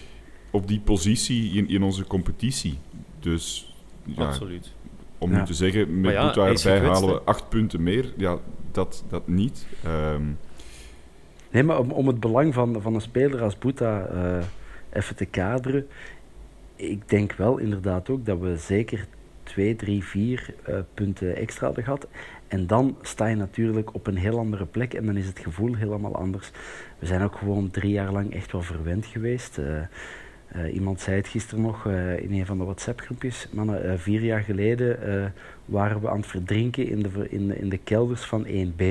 op 0.52 0.68
die 0.68 0.80
positie 0.80 1.52
in, 1.54 1.70
in 1.70 1.84
onze 1.84 2.08
competitie. 2.08 2.78
Dus 3.20 3.74
ja, 4.04 4.26
Absoluut. 4.26 4.74
om 5.18 5.32
nu 5.32 5.44
te 5.44 5.54
zeggen, 5.54 6.02
met 6.02 6.12
ja, 6.12 6.24
Boeta 6.24 6.48
erbij 6.48 6.90
halen 6.90 7.10
we 7.10 7.22
acht 7.22 7.50
punten 7.50 7.84
meer. 7.84 8.14
Ja, 8.18 8.38
dat, 8.72 9.04
dat 9.10 9.28
niet. 9.28 9.68
Um, 9.86 10.38
nee, 11.52 11.64
maar 11.64 11.80
om, 11.80 11.92
om 11.92 12.08
het 12.08 12.20
belang 12.20 12.54
van, 12.54 12.82
van 12.82 12.96
een 12.96 13.02
speler 13.02 13.42
als 13.42 13.58
Boeta 13.58 14.10
uh, 14.14 14.44
even 14.90 15.16
te 15.16 15.26
kaderen. 15.26 15.88
Ik 16.76 17.10
denk 17.10 17.34
wel 17.34 17.58
inderdaad 17.58 18.10
ook 18.10 18.26
dat 18.26 18.40
we 18.40 18.58
zeker 18.58 19.08
twee, 19.44 19.76
drie, 19.76 20.04
vier 20.04 20.54
uh, 20.70 20.76
punten 20.94 21.36
extra 21.36 21.66
hadden 21.66 21.84
gehad. 21.84 22.08
En 22.54 22.68
dan 22.68 22.98
sta 23.02 23.26
je 23.26 23.36
natuurlijk 23.36 23.94
op 23.94 24.08
een 24.08 24.18
heel 24.18 24.38
andere 24.38 24.66
plek 24.66 24.94
en 24.94 25.06
dan 25.06 25.18
is 25.18 25.28
het 25.28 25.40
gevoel 25.40 25.76
helemaal 25.76 26.16
anders. 26.16 26.52
We 27.00 27.06
zijn 27.06 27.22
ook 27.22 27.36
gewoon 27.36 27.72
drie 27.72 27.92
jaar 27.92 28.12
lang 28.12 28.34
echt 28.34 28.52
wel 28.52 28.62
verwend 28.62 29.06
geweest. 29.06 29.58
Uh, 29.58 29.66
uh, 30.56 30.74
iemand 30.74 31.02
zei 31.02 31.16
het 31.16 31.28
gisteren 31.28 31.64
nog 31.64 31.86
in 32.18 32.34
een 32.34 32.46
van 32.46 32.58
de 32.58 32.64
WhatsApp-groepjes. 32.64 33.48
Mannen, 33.52 34.00
vier 34.00 34.22
jaar 34.22 34.42
geleden 34.42 35.34
waren 35.66 36.02
we 36.02 36.10
aan 36.10 36.18
het 36.18 36.28
verdrinken 36.28 36.88
in 36.88 37.04
de, 37.04 37.30
in, 37.30 37.70
de 37.70 37.78
kelders 37.78 38.22
van 38.22 38.46
1B. 38.48 38.84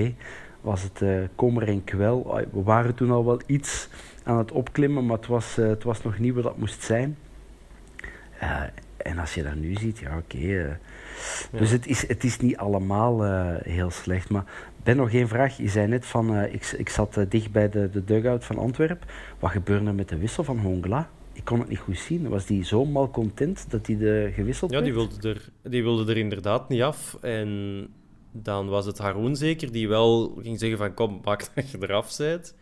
Was 0.60 0.82
het 0.82 1.28
kommer 1.34 1.68
en 1.68 1.84
kwel. 1.84 2.40
We 2.52 2.62
waren 2.62 2.94
toen 2.94 3.10
al 3.10 3.24
wel 3.24 3.40
iets 3.46 3.88
aan 4.22 4.38
het 4.38 4.52
opklimmen, 4.52 5.06
maar 5.06 5.16
het 5.16 5.26
was, 5.26 5.56
het 5.56 5.82
was 5.82 6.02
nog 6.02 6.18
niet 6.18 6.34
wat 6.34 6.42
dat 6.42 6.58
moest 6.58 6.82
zijn. 6.82 7.16
en 8.96 9.18
als 9.18 9.34
je 9.34 9.42
dat 9.42 9.54
nu 9.54 9.74
ziet, 9.74 9.98
ja 9.98 10.16
oké. 10.16 10.78
Dus 11.50 11.70
het 11.70 11.86
is, 11.86 12.08
het 12.08 12.24
is 12.24 12.38
niet 12.38 12.56
allemaal 12.56 13.24
uh, 13.26 13.54
heel 13.62 13.90
slecht. 13.90 14.30
Maar 14.30 14.44
Ben, 14.82 14.96
nog 14.96 15.12
één 15.12 15.28
vraag. 15.28 15.56
Je 15.56 15.68
zei 15.68 15.86
net 15.86 16.06
van, 16.06 16.34
uh, 16.34 16.54
ik, 16.54 16.74
ik 16.76 16.88
zat 16.88 17.16
uh, 17.16 17.24
dicht 17.28 17.52
bij 17.52 17.68
de, 17.68 17.90
de 17.90 18.04
dugout 18.04 18.44
van 18.44 18.58
Antwerpen. 18.58 19.08
Wat 19.38 19.50
gebeurde 19.50 19.86
er 19.86 19.94
met 19.94 20.08
de 20.08 20.18
wissel 20.18 20.44
van 20.44 20.58
Hongla? 20.58 21.10
Ik 21.32 21.44
kon 21.44 21.58
het 21.58 21.68
niet 21.68 21.78
goed 21.78 21.98
zien. 21.98 22.28
Was 22.28 22.46
die 22.46 22.64
zo 22.64 22.84
mal 22.84 23.10
content 23.10 23.70
dat 23.70 23.86
hij 23.86 23.96
de 23.96 24.30
gewisseld 24.34 24.70
ja, 24.70 24.80
werd? 24.80 24.88
Ja, 24.88 24.98
die 25.00 25.08
wilde, 25.08 25.28
er, 25.28 25.70
die 25.70 25.82
wilde 25.82 26.12
er 26.12 26.18
inderdaad 26.18 26.68
niet 26.68 26.82
af. 26.82 27.18
En 27.20 27.88
dan 28.32 28.68
was 28.68 28.86
het 28.86 28.98
Haroon 28.98 29.36
zeker, 29.36 29.72
die 29.72 29.88
wel 29.88 30.38
ging 30.42 30.58
zeggen 30.58 30.78
van 30.78 30.94
kom, 30.94 31.20
maak 31.24 31.50
dat 31.54 31.70
je 31.70 31.78
eraf 31.80 32.16
bent. 32.16 32.54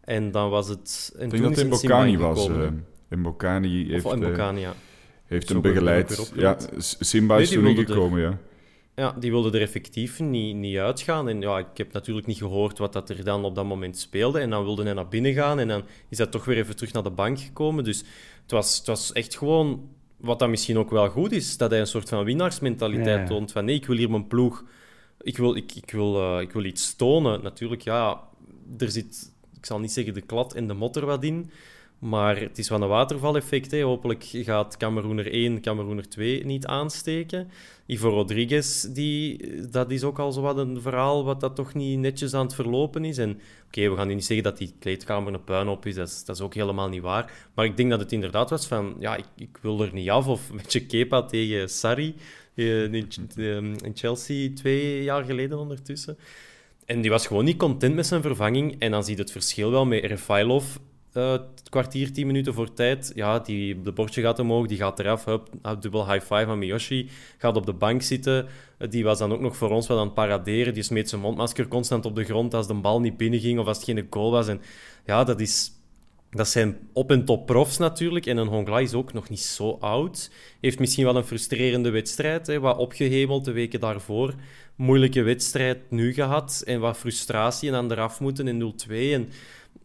En 0.00 0.30
dan 0.30 0.50
was 0.50 0.68
het... 0.68 1.14
En 1.18 1.24
ik 1.24 1.30
denk 1.30 1.42
dat 1.42 1.50
het 1.50 1.60
in 1.60 1.68
Bocani 1.68 2.18
was. 2.18 2.48
in 3.08 3.22
Bocani 3.22 3.86
heeft... 3.88 4.04
Of 4.04 4.12
in 4.12 4.20
Bocani, 4.20 4.60
ja 4.60 4.72
heeft 5.26 5.48
hem 5.48 5.60
begeleid. 5.60 6.32
Ja, 6.34 6.56
Simba 6.78 7.38
is 7.38 7.50
toen 7.50 7.66
ingekomen, 7.66 8.20
ja. 8.20 8.38
Ja, 8.94 9.16
die 9.18 9.30
wilde 9.30 9.58
er 9.58 9.64
effectief 9.64 10.20
niet, 10.20 10.56
niet 10.56 10.76
uitgaan. 10.76 11.28
En 11.28 11.40
ja, 11.40 11.58
ik 11.58 11.66
heb 11.74 11.92
natuurlijk 11.92 12.26
niet 12.26 12.36
gehoord 12.36 12.78
wat 12.78 12.92
dat 12.92 13.10
er 13.10 13.24
dan 13.24 13.44
op 13.44 13.54
dat 13.54 13.64
moment 13.64 13.98
speelde. 13.98 14.38
En 14.38 14.50
dan 14.50 14.64
wilde 14.64 14.82
hij 14.82 14.92
naar 14.92 15.08
binnen 15.08 15.32
gaan 15.32 15.58
en 15.58 15.68
dan 15.68 15.82
is 16.08 16.18
hij 16.18 16.26
toch 16.26 16.44
weer 16.44 16.56
even 16.56 16.76
terug 16.76 16.92
naar 16.92 17.02
de 17.02 17.10
bank 17.10 17.40
gekomen. 17.40 17.84
Dus 17.84 17.98
het 18.42 18.50
was, 18.50 18.76
het 18.76 18.86
was 18.86 19.12
echt 19.12 19.36
gewoon, 19.36 19.88
wat 20.16 20.38
dan 20.38 20.50
misschien 20.50 20.78
ook 20.78 20.90
wel 20.90 21.08
goed 21.08 21.32
is, 21.32 21.56
dat 21.56 21.70
hij 21.70 21.80
een 21.80 21.86
soort 21.86 22.08
van 22.08 22.24
winnaarsmentaliteit 22.24 23.26
toont. 23.26 23.52
Van 23.52 23.64
nee, 23.64 23.74
ik 23.74 23.86
wil 23.86 23.96
hier 23.96 24.10
mijn 24.10 24.26
ploeg, 24.26 24.64
ik 25.20 25.36
wil, 25.36 25.56
ik, 25.56 25.74
ik 25.74 25.90
wil, 25.90 26.36
uh, 26.36 26.40
ik 26.40 26.52
wil 26.52 26.64
iets 26.64 26.96
tonen. 26.96 27.42
Natuurlijk, 27.42 27.82
ja, 27.82 28.20
er 28.78 28.90
zit, 28.90 29.32
ik 29.56 29.66
zal 29.66 29.80
niet 29.80 29.92
zeggen 29.92 30.14
de 30.14 30.20
klad 30.20 30.54
en 30.54 30.68
de 30.68 30.74
motter 30.74 31.06
wat 31.06 31.24
in. 31.24 31.50
Maar 32.02 32.40
het 32.40 32.58
is 32.58 32.68
wel 32.68 32.82
een 32.82 32.88
watervaleffect. 32.88 33.70
Hè. 33.70 33.82
Hopelijk 33.82 34.24
gaat 34.30 34.76
Cameroen 34.76 35.18
er 35.18 35.32
1, 35.32 35.60
Cameroen 35.60 35.98
er 35.98 36.08
2 36.08 36.44
niet 36.44 36.66
aansteken. 36.66 37.50
Ivo 37.86 38.08
Rodriguez, 38.08 38.82
die, 38.82 39.40
dat 39.70 39.90
is 39.90 40.02
ook 40.02 40.18
al 40.18 40.32
zo 40.32 40.40
wat 40.40 40.56
een 40.56 40.80
verhaal 40.80 41.24
wat 41.24 41.40
dat 41.40 41.56
toch 41.56 41.74
niet 41.74 41.98
netjes 41.98 42.34
aan 42.34 42.44
het 42.44 42.54
verlopen 42.54 43.04
is. 43.04 43.18
En 43.18 43.40
oké, 43.66 43.90
we 43.90 43.96
gaan 43.96 44.06
nu 44.06 44.14
niet 44.14 44.24
zeggen 44.24 44.44
dat 44.44 44.58
die 44.58 44.74
kleedkamer 44.78 45.34
een 45.34 45.44
puinhoop 45.44 45.86
is. 45.86 45.94
Dat, 45.94 46.08
is. 46.08 46.24
dat 46.24 46.36
is 46.36 46.42
ook 46.42 46.54
helemaal 46.54 46.88
niet 46.88 47.02
waar. 47.02 47.48
Maar 47.54 47.64
ik 47.64 47.76
denk 47.76 47.90
dat 47.90 48.00
het 48.00 48.12
inderdaad 48.12 48.50
was 48.50 48.66
van, 48.66 48.96
ja, 48.98 49.16
ik, 49.16 49.26
ik 49.36 49.58
wil 49.60 49.82
er 49.82 49.90
niet 49.92 50.10
af. 50.10 50.26
Of 50.26 50.50
een 50.50 50.56
beetje 50.56 50.86
Kepa 50.86 51.22
tegen 51.22 51.68
Sarri 51.68 52.14
eh, 52.54 52.82
in, 52.82 53.08
in 53.82 53.92
Chelsea 53.94 54.50
twee 54.54 55.02
jaar 55.02 55.24
geleden 55.24 55.58
ondertussen. 55.58 56.18
En 56.84 57.00
die 57.00 57.10
was 57.10 57.26
gewoon 57.26 57.44
niet 57.44 57.58
content 57.58 57.94
met 57.94 58.06
zijn 58.06 58.22
vervanging. 58.22 58.76
En 58.78 58.90
dan 58.90 59.04
zie 59.04 59.14
je 59.14 59.20
het 59.22 59.32
verschil 59.32 59.70
wel 59.70 59.86
met 59.86 60.04
Refailov 60.04 60.64
uh, 61.14 61.34
kwartier, 61.70 62.12
tien 62.12 62.26
minuten 62.26 62.54
voor 62.54 62.72
tijd. 62.72 63.12
Ja, 63.14 63.38
die, 63.38 63.80
de 63.80 63.92
bordje 63.92 64.22
gaat 64.22 64.38
omhoog, 64.38 64.66
die 64.66 64.76
gaat 64.76 64.98
eraf. 64.98 65.24
Hup, 65.24 65.48
dubbel 65.80 66.10
high 66.12 66.24
five 66.24 66.46
aan 66.46 66.58
Miyoshi. 66.58 67.08
Gaat 67.38 67.56
op 67.56 67.66
de 67.66 67.72
bank 67.72 68.02
zitten. 68.02 68.46
Uh, 68.78 68.90
die 68.90 69.04
was 69.04 69.18
dan 69.18 69.32
ook 69.32 69.40
nog 69.40 69.56
voor 69.56 69.70
ons 69.70 69.86
wel 69.86 69.98
aan 69.98 70.04
het 70.04 70.14
paraderen. 70.14 70.74
Die 70.74 70.82
smeet 70.82 71.08
zijn 71.08 71.20
mondmasker 71.20 71.68
constant 71.68 72.04
op 72.04 72.16
de 72.16 72.24
grond 72.24 72.54
als 72.54 72.66
de 72.66 72.74
bal 72.74 73.00
niet 73.00 73.16
binnenging 73.16 73.58
of 73.58 73.66
als 73.66 73.76
het 73.76 73.86
geen 73.86 74.06
goal 74.10 74.30
was. 74.30 74.48
En 74.48 74.60
ja, 75.06 75.24
dat, 75.24 75.40
is, 75.40 75.72
dat 76.30 76.48
zijn 76.48 76.78
op- 76.92 77.10
en 77.10 77.24
top 77.24 77.46
profs 77.46 77.78
natuurlijk. 77.78 78.26
En 78.26 78.36
een 78.36 78.48
Hongla 78.48 78.78
is 78.78 78.94
ook 78.94 79.12
nog 79.12 79.28
niet 79.28 79.40
zo 79.40 79.76
oud. 79.80 80.30
Heeft 80.60 80.78
misschien 80.78 81.04
wel 81.04 81.16
een 81.16 81.24
frustrerende 81.24 81.90
wedstrijd. 81.90 82.46
Hè, 82.46 82.60
wat 82.60 82.76
opgehemeld 82.76 83.44
de 83.44 83.52
weken 83.52 83.80
daarvoor. 83.80 84.34
Moeilijke 84.76 85.22
wedstrijd 85.22 85.90
nu 85.90 86.12
gehad. 86.12 86.62
En 86.66 86.80
wat 86.80 86.96
frustratie 86.96 87.68
en 87.68 87.74
dan 87.74 87.92
eraf 87.92 88.20
moeten 88.20 88.48
in 88.48 88.74
0-2. 88.88 88.92
En 89.12 89.28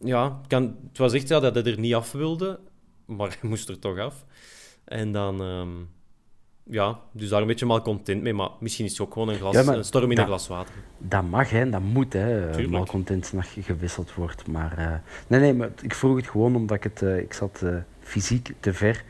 ja, 0.00 0.40
kan, 0.46 0.76
het 0.88 0.98
was 0.98 1.12
echt 1.12 1.28
ja, 1.28 1.40
dat 1.40 1.54
hij 1.54 1.64
er 1.64 1.78
niet 1.78 1.94
af 1.94 2.12
wilde, 2.12 2.58
maar 3.04 3.28
hij 3.40 3.48
moest 3.48 3.68
er 3.68 3.78
toch 3.78 3.98
af. 3.98 4.24
En 4.84 5.12
dan, 5.12 5.40
um, 5.40 5.88
ja, 6.62 7.00
dus 7.12 7.28
daar 7.28 7.40
een 7.40 7.46
beetje 7.46 7.66
mal 7.66 7.82
content 7.82 8.22
mee, 8.22 8.34
maar 8.34 8.50
misschien 8.60 8.84
is 8.84 8.92
het 8.92 9.00
ook 9.00 9.12
gewoon 9.12 9.28
een, 9.28 9.34
glas, 9.34 9.66
een 9.66 9.84
storm 9.84 10.10
in 10.10 10.18
een 10.18 10.26
glas 10.26 10.48
water. 10.48 10.74
Dat 10.98 11.24
mag, 11.24 11.50
hè, 11.50 11.70
dat 11.70 11.80
moet, 11.80 12.12
hè, 12.12 12.68
mal 12.68 12.86
content 12.86 13.32
nog 13.32 13.52
gewisseld 13.60 14.14
wordt. 14.14 14.46
Maar 14.46 14.78
uh, 14.78 14.94
nee, 15.26 15.40
nee, 15.40 15.54
maar 15.54 15.70
ik 15.82 15.94
vroeg 15.94 16.16
het 16.16 16.28
gewoon 16.28 16.56
omdat 16.56 16.76
ik 16.76 16.82
het, 16.82 17.02
uh, 17.02 17.18
ik 17.18 17.32
zat 17.32 17.60
uh, 17.64 17.76
fysiek 18.00 18.52
te 18.60 18.72
ver 18.72 19.04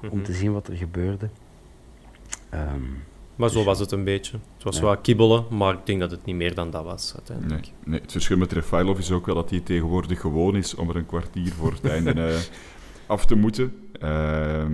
om 0.00 0.06
mm 0.06 0.14
-hmm. 0.14 0.22
te 0.22 0.32
zien 0.32 0.52
wat 0.52 0.68
er 0.68 0.76
gebeurde. 0.76 1.28
Um, 2.54 3.04
maar 3.36 3.50
zo 3.50 3.64
was 3.64 3.78
het 3.78 3.92
een 3.92 4.04
beetje. 4.04 4.38
Het 4.54 4.62
was 4.64 4.80
wel 4.80 4.96
kibbelen, 4.96 5.44
maar 5.50 5.74
ik 5.74 5.86
denk 5.86 6.00
dat 6.00 6.10
het 6.10 6.24
niet 6.24 6.36
meer 6.36 6.54
dan 6.54 6.70
dat 6.70 6.84
was 6.84 7.12
uiteindelijk. 7.14 7.62
Nee, 7.62 7.72
nee. 7.84 8.00
het 8.00 8.12
verschil 8.12 8.36
met 8.36 8.52
Refailov 8.52 8.98
is 8.98 9.10
ook 9.10 9.26
wel 9.26 9.34
dat 9.34 9.50
hij 9.50 9.60
tegenwoordig 9.60 10.20
gewoon 10.20 10.56
is 10.56 10.74
om 10.74 10.88
er 10.88 10.96
een 10.96 11.06
kwartier 11.06 11.52
voor 11.52 11.72
het 11.72 11.84
einde 11.84 12.14
uh, 12.14 12.36
af 13.06 13.26
te 13.26 13.34
moeten. 13.34 13.74
Uh, 14.02 14.66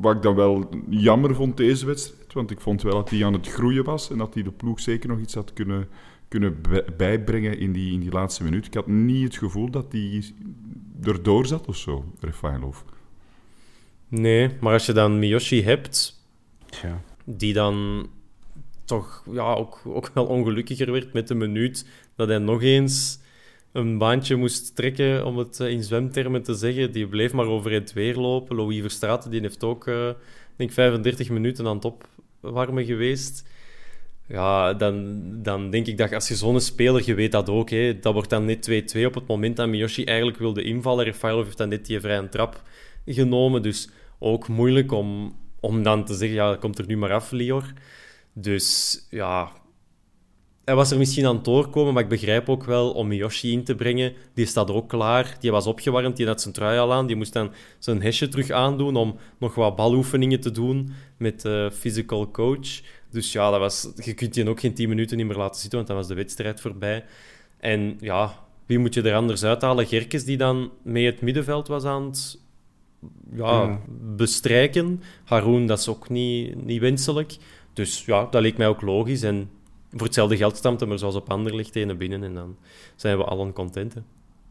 wat 0.00 0.16
ik 0.16 0.22
dan 0.22 0.34
wel 0.34 0.68
jammer 0.88 1.34
vond 1.34 1.56
deze 1.56 1.86
wedstrijd, 1.86 2.32
want 2.32 2.50
ik 2.50 2.60
vond 2.60 2.82
wel 2.82 2.92
dat 2.92 3.10
hij 3.10 3.24
aan 3.24 3.32
het 3.32 3.48
groeien 3.48 3.84
was 3.84 4.10
en 4.10 4.18
dat 4.18 4.34
hij 4.34 4.42
de 4.42 4.52
ploeg 4.52 4.80
zeker 4.80 5.08
nog 5.08 5.18
iets 5.18 5.34
had 5.34 5.52
kunnen, 5.52 5.88
kunnen 6.28 6.60
bijbrengen 6.96 7.58
in 7.58 7.72
die, 7.72 7.92
in 7.92 8.00
die 8.00 8.12
laatste 8.12 8.44
minuut. 8.44 8.66
Ik 8.66 8.74
had 8.74 8.86
niet 8.86 9.24
het 9.24 9.36
gevoel 9.36 9.70
dat 9.70 9.86
hij 9.90 10.24
erdoor 11.02 11.46
zat 11.46 11.66
of 11.66 11.76
zo, 11.76 12.04
Refailov. 12.20 12.78
Nee, 14.08 14.50
maar 14.60 14.72
als 14.72 14.86
je 14.86 14.92
dan 14.92 15.18
Miyoshi 15.18 15.62
hebt... 15.62 16.18
Tja 16.66 17.00
die 17.24 17.52
dan 17.52 18.06
toch 18.84 19.24
ja, 19.32 19.54
ook, 19.54 19.80
ook 19.84 20.10
wel 20.14 20.26
ongelukkiger 20.26 20.92
werd 20.92 21.12
met 21.12 21.28
de 21.28 21.34
minuut 21.34 21.86
dat 22.16 22.28
hij 22.28 22.38
nog 22.38 22.62
eens 22.62 23.18
een 23.72 23.98
baantje 23.98 24.36
moest 24.36 24.76
trekken, 24.76 25.26
om 25.26 25.38
het 25.38 25.60
eh, 25.60 25.70
in 25.70 25.82
zwemtermen 25.82 26.42
te 26.42 26.54
zeggen. 26.54 26.92
Die 26.92 27.06
bleef 27.06 27.32
maar 27.32 27.46
over 27.46 27.72
het 27.72 27.92
weer 27.92 28.16
lopen. 28.16 28.56
Louis 28.56 28.80
Verstraeten 28.80 29.30
die 29.30 29.40
heeft 29.40 29.64
ook, 29.64 29.86
uh, 29.86 30.10
denk 30.56 30.72
35 30.72 31.30
minuten 31.30 31.66
aan 31.66 31.76
het 31.76 31.92
opwarmen 32.40 32.84
geweest. 32.84 33.48
Ja, 34.26 34.74
dan, 34.74 35.22
dan 35.42 35.70
denk 35.70 35.86
ik 35.86 35.98
dat 35.98 36.12
als 36.12 36.28
je 36.28 36.34
zo'n 36.34 36.60
speler, 36.60 37.02
je 37.04 37.14
weet 37.14 37.32
dat 37.32 37.48
ook, 37.48 37.70
hè, 37.70 37.98
dat 37.98 38.12
wordt 38.12 38.30
dan 38.30 38.44
net 38.44 38.94
2-2 38.96 39.06
op 39.06 39.14
het 39.14 39.26
moment 39.26 39.56
dat 39.56 39.68
Miyoshi 39.68 40.04
eigenlijk 40.04 40.38
wilde 40.38 40.62
invallen. 40.62 41.04
Rafael 41.04 41.44
heeft 41.44 41.58
dan 41.58 41.68
net 41.68 41.86
die 41.86 42.00
vrije 42.00 42.28
trap 42.28 42.62
genomen, 43.06 43.62
dus 43.62 43.88
ook 44.18 44.48
moeilijk 44.48 44.92
om, 44.92 45.36
om 45.60 45.82
dan 45.82 46.04
te 46.04 46.14
zeggen, 46.14 46.36
ja, 46.36 46.56
komt 46.56 46.78
er 46.78 46.86
nu 46.86 46.96
maar 46.96 47.12
af, 47.12 47.30
Lior. 47.30 47.72
Dus 48.32 48.98
ja, 49.10 49.52
hij 50.64 50.74
was 50.74 50.90
er 50.90 50.98
misschien 50.98 51.26
aan 51.26 51.34
het 51.34 51.44
doorkomen, 51.44 51.94
maar 51.94 52.02
ik 52.02 52.08
begrijp 52.08 52.48
ook 52.48 52.64
wel 52.64 52.92
om 52.92 53.12
Yoshi 53.12 53.52
in 53.52 53.64
te 53.64 53.74
brengen. 53.74 54.12
Die 54.34 54.46
staat 54.46 54.70
ook 54.70 54.88
klaar. 54.88 55.36
Die 55.40 55.50
was 55.50 55.66
opgewarmd, 55.66 56.16
die 56.16 56.26
had 56.26 56.40
zijn 56.40 56.54
trui 56.54 56.78
al 56.78 56.92
aan. 56.92 57.06
Die 57.06 57.16
moest 57.16 57.32
dan 57.32 57.52
zijn 57.78 58.02
hesje 58.02 58.28
terug 58.28 58.50
aandoen 58.50 58.96
om 58.96 59.16
nog 59.38 59.54
wat 59.54 59.76
baloefeningen 59.76 60.40
te 60.40 60.50
doen 60.50 60.92
met 61.16 61.40
de 61.40 61.70
physical 61.72 62.30
coach. 62.30 62.80
Dus 63.10 63.32
ja, 63.32 63.50
dat 63.50 63.60
was, 63.60 63.92
je 64.04 64.14
kunt 64.14 64.34
die 64.34 64.48
ook 64.48 64.60
geen 64.60 64.74
10 64.74 64.88
minuten 64.88 65.16
niet 65.16 65.26
meer 65.26 65.36
laten 65.36 65.60
zitten, 65.60 65.78
want 65.78 65.90
dan 65.90 65.96
was 65.96 66.08
de 66.08 66.14
wedstrijd 66.14 66.60
voorbij. 66.60 67.04
En 67.60 67.96
ja, 68.00 68.44
wie 68.66 68.78
moet 68.78 68.94
je 68.94 69.02
er 69.02 69.14
anders 69.14 69.44
uithalen? 69.44 69.86
Gerkes, 69.86 70.24
die 70.24 70.36
dan 70.36 70.70
mee 70.82 71.06
het 71.06 71.20
middenveld 71.20 71.68
was 71.68 71.84
aan 71.84 72.04
het 72.04 72.38
ja, 73.32 73.80
bestrijken. 74.16 75.02
Haroon, 75.24 75.66
dat 75.66 75.78
is 75.78 75.88
ook 75.88 76.08
niet, 76.08 76.64
niet 76.64 76.80
wenselijk. 76.80 77.36
Dus 77.72 78.04
ja, 78.04 78.26
dat 78.30 78.42
leek 78.42 78.56
mij 78.56 78.68
ook 78.68 78.82
logisch. 78.82 79.22
En 79.22 79.50
voor 79.90 80.06
hetzelfde 80.06 80.36
geld 80.36 80.56
stamt 80.56 80.80
hem 80.80 80.92
er 80.92 80.98
zoals 80.98 81.14
op 81.14 81.30
ander 81.30 81.54
ligt 81.54 81.76
ene 81.76 81.94
binnen 81.94 82.22
en 82.22 82.34
dan 82.34 82.56
zijn 82.96 83.18
we 83.18 83.24
allen 83.24 83.52
content. 83.52 83.94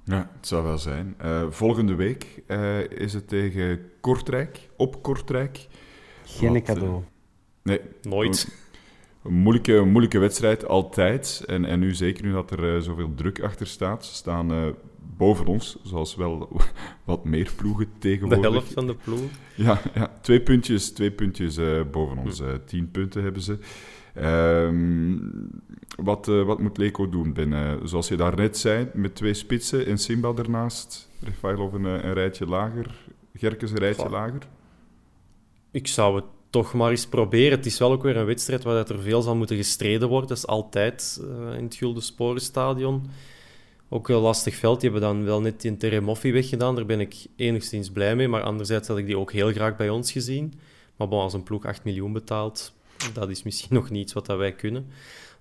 Ja, 0.04 0.30
het 0.36 0.48
zou 0.48 0.64
wel 0.64 0.78
zijn. 0.78 1.16
Uh, 1.22 1.44
volgende 1.50 1.96
week 1.96 2.42
uh, 2.48 2.92
is 2.92 3.14
het 3.14 3.28
tegen 3.28 3.82
Kortrijk, 4.02 4.70
op 4.76 5.04
Kortrijk. 5.04 5.68
Geen 6.26 6.54
Wat, 6.54 6.62
cadeau. 6.62 6.94
Uh, 6.94 7.00
nee. 7.64 7.80
Nooit. 8.02 8.58
Een 9.24 9.34
moeilijke, 9.34 9.82
moeilijke 9.82 10.20
wedstrijd, 10.20 10.68
altijd. 10.68 11.44
En, 11.48 11.66
en 11.66 11.80
nu 11.80 11.94
zeker 11.94 12.26
nu 12.26 12.32
dat 12.32 12.52
er 12.52 12.82
zoveel 12.82 13.14
druk 13.16 13.42
achter 13.42 13.68
staat, 13.68 14.06
staan 14.06 14.76
boven 15.20 15.46
ons, 15.46 15.78
zoals 15.84 16.16
wel 16.16 16.50
wat 17.06 17.26
meer 17.26 17.52
ploegen 17.56 17.88
tegenwoordig. 17.98 18.42
De 18.42 18.52
helft 18.52 18.74
van 18.74 18.88
de 18.88 18.96
ploeg? 18.96 19.30
Ja, 19.56 19.82
ja 19.94 20.12
twee 20.22 20.42
puntjes, 20.42 20.92
twee 20.92 21.12
puntjes 21.12 21.58
uh, 21.58 21.82
boven 21.92 22.18
ons. 22.18 22.40
Uh, 22.40 22.48
tien 22.66 22.92
punten 22.92 23.24
hebben 23.24 23.42
ze. 23.42 23.58
Um, 24.18 25.50
wat, 26.04 26.28
uh, 26.28 26.44
wat 26.44 26.60
moet 26.60 26.78
Leko 26.78 27.10
doen, 27.10 27.34
Ben? 27.34 27.80
zoals 27.84 28.08
je 28.08 28.16
daarnet 28.16 28.58
zei, 28.58 28.88
met 28.94 29.16
twee 29.16 29.34
spitsen 29.34 29.86
en 29.86 29.98
Simba 29.98 30.34
ernaast. 30.36 31.10
Rafailov 31.22 31.74
een, 31.74 31.84
een 31.84 32.14
rijtje 32.14 32.46
lager, 32.46 32.96
Gerkes 33.34 33.72
een 33.72 33.78
rijtje 33.78 34.10
lager. 34.10 34.48
Ik 35.72 35.88
zou 35.88 36.16
het 36.16 36.26
toch 36.50 36.74
maar 36.74 36.92
eens 36.92 37.08
proberen. 37.08 37.58
Het 37.58 37.66
is 37.66 37.80
wel 37.80 37.92
ook 37.92 38.04
weer 38.04 38.18
een 38.18 38.26
wedstrijd 38.26 38.64
waar 38.64 38.76
dat 38.76 38.90
er 38.90 39.02
veel 39.02 39.22
zal 39.22 39.36
moeten 39.36 39.56
gestreden 39.56 40.08
worden. 40.08 40.30
Dat 40.30 40.38
is 40.38 40.48
altijd 40.48 41.22
in 41.58 41.64
het 41.64 41.76
Gulden 41.76 42.04
Sporenstadion. 42.04 43.02
Ook 43.90 44.10
een 44.10 44.16
lastig 44.16 44.56
veld. 44.56 44.82
Die 44.82 44.90
hebben 44.90 45.10
dan 45.10 45.26
wel 45.26 45.42
net 45.42 45.62
die 45.62 45.78
Teremoffi 45.78 46.32
weggedaan. 46.32 46.76
Daar 46.76 46.86
ben 46.86 47.00
ik 47.00 47.16
enigszins 47.36 47.92
blij 47.92 48.16
mee. 48.16 48.28
Maar 48.28 48.42
anderzijds 48.42 48.88
had 48.88 48.98
ik 48.98 49.06
die 49.06 49.18
ook 49.18 49.32
heel 49.32 49.52
graag 49.52 49.76
bij 49.76 49.90
ons 49.90 50.12
gezien. 50.12 50.54
Maar 50.96 51.08
bon, 51.08 51.22
als 51.22 51.34
een 51.34 51.44
ploeg 51.44 51.66
8 51.66 51.84
miljoen 51.84 52.14
betaalt, 52.14 52.74
dat 53.14 53.30
is 53.30 53.44
misschien 53.44 53.76
nog 53.80 53.90
niet 53.90 54.14
wat 54.14 54.26
dat 54.26 54.38
wij 54.38 54.52
kunnen. 54.52 54.88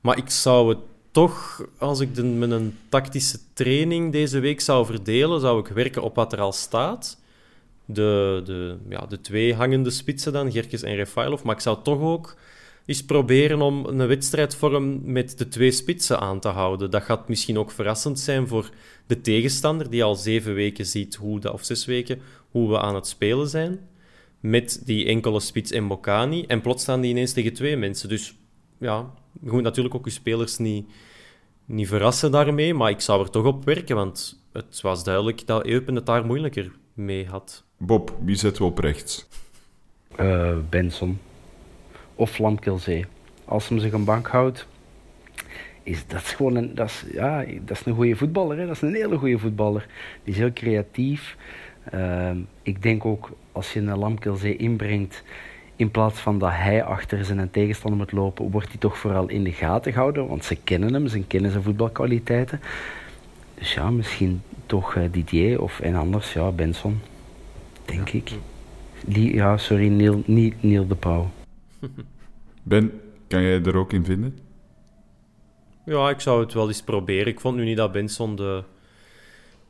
Maar 0.00 0.16
ik 0.16 0.30
zou 0.30 0.68
het 0.68 0.78
toch, 1.10 1.66
als 1.78 2.00
ik 2.00 2.14
de, 2.14 2.24
met 2.24 2.50
een 2.50 2.78
tactische 2.88 3.38
training 3.52 4.12
deze 4.12 4.38
week 4.38 4.60
zou 4.60 4.86
verdelen, 4.86 5.40
zou 5.40 5.60
ik 5.60 5.66
werken 5.66 6.02
op 6.02 6.14
wat 6.14 6.32
er 6.32 6.40
al 6.40 6.52
staat. 6.52 7.18
De, 7.84 8.42
de, 8.44 8.76
ja, 8.88 9.06
de 9.06 9.20
twee 9.20 9.54
hangende 9.54 9.90
spitsen 9.90 10.32
dan, 10.32 10.52
Gerkes 10.52 10.82
en 10.82 10.94
Refailov. 10.94 11.42
Maar 11.42 11.54
ik 11.54 11.60
zou 11.60 11.78
toch 11.82 12.00
ook 12.00 12.36
eens 12.88 13.04
proberen 13.04 13.62
om 13.62 13.86
een 13.86 14.06
wedstrijdvorm 14.06 15.00
met 15.12 15.38
de 15.38 15.48
twee 15.48 15.70
spitsen 15.70 16.20
aan 16.20 16.40
te 16.40 16.48
houden. 16.48 16.90
Dat 16.90 17.02
gaat 17.02 17.28
misschien 17.28 17.58
ook 17.58 17.70
verrassend 17.70 18.18
zijn 18.18 18.48
voor 18.48 18.70
de 19.06 19.20
tegenstander, 19.20 19.90
die 19.90 20.04
al 20.04 20.14
zeven 20.14 20.54
weken 20.54 20.86
ziet, 20.86 21.14
hoe 21.14 21.52
of 21.52 21.64
zes 21.64 21.84
weken, 21.84 22.20
hoe 22.50 22.68
we 22.70 22.80
aan 22.80 22.94
het 22.94 23.06
spelen 23.06 23.48
zijn. 23.48 23.88
Met 24.40 24.82
die 24.84 25.06
enkele 25.06 25.40
spits 25.40 25.70
en 25.70 25.88
Bocani. 25.88 26.44
En 26.46 26.60
plots 26.60 26.82
staan 26.82 27.00
die 27.00 27.10
ineens 27.10 27.32
tegen 27.32 27.52
twee 27.52 27.76
mensen. 27.76 28.08
Dus 28.08 28.34
ja, 28.78 29.10
je 29.42 29.50
moet 29.50 29.62
natuurlijk 29.62 29.94
ook 29.94 30.04
je 30.04 30.10
spelers 30.10 30.58
niet, 30.58 30.86
niet 31.64 31.88
verrassen 31.88 32.30
daarmee. 32.30 32.74
Maar 32.74 32.90
ik 32.90 33.00
zou 33.00 33.22
er 33.22 33.30
toch 33.30 33.44
op 33.44 33.64
werken, 33.64 33.96
want 33.96 34.42
het 34.52 34.80
was 34.80 35.04
duidelijk 35.04 35.46
dat 35.46 35.66
Eupen 35.66 35.94
het 35.94 36.06
daar 36.06 36.26
moeilijker 36.26 36.72
mee 36.94 37.26
had. 37.26 37.64
Bob, 37.78 38.16
wie 38.24 38.36
zetten 38.36 38.62
we 38.62 38.68
op 38.68 38.78
rechts? 38.78 39.28
Uh, 40.20 40.56
Benson 40.68 41.18
of 42.18 42.38
Lamkelzee. 42.38 43.06
Als 43.44 43.68
hem 43.68 43.78
zich 43.78 43.92
een 43.92 44.04
bank 44.04 44.26
houdt, 44.26 44.66
is 45.82 46.06
dat 46.06 46.22
gewoon 46.22 46.56
een, 46.56 46.74
dat 46.74 46.86
is, 46.86 47.04
ja, 47.12 47.44
dat 47.64 47.80
is 47.80 47.86
een 47.86 47.94
goede 47.94 48.16
voetballer. 48.16 48.58
Hè? 48.58 48.66
Dat 48.66 48.74
is 48.74 48.82
een 48.82 48.94
hele 48.94 49.16
goede 49.16 49.38
voetballer. 49.38 49.86
Die 50.24 50.34
is 50.34 50.40
heel 50.40 50.52
creatief. 50.52 51.36
Uh, 51.94 52.30
ik 52.62 52.82
denk 52.82 53.04
ook 53.04 53.30
als 53.52 53.72
je 53.72 53.80
een 53.80 53.98
Lamkelzee 53.98 54.56
inbrengt, 54.56 55.22
in 55.76 55.90
plaats 55.90 56.20
van 56.20 56.38
dat 56.38 56.50
hij 56.52 56.84
achter 56.84 57.24
zijn 57.24 57.50
tegenstander 57.50 57.98
moet 57.98 58.12
lopen, 58.12 58.50
wordt 58.50 58.68
hij 58.68 58.76
toch 58.78 58.98
vooral 58.98 59.28
in 59.28 59.44
de 59.44 59.52
gaten 59.52 59.92
gehouden. 59.92 60.26
Want 60.26 60.44
ze 60.44 60.56
kennen 60.64 60.94
hem, 60.94 61.08
ze 61.08 61.22
kennen 61.26 61.50
zijn 61.50 61.62
voetbalkwaliteiten. 61.62 62.60
Dus 63.54 63.74
ja, 63.74 63.90
misschien 63.90 64.42
toch 64.66 64.94
uh, 64.94 65.04
Didier 65.10 65.62
of 65.62 65.80
en 65.80 65.94
anders, 65.94 66.32
ja, 66.32 66.50
Benson. 66.50 67.00
Denk 67.84 68.10
ik. 68.10 68.32
ja, 69.08 69.56
sorry, 69.56 69.88
Neil, 69.88 70.22
niet 70.26 70.62
Neil 70.62 70.86
de 70.86 70.94
Pauw. 70.94 71.30
Ben, 72.62 73.00
kan 73.28 73.42
jij 73.42 73.62
er 73.62 73.76
ook 73.76 73.92
in 73.92 74.04
vinden? 74.04 74.38
Ja, 75.84 76.10
ik 76.10 76.20
zou 76.20 76.40
het 76.40 76.52
wel 76.52 76.68
eens 76.68 76.82
proberen. 76.82 77.26
Ik 77.26 77.40
vond 77.40 77.56
nu 77.56 77.64
niet 77.64 77.76
dat 77.76 77.92
Benson 77.92 78.36
de, 78.36 78.62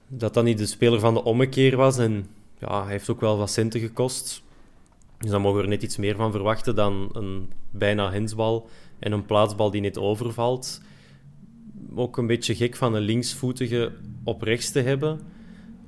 dat 0.08 0.34
dat 0.34 0.44
niet 0.44 0.58
de 0.58 0.66
speler 0.66 1.00
van 1.00 1.14
de 1.14 1.24
ommekeer 1.24 1.76
was. 1.76 1.98
En 1.98 2.26
ja, 2.58 2.82
hij 2.82 2.92
heeft 2.92 3.08
ook 3.08 3.20
wel 3.20 3.38
wat 3.38 3.50
centen 3.50 3.80
gekost. 3.80 4.42
Dus 5.18 5.30
dan 5.30 5.40
mogen 5.40 5.56
we 5.56 5.62
er 5.62 5.68
net 5.68 5.82
iets 5.82 5.96
meer 5.96 6.16
van 6.16 6.32
verwachten 6.32 6.74
dan 6.74 7.08
een 7.12 7.52
bijna 7.70 8.10
hensbal 8.10 8.68
en 8.98 9.12
een 9.12 9.26
plaatsbal 9.26 9.70
die 9.70 9.80
net 9.80 9.98
overvalt. 9.98 10.80
Ook 11.94 12.16
een 12.16 12.26
beetje 12.26 12.54
gek 12.54 12.76
van 12.76 12.94
een 12.94 13.02
linksvoetige 13.02 13.92
op 14.24 14.42
rechts 14.42 14.70
te 14.70 14.80
hebben. 14.80 15.20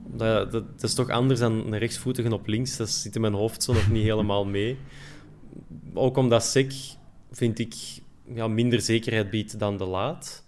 Dat, 0.07 0.53
dat, 0.53 0.65
dat 0.81 0.83
is 0.83 0.95
toch 0.95 1.09
anders 1.09 1.41
dan 1.41 1.53
een 1.53 1.79
rechtsvoetige 1.79 2.33
op 2.33 2.47
links. 2.47 2.77
Dat 2.77 2.89
zit 2.89 3.15
in 3.15 3.21
mijn 3.21 3.33
hoofd 3.33 3.63
zo 3.63 3.73
nog 3.73 3.91
niet 3.91 4.05
helemaal 4.05 4.45
mee 4.45 4.77
ook 5.95 6.17
omdat 6.17 6.45
SEC, 6.45 6.73
vind 7.31 7.59
ik, 7.59 7.75
ja, 8.35 8.49
minder 8.49 8.81
zekerheid 8.81 9.31
biedt 9.31 9.59
dan 9.59 9.77
de 9.77 9.85
Laat 9.85 10.45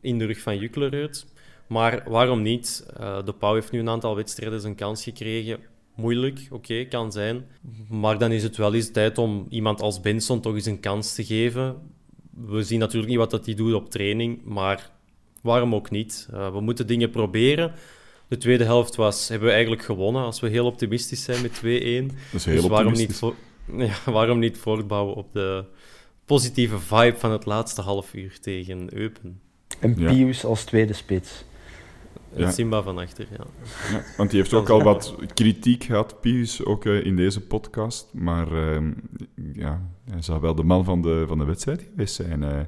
in 0.00 0.18
de 0.18 0.24
rug 0.24 0.40
van 0.40 0.58
Juklerud. 0.58 1.26
Maar 1.66 2.02
waarom 2.06 2.42
niet? 2.42 2.86
Uh, 3.00 3.24
de 3.24 3.32
Pauw 3.32 3.54
heeft 3.54 3.70
nu 3.70 3.78
een 3.78 3.88
aantal 3.88 4.16
wedstrijden 4.16 4.60
zijn 4.60 4.74
kans 4.74 5.02
gekregen. 5.02 5.58
Moeilijk, 5.94 6.46
oké, 6.50 6.84
kan 6.84 7.12
zijn. 7.12 7.44
Maar 7.88 8.18
dan 8.18 8.32
is 8.32 8.42
het 8.42 8.56
wel 8.56 8.74
eens 8.74 8.90
tijd 8.90 9.18
om 9.18 9.46
iemand 9.48 9.80
als 9.80 10.00
Benson 10.00 10.40
toch 10.40 10.54
eens 10.54 10.66
een 10.66 10.80
kans 10.80 11.14
te 11.14 11.24
geven. 11.24 11.76
We 12.30 12.62
zien 12.62 12.78
natuurlijk 12.78 13.08
niet 13.08 13.18
wat 13.18 13.30
dat 13.30 13.46
hij 13.46 13.54
doet 13.54 13.74
op 13.74 13.90
training, 13.90 14.40
maar 14.44 14.90
waarom 15.42 15.74
ook 15.74 15.90
niet? 15.90 16.28
Uh, 16.32 16.52
we 16.52 16.60
moeten 16.60 16.86
dingen 16.86 17.10
proberen. 17.10 17.72
De 18.28 18.36
tweede 18.36 18.64
helft 18.64 18.96
was, 18.96 19.28
hebben 19.28 19.46
we 19.46 19.52
eigenlijk 19.52 19.84
gewonnen, 19.84 20.22
als 20.22 20.40
we 20.40 20.48
heel 20.48 20.66
optimistisch 20.66 21.22
zijn 21.22 21.42
met 21.42 21.56
2-1. 21.56 21.60
dus 22.32 22.66
waarom 22.66 22.92
niet, 22.92 23.22
ja, 23.76 24.12
waarom 24.12 24.38
niet 24.38 24.58
voortbouwen 24.58 25.14
op 25.14 25.32
de 25.32 25.64
positieve 26.24 26.78
vibe 26.78 27.18
van 27.18 27.30
het 27.30 27.46
laatste 27.46 27.80
half 27.80 28.14
uur 28.14 28.40
tegen 28.40 28.98
Eupen? 28.98 29.40
En 29.80 29.94
Pius 29.94 30.44
als 30.44 30.64
tweede 30.64 30.92
spits. 30.92 31.44
Ja. 32.34 32.50
Simba 32.50 32.82
van 32.82 32.98
achter, 32.98 33.26
ja. 33.30 33.44
ja. 33.92 34.02
Want 34.16 34.30
die 34.30 34.38
heeft 34.40 34.54
ook 34.54 34.68
al 34.74 34.82
wat 34.82 35.14
kritiek 35.34 35.84
gehad, 35.84 36.20
Pius, 36.20 36.64
ook 36.64 36.84
uh, 36.84 37.04
in 37.04 37.16
deze 37.16 37.40
podcast. 37.40 38.08
Maar 38.12 38.52
uh, 38.52 38.92
ja, 39.52 39.82
hij 40.10 40.22
zou 40.22 40.40
wel 40.40 40.54
de 40.54 40.62
man 40.62 40.84
van 40.84 41.02
de, 41.02 41.24
van 41.28 41.38
de 41.38 41.44
wedstrijd 41.44 41.82
geweest 41.90 42.14
zijn. 42.14 42.42
Uh, 42.42 42.60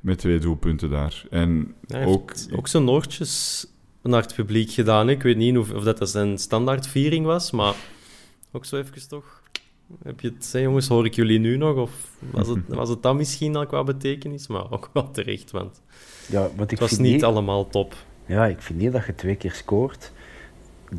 met 0.00 0.18
twee 0.18 0.38
doelpunten 0.38 0.90
daar. 0.90 1.24
En 1.30 1.74
hij 1.86 2.06
ook, 2.06 2.32
ook 2.56 2.68
zijn 2.68 2.84
noortjes 2.84 3.66
naar 4.02 4.22
het 4.22 4.34
publiek 4.34 4.70
gedaan. 4.70 5.08
Ik 5.08 5.22
weet 5.22 5.36
niet 5.36 5.56
of, 5.56 5.72
of 5.72 5.84
dat 5.84 6.10
zijn 6.10 6.38
standaardviering 6.38 7.26
was, 7.26 7.50
maar 7.50 7.74
ook 8.52 8.64
zo 8.64 8.76
even 8.76 9.08
toch 9.08 9.39
heb 10.02 10.20
je 10.20 10.34
het, 10.38 10.50
jongens, 10.52 10.88
hoor 10.88 11.04
ik 11.04 11.14
jullie 11.14 11.38
nu 11.38 11.56
nog? 11.56 11.76
Of 11.76 12.08
was 12.30 12.48
het, 12.48 12.58
was 12.82 12.88
het 12.88 13.02
dan 13.02 13.16
misschien 13.16 13.56
al 13.56 13.66
qua 13.66 13.84
betekenis? 13.84 14.46
Maar 14.46 14.72
ook 14.72 14.90
wel 14.92 15.10
terecht, 15.10 15.50
want, 15.50 15.82
ja, 16.26 16.40
want 16.40 16.72
ik 16.72 16.78
het 16.78 16.90
was 16.90 16.98
niet, 16.98 17.24
allemaal 17.24 17.68
top. 17.68 17.94
Ja, 18.26 18.46
ik 18.46 18.62
vind 18.62 18.78
niet 18.78 18.92
dat 18.92 19.06
je 19.06 19.14
twee 19.14 19.36
keer 19.36 19.52
scoort, 19.52 20.12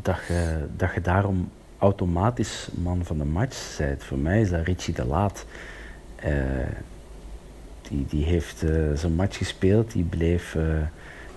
dat 0.01 0.17
je, 0.27 0.65
dat 0.77 0.93
je 0.93 1.01
daarom 1.01 1.49
automatisch 1.77 2.69
man 2.73 3.05
van 3.05 3.17
de 3.17 3.25
match 3.25 3.77
bent. 3.77 4.03
Voor 4.03 4.17
mij 4.17 4.41
is 4.41 4.49
dat 4.49 4.65
Richie 4.65 4.93
de 4.93 5.05
Laat. 5.05 5.45
Uh, 6.25 6.31
die, 7.89 8.05
die 8.05 8.23
heeft 8.23 8.63
uh, 8.63 8.91
zijn 8.93 9.13
match 9.13 9.37
gespeeld, 9.37 9.91
die 9.91 10.03
bleef... 10.03 10.55
Uh, 10.55 10.63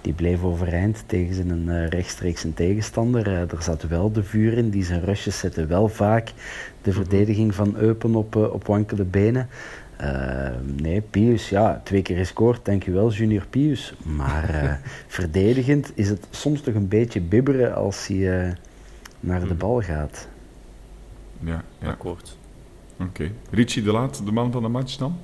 die 0.05 0.13
bleef 0.13 0.43
overeind 0.43 1.05
tegen 1.07 1.35
zijn 1.35 1.69
uh, 1.69 1.89
rechtstreekse 1.89 2.55
tegenstander. 2.55 3.27
Uh, 3.27 3.41
er 3.41 3.63
zat 3.63 3.83
wel 3.83 4.13
de 4.13 4.23
vuur 4.23 4.53
in, 4.59 4.71
die 4.71 4.85
zijn 4.85 5.05
rushes 5.05 5.39
zetten 5.39 5.69
wel 5.69 5.89
vaak 5.89 6.33
de 6.83 6.93
verdediging 6.93 7.55
van 7.55 7.77
Eupen 7.77 8.15
op, 8.15 8.37
uh, 8.37 8.53
op 8.53 8.67
wankele 8.67 9.05
benen. 9.05 9.49
nee, 10.77 11.01
Pius, 11.01 11.49
ja, 11.49 11.81
twee 11.85 12.03
keer 12.03 12.17
gescoord, 12.17 12.65
dankjewel 12.65 13.13
Junior 13.13 13.47
Pius. 13.51 13.95
Maar 14.03 14.81
verdedigend 15.07 15.93
is 15.95 16.09
het 16.09 16.27
soms 16.31 16.61
toch 16.61 16.75
een 16.75 16.89
beetje 16.89 17.21
bibberen 17.21 17.75
als 17.75 18.07
hij 18.07 18.57
naar 19.21 19.41
de 19.41 19.47
mhm. 19.47 19.57
bal 19.57 19.81
gaat. 19.81 20.29
Ja, 21.41 21.63
ja. 21.79 21.89
akkoord. 21.89 22.37
Oké. 23.01 23.31
Richie 23.51 23.83
de 23.83 23.93
Laat, 23.93 24.23
de 24.25 24.33
man 24.33 24.53
van 24.53 24.63
de 24.63 24.69
match 24.69 24.97
dan? 24.97 25.17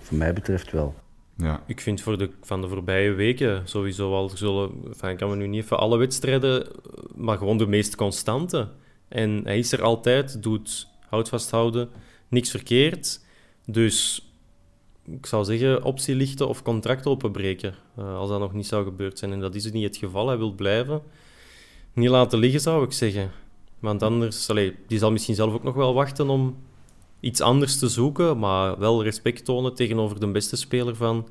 Voor 0.00 0.16
mij 0.16 0.32
betreft 0.32 0.72
wel. 0.72 0.94
Ja. 1.36 1.62
Ik 1.66 1.80
vind 1.80 2.00
voor 2.00 2.18
de, 2.18 2.30
van 2.42 2.60
de 2.60 2.68
voorbije 2.68 3.12
weken 3.12 3.68
sowieso 3.68 4.14
al 4.14 4.28
zullen... 4.28 4.70
Enfin, 4.86 5.16
kan 5.16 5.30
we 5.30 5.36
nu 5.36 5.46
niet 5.46 5.62
even 5.62 5.78
alle 5.78 5.96
wedstrijden, 5.98 6.66
maar 7.14 7.38
gewoon 7.38 7.58
de 7.58 7.66
meest 7.66 7.96
constante. 7.96 8.68
En 9.08 9.40
hij 9.44 9.58
is 9.58 9.72
er 9.72 9.82
altijd, 9.82 10.42
doet 10.42 10.88
hout 11.08 11.28
vasthouden, 11.28 11.88
niks 12.28 12.50
verkeerd. 12.50 13.20
Dus 13.66 14.30
ik 15.04 15.26
zou 15.26 15.44
zeggen, 15.44 15.82
optie 15.82 16.14
lichten 16.14 16.48
of 16.48 16.62
contract 16.62 17.06
openbreken. 17.06 17.74
Uh, 17.98 18.16
als 18.16 18.28
dat 18.28 18.40
nog 18.40 18.52
niet 18.52 18.66
zou 18.66 18.84
gebeurd 18.84 19.18
zijn. 19.18 19.32
En 19.32 19.40
dat 19.40 19.54
is 19.54 19.72
niet 19.72 19.84
het 19.84 19.96
geval. 19.96 20.28
Hij 20.28 20.38
wil 20.38 20.52
blijven. 20.52 21.02
Niet 21.92 22.08
laten 22.08 22.38
liggen, 22.38 22.60
zou 22.60 22.84
ik 22.84 22.92
zeggen. 22.92 23.30
Want 23.78 24.02
anders, 24.02 24.50
allee, 24.50 24.74
die 24.86 24.98
zal 24.98 25.12
misschien 25.12 25.34
zelf 25.34 25.54
ook 25.54 25.62
nog 25.62 25.74
wel 25.74 25.94
wachten 25.94 26.28
om 26.28 26.56
iets 27.20 27.40
anders 27.40 27.78
te 27.78 27.88
zoeken, 27.88 28.38
maar 28.38 28.78
wel 28.78 29.02
respect 29.02 29.44
tonen 29.44 29.74
tegenover 29.74 30.20
de 30.20 30.26
beste 30.26 30.56
speler 30.56 30.96
van 30.96 31.26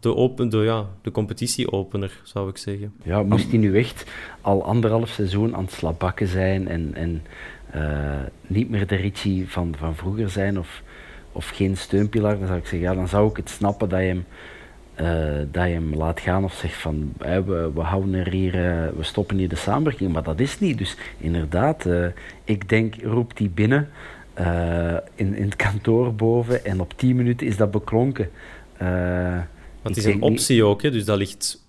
de, 0.00 0.16
open, 0.16 0.48
de, 0.48 0.58
ja, 0.58 0.86
de 1.02 1.10
competitieopener, 1.10 2.20
zou 2.22 2.48
ik 2.48 2.56
zeggen. 2.56 2.92
Ja, 3.02 3.22
moest 3.22 3.50
hij 3.50 3.58
nu 3.58 3.78
echt 3.78 4.10
al 4.40 4.64
anderhalf 4.64 5.08
seizoen 5.08 5.56
aan 5.56 5.64
het 5.64 5.72
slabakken 5.72 6.26
zijn 6.26 6.68
en, 6.68 6.94
en 6.94 7.22
uh, 7.74 8.20
niet 8.46 8.70
meer 8.70 8.86
de 8.86 8.94
Richie 8.94 9.48
van, 9.48 9.74
van 9.78 9.94
vroeger 9.94 10.30
zijn 10.30 10.58
of, 10.58 10.82
of 11.32 11.48
geen 11.48 11.76
steunpilaar, 11.76 12.38
dan 12.38 12.46
zou 12.46 12.58
ik 12.58 12.66
zeggen, 12.66 12.88
ja, 12.88 12.94
dan 12.94 13.08
zou 13.08 13.30
ik 13.30 13.36
het 13.36 13.50
snappen 13.50 13.88
dat 13.88 14.00
je 14.00 14.06
hem, 14.06 14.24
uh, 15.00 15.46
dat 15.52 15.66
je 15.66 15.72
hem 15.72 15.94
laat 15.94 16.20
gaan 16.20 16.44
of 16.44 16.54
zegt 16.54 16.76
van 16.76 17.12
we, 17.18 17.70
we 17.74 17.80
houden 17.80 18.14
er 18.14 18.30
hier, 18.30 18.54
uh, 18.54 18.88
we 18.96 19.02
stoppen 19.02 19.36
hier 19.36 19.48
de 19.48 19.56
samenwerking, 19.56 20.12
maar 20.12 20.22
dat 20.22 20.40
is 20.40 20.58
niet. 20.58 20.78
Dus 20.78 20.96
inderdaad, 21.18 21.86
ik 22.44 22.68
denk, 22.68 22.94
roept 23.02 23.38
hij 23.38 23.50
binnen. 23.54 23.88
Uh, 24.38 24.96
in, 25.14 25.34
in 25.34 25.44
het 25.44 25.56
kantoor 25.56 26.14
boven 26.14 26.64
en 26.64 26.80
op 26.80 26.92
10 26.96 27.16
minuten 27.16 27.46
is 27.46 27.56
dat 27.56 27.70
beklonken. 27.70 28.30
Uh, 28.82 29.34
Want 29.82 29.96
het 29.96 29.96
is 29.96 30.04
een 30.04 30.22
optie 30.22 30.54
niet... 30.54 30.64
ook, 30.64 30.82
hè? 30.82 30.90
dus 30.90 31.04
dat 31.04 31.18
ligt. 31.18 31.64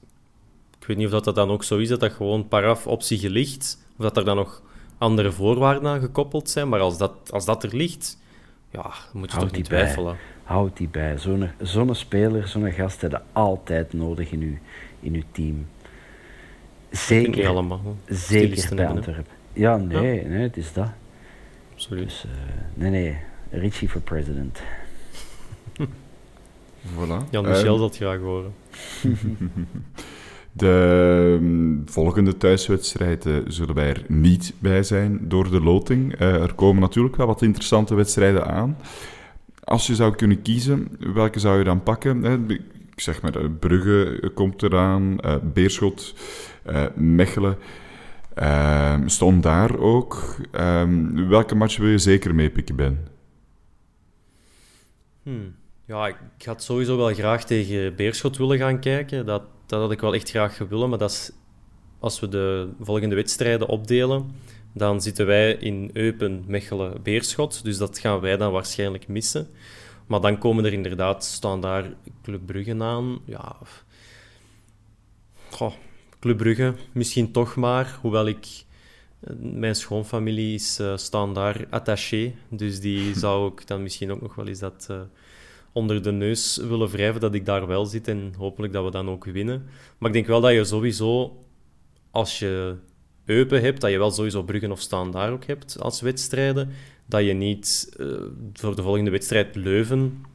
Ik 0.80 0.88
weet 0.88 0.98
niet 0.98 1.06
of 1.06 1.12
dat, 1.12 1.24
dat 1.24 1.36
dan 1.36 1.50
ook 1.50 1.64
zo 1.64 1.78
is, 1.78 1.90
dat 1.90 2.00
dat 2.00 2.12
gewoon 2.12 2.48
paraf 2.48 2.88
optie 2.88 3.30
ligt, 3.30 3.78
of 3.98 4.04
dat 4.04 4.18
er 4.18 4.26
dan 4.26 4.36
nog 4.36 4.62
andere 4.98 5.32
voorwaarden 5.32 5.90
aan 5.90 6.00
gekoppeld 6.00 6.50
zijn. 6.50 6.70
Maar 6.70 6.80
als 6.80 6.98
dat, 6.98 7.14
als 7.30 7.46
dat 7.46 7.64
er 7.64 7.76
ligt, 7.76 8.18
ja, 8.70 8.82
dan 8.82 8.92
moet 9.14 9.32
je 9.32 9.38
Houd 9.38 9.48
toch 9.48 9.58
niet 9.58 9.70
bij. 9.70 9.82
twijfelen. 9.82 10.18
Houd 10.44 10.78
die 10.78 10.88
bij. 10.88 11.18
Zo'n 11.18 11.50
zo'n 11.62 11.96
speler, 11.96 12.48
zo'n 12.48 12.72
gast 12.72 13.02
heb 13.02 13.12
je 13.12 13.20
altijd 13.32 13.94
nodig 13.94 14.32
in 14.32 14.42
uw, 14.42 14.58
in 15.00 15.14
uw 15.14 15.24
team. 15.32 15.68
Zeker, 16.92 17.48
allemaal. 17.48 17.96
zeker 18.06 18.76
bij 18.76 18.86
hebben. 18.86 18.88
Antwerpen. 18.88 19.34
Ja, 19.54 19.78
nee, 19.78 20.26
nee, 20.26 20.42
het 20.42 20.58
is 20.58 20.74
dat. 20.74 20.90
Absoluut. 21.82 22.06
Dus, 22.08 22.24
eh, 22.24 22.30
nee, 22.74 22.90
nee, 22.90 23.18
Richie 23.50 23.90
voor 23.90 24.02
president. 24.02 24.62
Voilà. 26.96 27.30
Jan 27.30 27.46
Michel 27.46 27.74
Ehm, 27.74 27.80
dat 27.82 27.96
graag 27.96 28.20
horen. 28.20 28.54
De 30.52 31.38
mm, 31.42 31.84
volgende 31.86 32.38
thuiswedstrijden 32.38 33.54
zullen 33.54 33.76
wij 33.76 33.90
er 33.90 34.04
niet 34.08 34.54
bij 34.60 34.84
zijn 34.84 35.20
door 35.28 35.52
de 35.52 35.62
loting. 35.62 36.16
Eh, 36.16 36.42
er 36.42 36.54
komen 36.54 36.82
natuurlijk 36.82 37.16
wel 37.16 37.28
wat 37.28 37.42
interessante 37.42 37.96
wedstrijden 37.96 38.48
aan. 38.48 38.78
Als 39.64 39.88
je 39.88 39.96
zou 39.96 40.16
kunnen 40.16 40.42
kiezen, 40.42 40.88
welke 41.14 41.40
zou 41.40 41.58
je 41.58 41.64
dan 41.64 41.84
pakken? 41.84 42.26
Eh, 42.26 42.58
Ik 42.92 43.00
zeg 43.02 43.22
maar, 43.22 43.50
Brugge 43.50 44.32
komt 44.34 44.64
eraan, 44.64 45.20
eh, 45.20 45.36
Beerschot, 45.54 46.16
eh, 46.64 46.86
Mechelen. 46.96 47.58
Ehm 48.42 49.08
stond 49.08 49.44
daar 49.44 49.78
ook. 49.78 50.36
Ehm, 50.52 51.28
welke 51.28 51.56
match 51.56 51.78
wil 51.78 51.88
je 51.88 51.98
zeker 51.98 52.36
meepikken, 52.36 52.76
Ben? 52.76 53.08
Hmm. 55.24 55.56
Ja, 55.86 56.08
ik 56.08 56.46
had 56.46 56.64
sowieso 56.64 56.98
wel 56.98 57.14
graag 57.14 57.46
tegen 57.46 57.96
Beerschot 57.96 58.38
willen 58.38 58.58
gaan 58.58 58.80
kijken. 58.80 59.26
Dat, 59.26 59.44
dat 59.66 59.82
had 59.82 59.92
ik 59.92 60.02
wel 60.02 60.14
echt 60.14 60.30
graag 60.30 60.58
willen. 60.58 60.90
Maar 60.90 60.98
dat 60.98 61.12
is, 61.12 61.32
als 62.00 62.20
we 62.20 62.28
de 62.28 62.70
volgende 62.80 63.16
wedstrijden 63.16 63.68
opdelen, 63.68 64.32
dan 64.74 65.02
zitten 65.02 65.26
wij 65.26 65.54
in 65.54 65.90
Eupen, 65.94 66.44
Mechelen, 66.48 67.02
Beerschot. 67.04 67.64
Dus 67.64 67.78
dat 67.78 68.00
gaan 68.00 68.20
wij 68.20 68.38
dan 68.38 68.52
waarschijnlijk 68.52 69.08
missen. 69.08 69.48
Maar 70.08 70.22
dan 70.22 70.38
komen 70.38 70.66
er 70.66 70.74
inderdaad, 70.74 71.26
staan 71.26 71.62
daar 71.62 71.94
Club 72.24 72.46
Brugge 72.46 72.84
aan. 72.84 73.20
Ja, 73.26 73.56
goh, 75.50 75.74
Club 76.22 76.38
Brugge 76.38 76.74
misschien 76.92 77.32
toch 77.32 77.56
maar. 77.56 77.98
Hoewel 78.02 78.28
ik... 78.28 78.48
Mijn 79.40 79.76
schoonfamilie 79.76 80.54
is 80.54 80.80
uh, 80.80 80.98
staan 80.98 81.34
daar 81.34 81.66
attaché. 81.70 82.34
Dus 82.50 82.80
die 82.80 83.16
zou 83.20 83.46
ook 83.46 83.68
dan 83.68 83.84
misschien 83.84 84.12
ook 84.12 84.22
nog 84.22 84.36
wel 84.36 84.48
eens 84.48 84.60
dat... 84.60 84.88
Uh, 84.92 85.02
onder 85.72 86.04
de 86.04 86.12
neus 86.12 86.58
willen 86.58 86.90
wrijven 86.90 87.22
dat 87.22 87.34
ik 87.34 87.46
daar 87.46 87.68
wel 87.68 87.86
zit 87.86 88.08
en 88.08 88.34
hopelijk 88.38 88.74
dat 88.74 88.84
we 88.84 88.92
dan 88.92 89.10
ook 89.10 89.26
winnen. 89.26 89.66
Maar 89.98 90.10
ik 90.10 90.16
denk 90.16 90.28
wel 90.28 90.42
dat 90.42 90.52
je 90.52 90.64
sowieso, 90.64 91.44
als 92.12 92.40
je 92.40 92.76
Eupen 93.26 93.62
hebt, 93.62 93.82
dat 93.82 93.92
je 93.92 93.98
wel 93.98 94.12
sowieso 94.12 94.44
Bruggen 94.44 94.72
of 94.72 94.80
Staan 94.80 95.12
daar 95.12 95.32
ook 95.32 95.46
hebt 95.46 95.80
als 95.80 96.02
wedstrijden. 96.02 96.70
Dat 97.06 97.26
je 97.26 97.34
niet 97.34 97.94
uh, 97.98 98.22
voor 98.54 98.76
de 98.76 98.82
volgende 98.82 99.12
wedstrijd 99.12 99.56
Leuven 99.56 100.26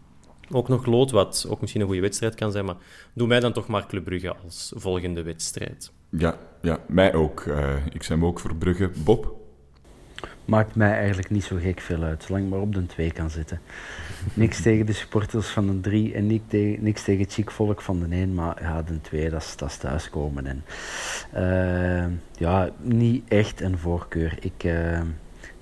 ook 0.51 0.69
nog 0.69 0.87
lood, 0.87 1.11
wat 1.11 1.47
ook 1.49 1.61
misschien 1.61 1.81
een 1.81 1.87
goede 1.87 2.03
wedstrijd 2.03 2.35
kan 2.35 2.53
zijn, 2.53 2.65
maar 2.65 2.77
doe 3.13 3.27
mij 3.27 3.41
dan 3.41 3.53
toch 3.53 3.67
maar 3.67 3.87
Club 3.87 4.05
Brugge 4.05 4.35
als 4.45 4.73
volgende 4.77 5.23
wedstrijd. 5.23 5.93
Ja, 6.09 6.39
ja 6.63 6.79
mij 6.87 7.15
ook. 7.15 7.45
Uh, 7.45 7.87
ik 7.93 8.03
zijn 8.03 8.25
ook 8.25 8.41
voor 8.41 8.55
Brugge. 8.55 8.91
Bob? 9.05 9.35
Maakt 10.45 10.75
mij 10.75 10.93
eigenlijk 10.93 11.31
niet 11.31 11.45
zo 11.45 11.57
gek 11.57 11.81
veel 11.81 12.03
uit, 12.03 12.23
zolang 12.23 12.45
ik 12.45 12.51
maar 12.51 12.61
op 12.61 12.75
de 12.75 12.87
2 12.87 13.13
kan 13.13 13.31
zitten. 13.31 13.61
niks 14.35 14.63
tegen 14.63 14.87
de 14.87 14.93
supporters 14.93 15.49
van 15.49 15.67
de 15.67 15.81
3 15.81 16.15
en 16.15 16.27
niks 16.27 16.45
tegen, 16.49 16.83
niks 16.83 17.05
tegen 17.05 17.23
het 17.23 17.33
chic 17.33 17.51
volk 17.51 17.81
van 17.83 18.01
de 18.01 18.17
1, 18.17 18.35
maar 18.35 18.63
ja, 18.63 18.83
de 18.83 19.01
2, 19.01 19.31
dat 19.31 19.43
is, 19.43 19.57
dat 19.57 19.69
is 19.69 19.77
thuiskomen. 19.77 20.47
En, 20.47 20.65
uh, 21.35 22.13
ja, 22.39 22.71
niet 22.81 23.25
echt 23.29 23.61
een 23.61 23.79
voorkeur. 23.79 24.39
Ik, 24.41 24.65
uh, 24.65 25.01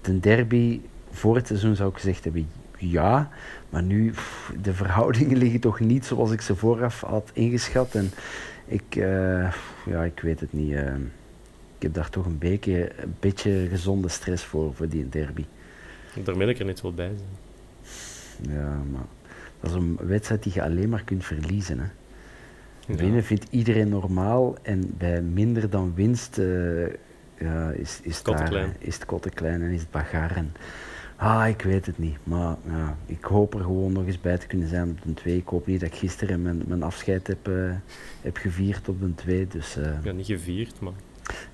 de 0.00 0.20
derby 0.20 0.80
voor 1.10 1.36
het 1.36 1.46
seizoen 1.46 1.76
zou 1.76 1.88
ik 1.88 1.94
gezegd 1.94 2.24
hebben 2.24 2.48
ja, 2.78 3.30
maar 3.74 3.82
nu, 3.82 4.10
pff, 4.10 4.52
de 4.62 4.74
verhoudingen 4.74 5.36
liggen 5.44 5.60
toch 5.60 5.80
niet 5.80 6.04
zoals 6.04 6.30
ik 6.30 6.40
ze 6.40 6.56
vooraf 6.56 7.00
had 7.00 7.30
ingeschat. 7.32 7.94
En 7.94 8.10
ik, 8.66 8.96
uh, 8.96 9.52
ja, 9.86 10.04
ik 10.04 10.20
weet 10.20 10.40
het 10.40 10.52
niet. 10.52 10.72
ik 11.76 11.82
heb 11.82 11.94
daar 11.94 12.10
toch 12.10 12.26
een 12.26 12.38
beetje, 12.38 12.90
een 13.02 13.14
beetje 13.20 13.66
gezonde 13.68 14.08
stress 14.08 14.44
voor, 14.44 14.74
voor 14.74 14.88
die 14.88 15.08
derby. 15.08 15.44
Daar 16.24 16.36
wil 16.36 16.48
ik 16.48 16.58
er 16.58 16.64
net 16.64 16.80
wel 16.80 16.94
bij 16.94 17.10
zijn. 17.16 18.56
Ja, 18.56 18.82
maar 18.90 19.06
dat 19.60 19.70
is 19.70 19.76
een 19.76 19.98
wedstrijd 20.02 20.42
die 20.42 20.52
je 20.54 20.62
alleen 20.62 20.88
maar 20.88 21.04
kunt 21.04 21.24
verliezen. 21.24 21.78
Hè. 21.78 21.86
Ja. 22.86 22.94
Winnen 22.94 23.24
vindt 23.24 23.46
iedereen 23.50 23.88
normaal 23.88 24.56
en 24.62 24.94
bij 24.98 25.22
minder 25.22 25.70
dan 25.70 25.92
winst 25.94 26.38
uh, 26.38 26.86
ja, 27.38 27.70
is, 27.70 28.00
is, 28.02 28.22
daar, 28.22 28.68
is 28.78 28.94
het 28.94 29.04
kotte 29.04 29.30
klein 29.30 29.62
en 29.62 29.70
is 29.70 29.80
het 29.80 29.90
bagar. 29.90 30.44
Ah, 31.24 31.48
ik 31.48 31.62
weet 31.62 31.86
het 31.86 31.98
niet, 31.98 32.16
maar 32.22 32.56
ja, 32.66 32.96
ik 33.06 33.24
hoop 33.24 33.54
er 33.54 33.60
gewoon 33.60 33.92
nog 33.92 34.06
eens 34.06 34.20
bij 34.20 34.38
te 34.38 34.46
kunnen 34.46 34.68
zijn 34.68 34.90
op 34.90 34.98
de 35.02 35.14
2. 35.14 35.36
Ik 35.36 35.48
hoop 35.48 35.66
niet 35.66 35.80
dat 35.80 35.88
ik 35.88 35.98
gisteren 35.98 36.42
mijn, 36.42 36.62
mijn 36.66 36.82
afscheid 36.82 37.26
heb, 37.26 37.48
uh, 37.48 37.70
heb 38.20 38.36
gevierd 38.36 38.88
op 38.88 39.00
de 39.00 39.14
2. 39.14 39.46
Dus, 39.46 39.76
uh, 39.76 39.84
ja, 40.02 40.12
niet 40.12 40.26
gevierd, 40.26 40.80
maar 40.80 40.92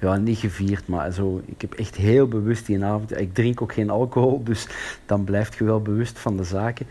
ja, 0.00 0.16
niet 0.16 0.38
gevierd, 0.38 0.86
maar 0.86 1.12
zo, 1.12 1.42
ik 1.44 1.60
heb 1.60 1.72
echt 1.72 1.96
heel 1.96 2.28
bewust 2.28 2.66
die 2.66 2.84
avond. 2.84 3.20
Ik 3.20 3.34
drink 3.34 3.62
ook 3.62 3.72
geen 3.72 3.90
alcohol, 3.90 4.44
dus 4.44 4.66
dan 5.06 5.24
blijf 5.24 5.58
je 5.58 5.64
wel 5.64 5.82
bewust 5.82 6.18
van 6.18 6.36
de 6.36 6.44
zaken. 6.44 6.86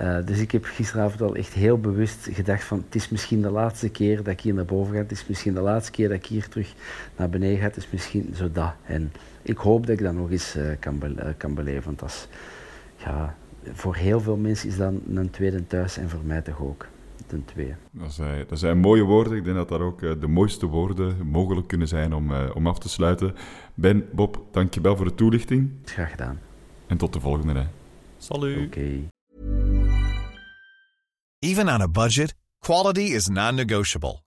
Uh, 0.00 0.18
dus 0.24 0.38
ik 0.38 0.50
heb 0.50 0.64
gisteravond 0.64 1.22
al 1.22 1.34
echt 1.34 1.52
heel 1.52 1.78
bewust 1.78 2.28
gedacht 2.32 2.64
van 2.64 2.84
het 2.86 2.94
is 2.94 3.08
misschien 3.08 3.42
de 3.42 3.50
laatste 3.50 3.88
keer 3.88 4.16
dat 4.16 4.26
ik 4.26 4.40
hier 4.40 4.54
naar 4.54 4.64
boven 4.64 4.94
ga. 4.94 4.98
Het 4.98 5.12
is 5.12 5.26
misschien 5.26 5.54
de 5.54 5.60
laatste 5.60 5.90
keer 5.90 6.08
dat 6.08 6.16
ik 6.16 6.26
hier 6.26 6.48
terug 6.48 6.74
naar 7.16 7.28
beneden 7.28 7.58
ga. 7.58 7.64
Het 7.64 7.76
is 7.76 7.88
misschien 7.90 8.34
zo 8.34 8.52
dat. 8.52 8.72
En 8.86 9.12
ik 9.48 9.56
hoop 9.56 9.86
dat 9.86 9.98
ik 9.98 10.04
dat 10.04 10.14
nog 10.14 10.30
eens 10.30 10.56
uh, 10.56 10.70
kan, 10.80 10.98
be 10.98 11.08
uh, 11.08 11.24
kan 11.36 11.54
beleven. 11.54 11.84
Want 11.84 11.98
dat 11.98 12.08
is, 12.08 12.28
ja, 12.96 13.36
voor 13.72 13.96
heel 13.96 14.20
veel 14.20 14.36
mensen 14.36 14.68
is 14.68 14.76
dat 14.76 14.92
een 15.14 15.30
tweede 15.30 15.66
thuis 15.66 15.96
en 15.96 16.10
voor 16.10 16.24
mij 16.24 16.42
toch 16.42 16.60
ook. 16.60 16.86
Ten 17.26 17.44
twee. 17.44 17.74
Dat 17.90 18.12
zijn, 18.12 18.44
dat 18.48 18.58
zijn 18.58 18.78
mooie 18.78 19.02
woorden. 19.02 19.36
Ik 19.36 19.44
denk 19.44 19.56
dat 19.56 19.68
dat 19.68 19.80
ook 19.80 20.02
uh, 20.02 20.12
de 20.20 20.26
mooiste 20.26 20.66
woorden 20.66 21.26
mogelijk 21.26 21.66
kunnen 21.66 21.88
zijn 21.88 22.14
om, 22.14 22.30
uh, 22.30 22.50
om 22.54 22.66
af 22.66 22.78
te 22.78 22.88
sluiten. 22.88 23.34
Ben, 23.74 24.08
Bob, 24.12 24.44
dankjewel 24.50 24.96
voor 24.96 25.04
de 25.04 25.14
toelichting. 25.14 25.70
Graag 25.84 26.10
gedaan. 26.10 26.40
En 26.86 26.96
tot 26.96 27.12
de 27.12 27.20
volgende. 27.20 27.52
Hè. 27.52 27.66
Salut. 28.18 28.56
Oké. 28.56 28.64
Okay. 28.64 29.08
Even 31.38 31.68
on 31.68 31.80
a 31.80 31.88
budget, 31.88 32.34
quality 32.58 33.00
is 33.00 33.28
non-negotiable. 33.28 34.26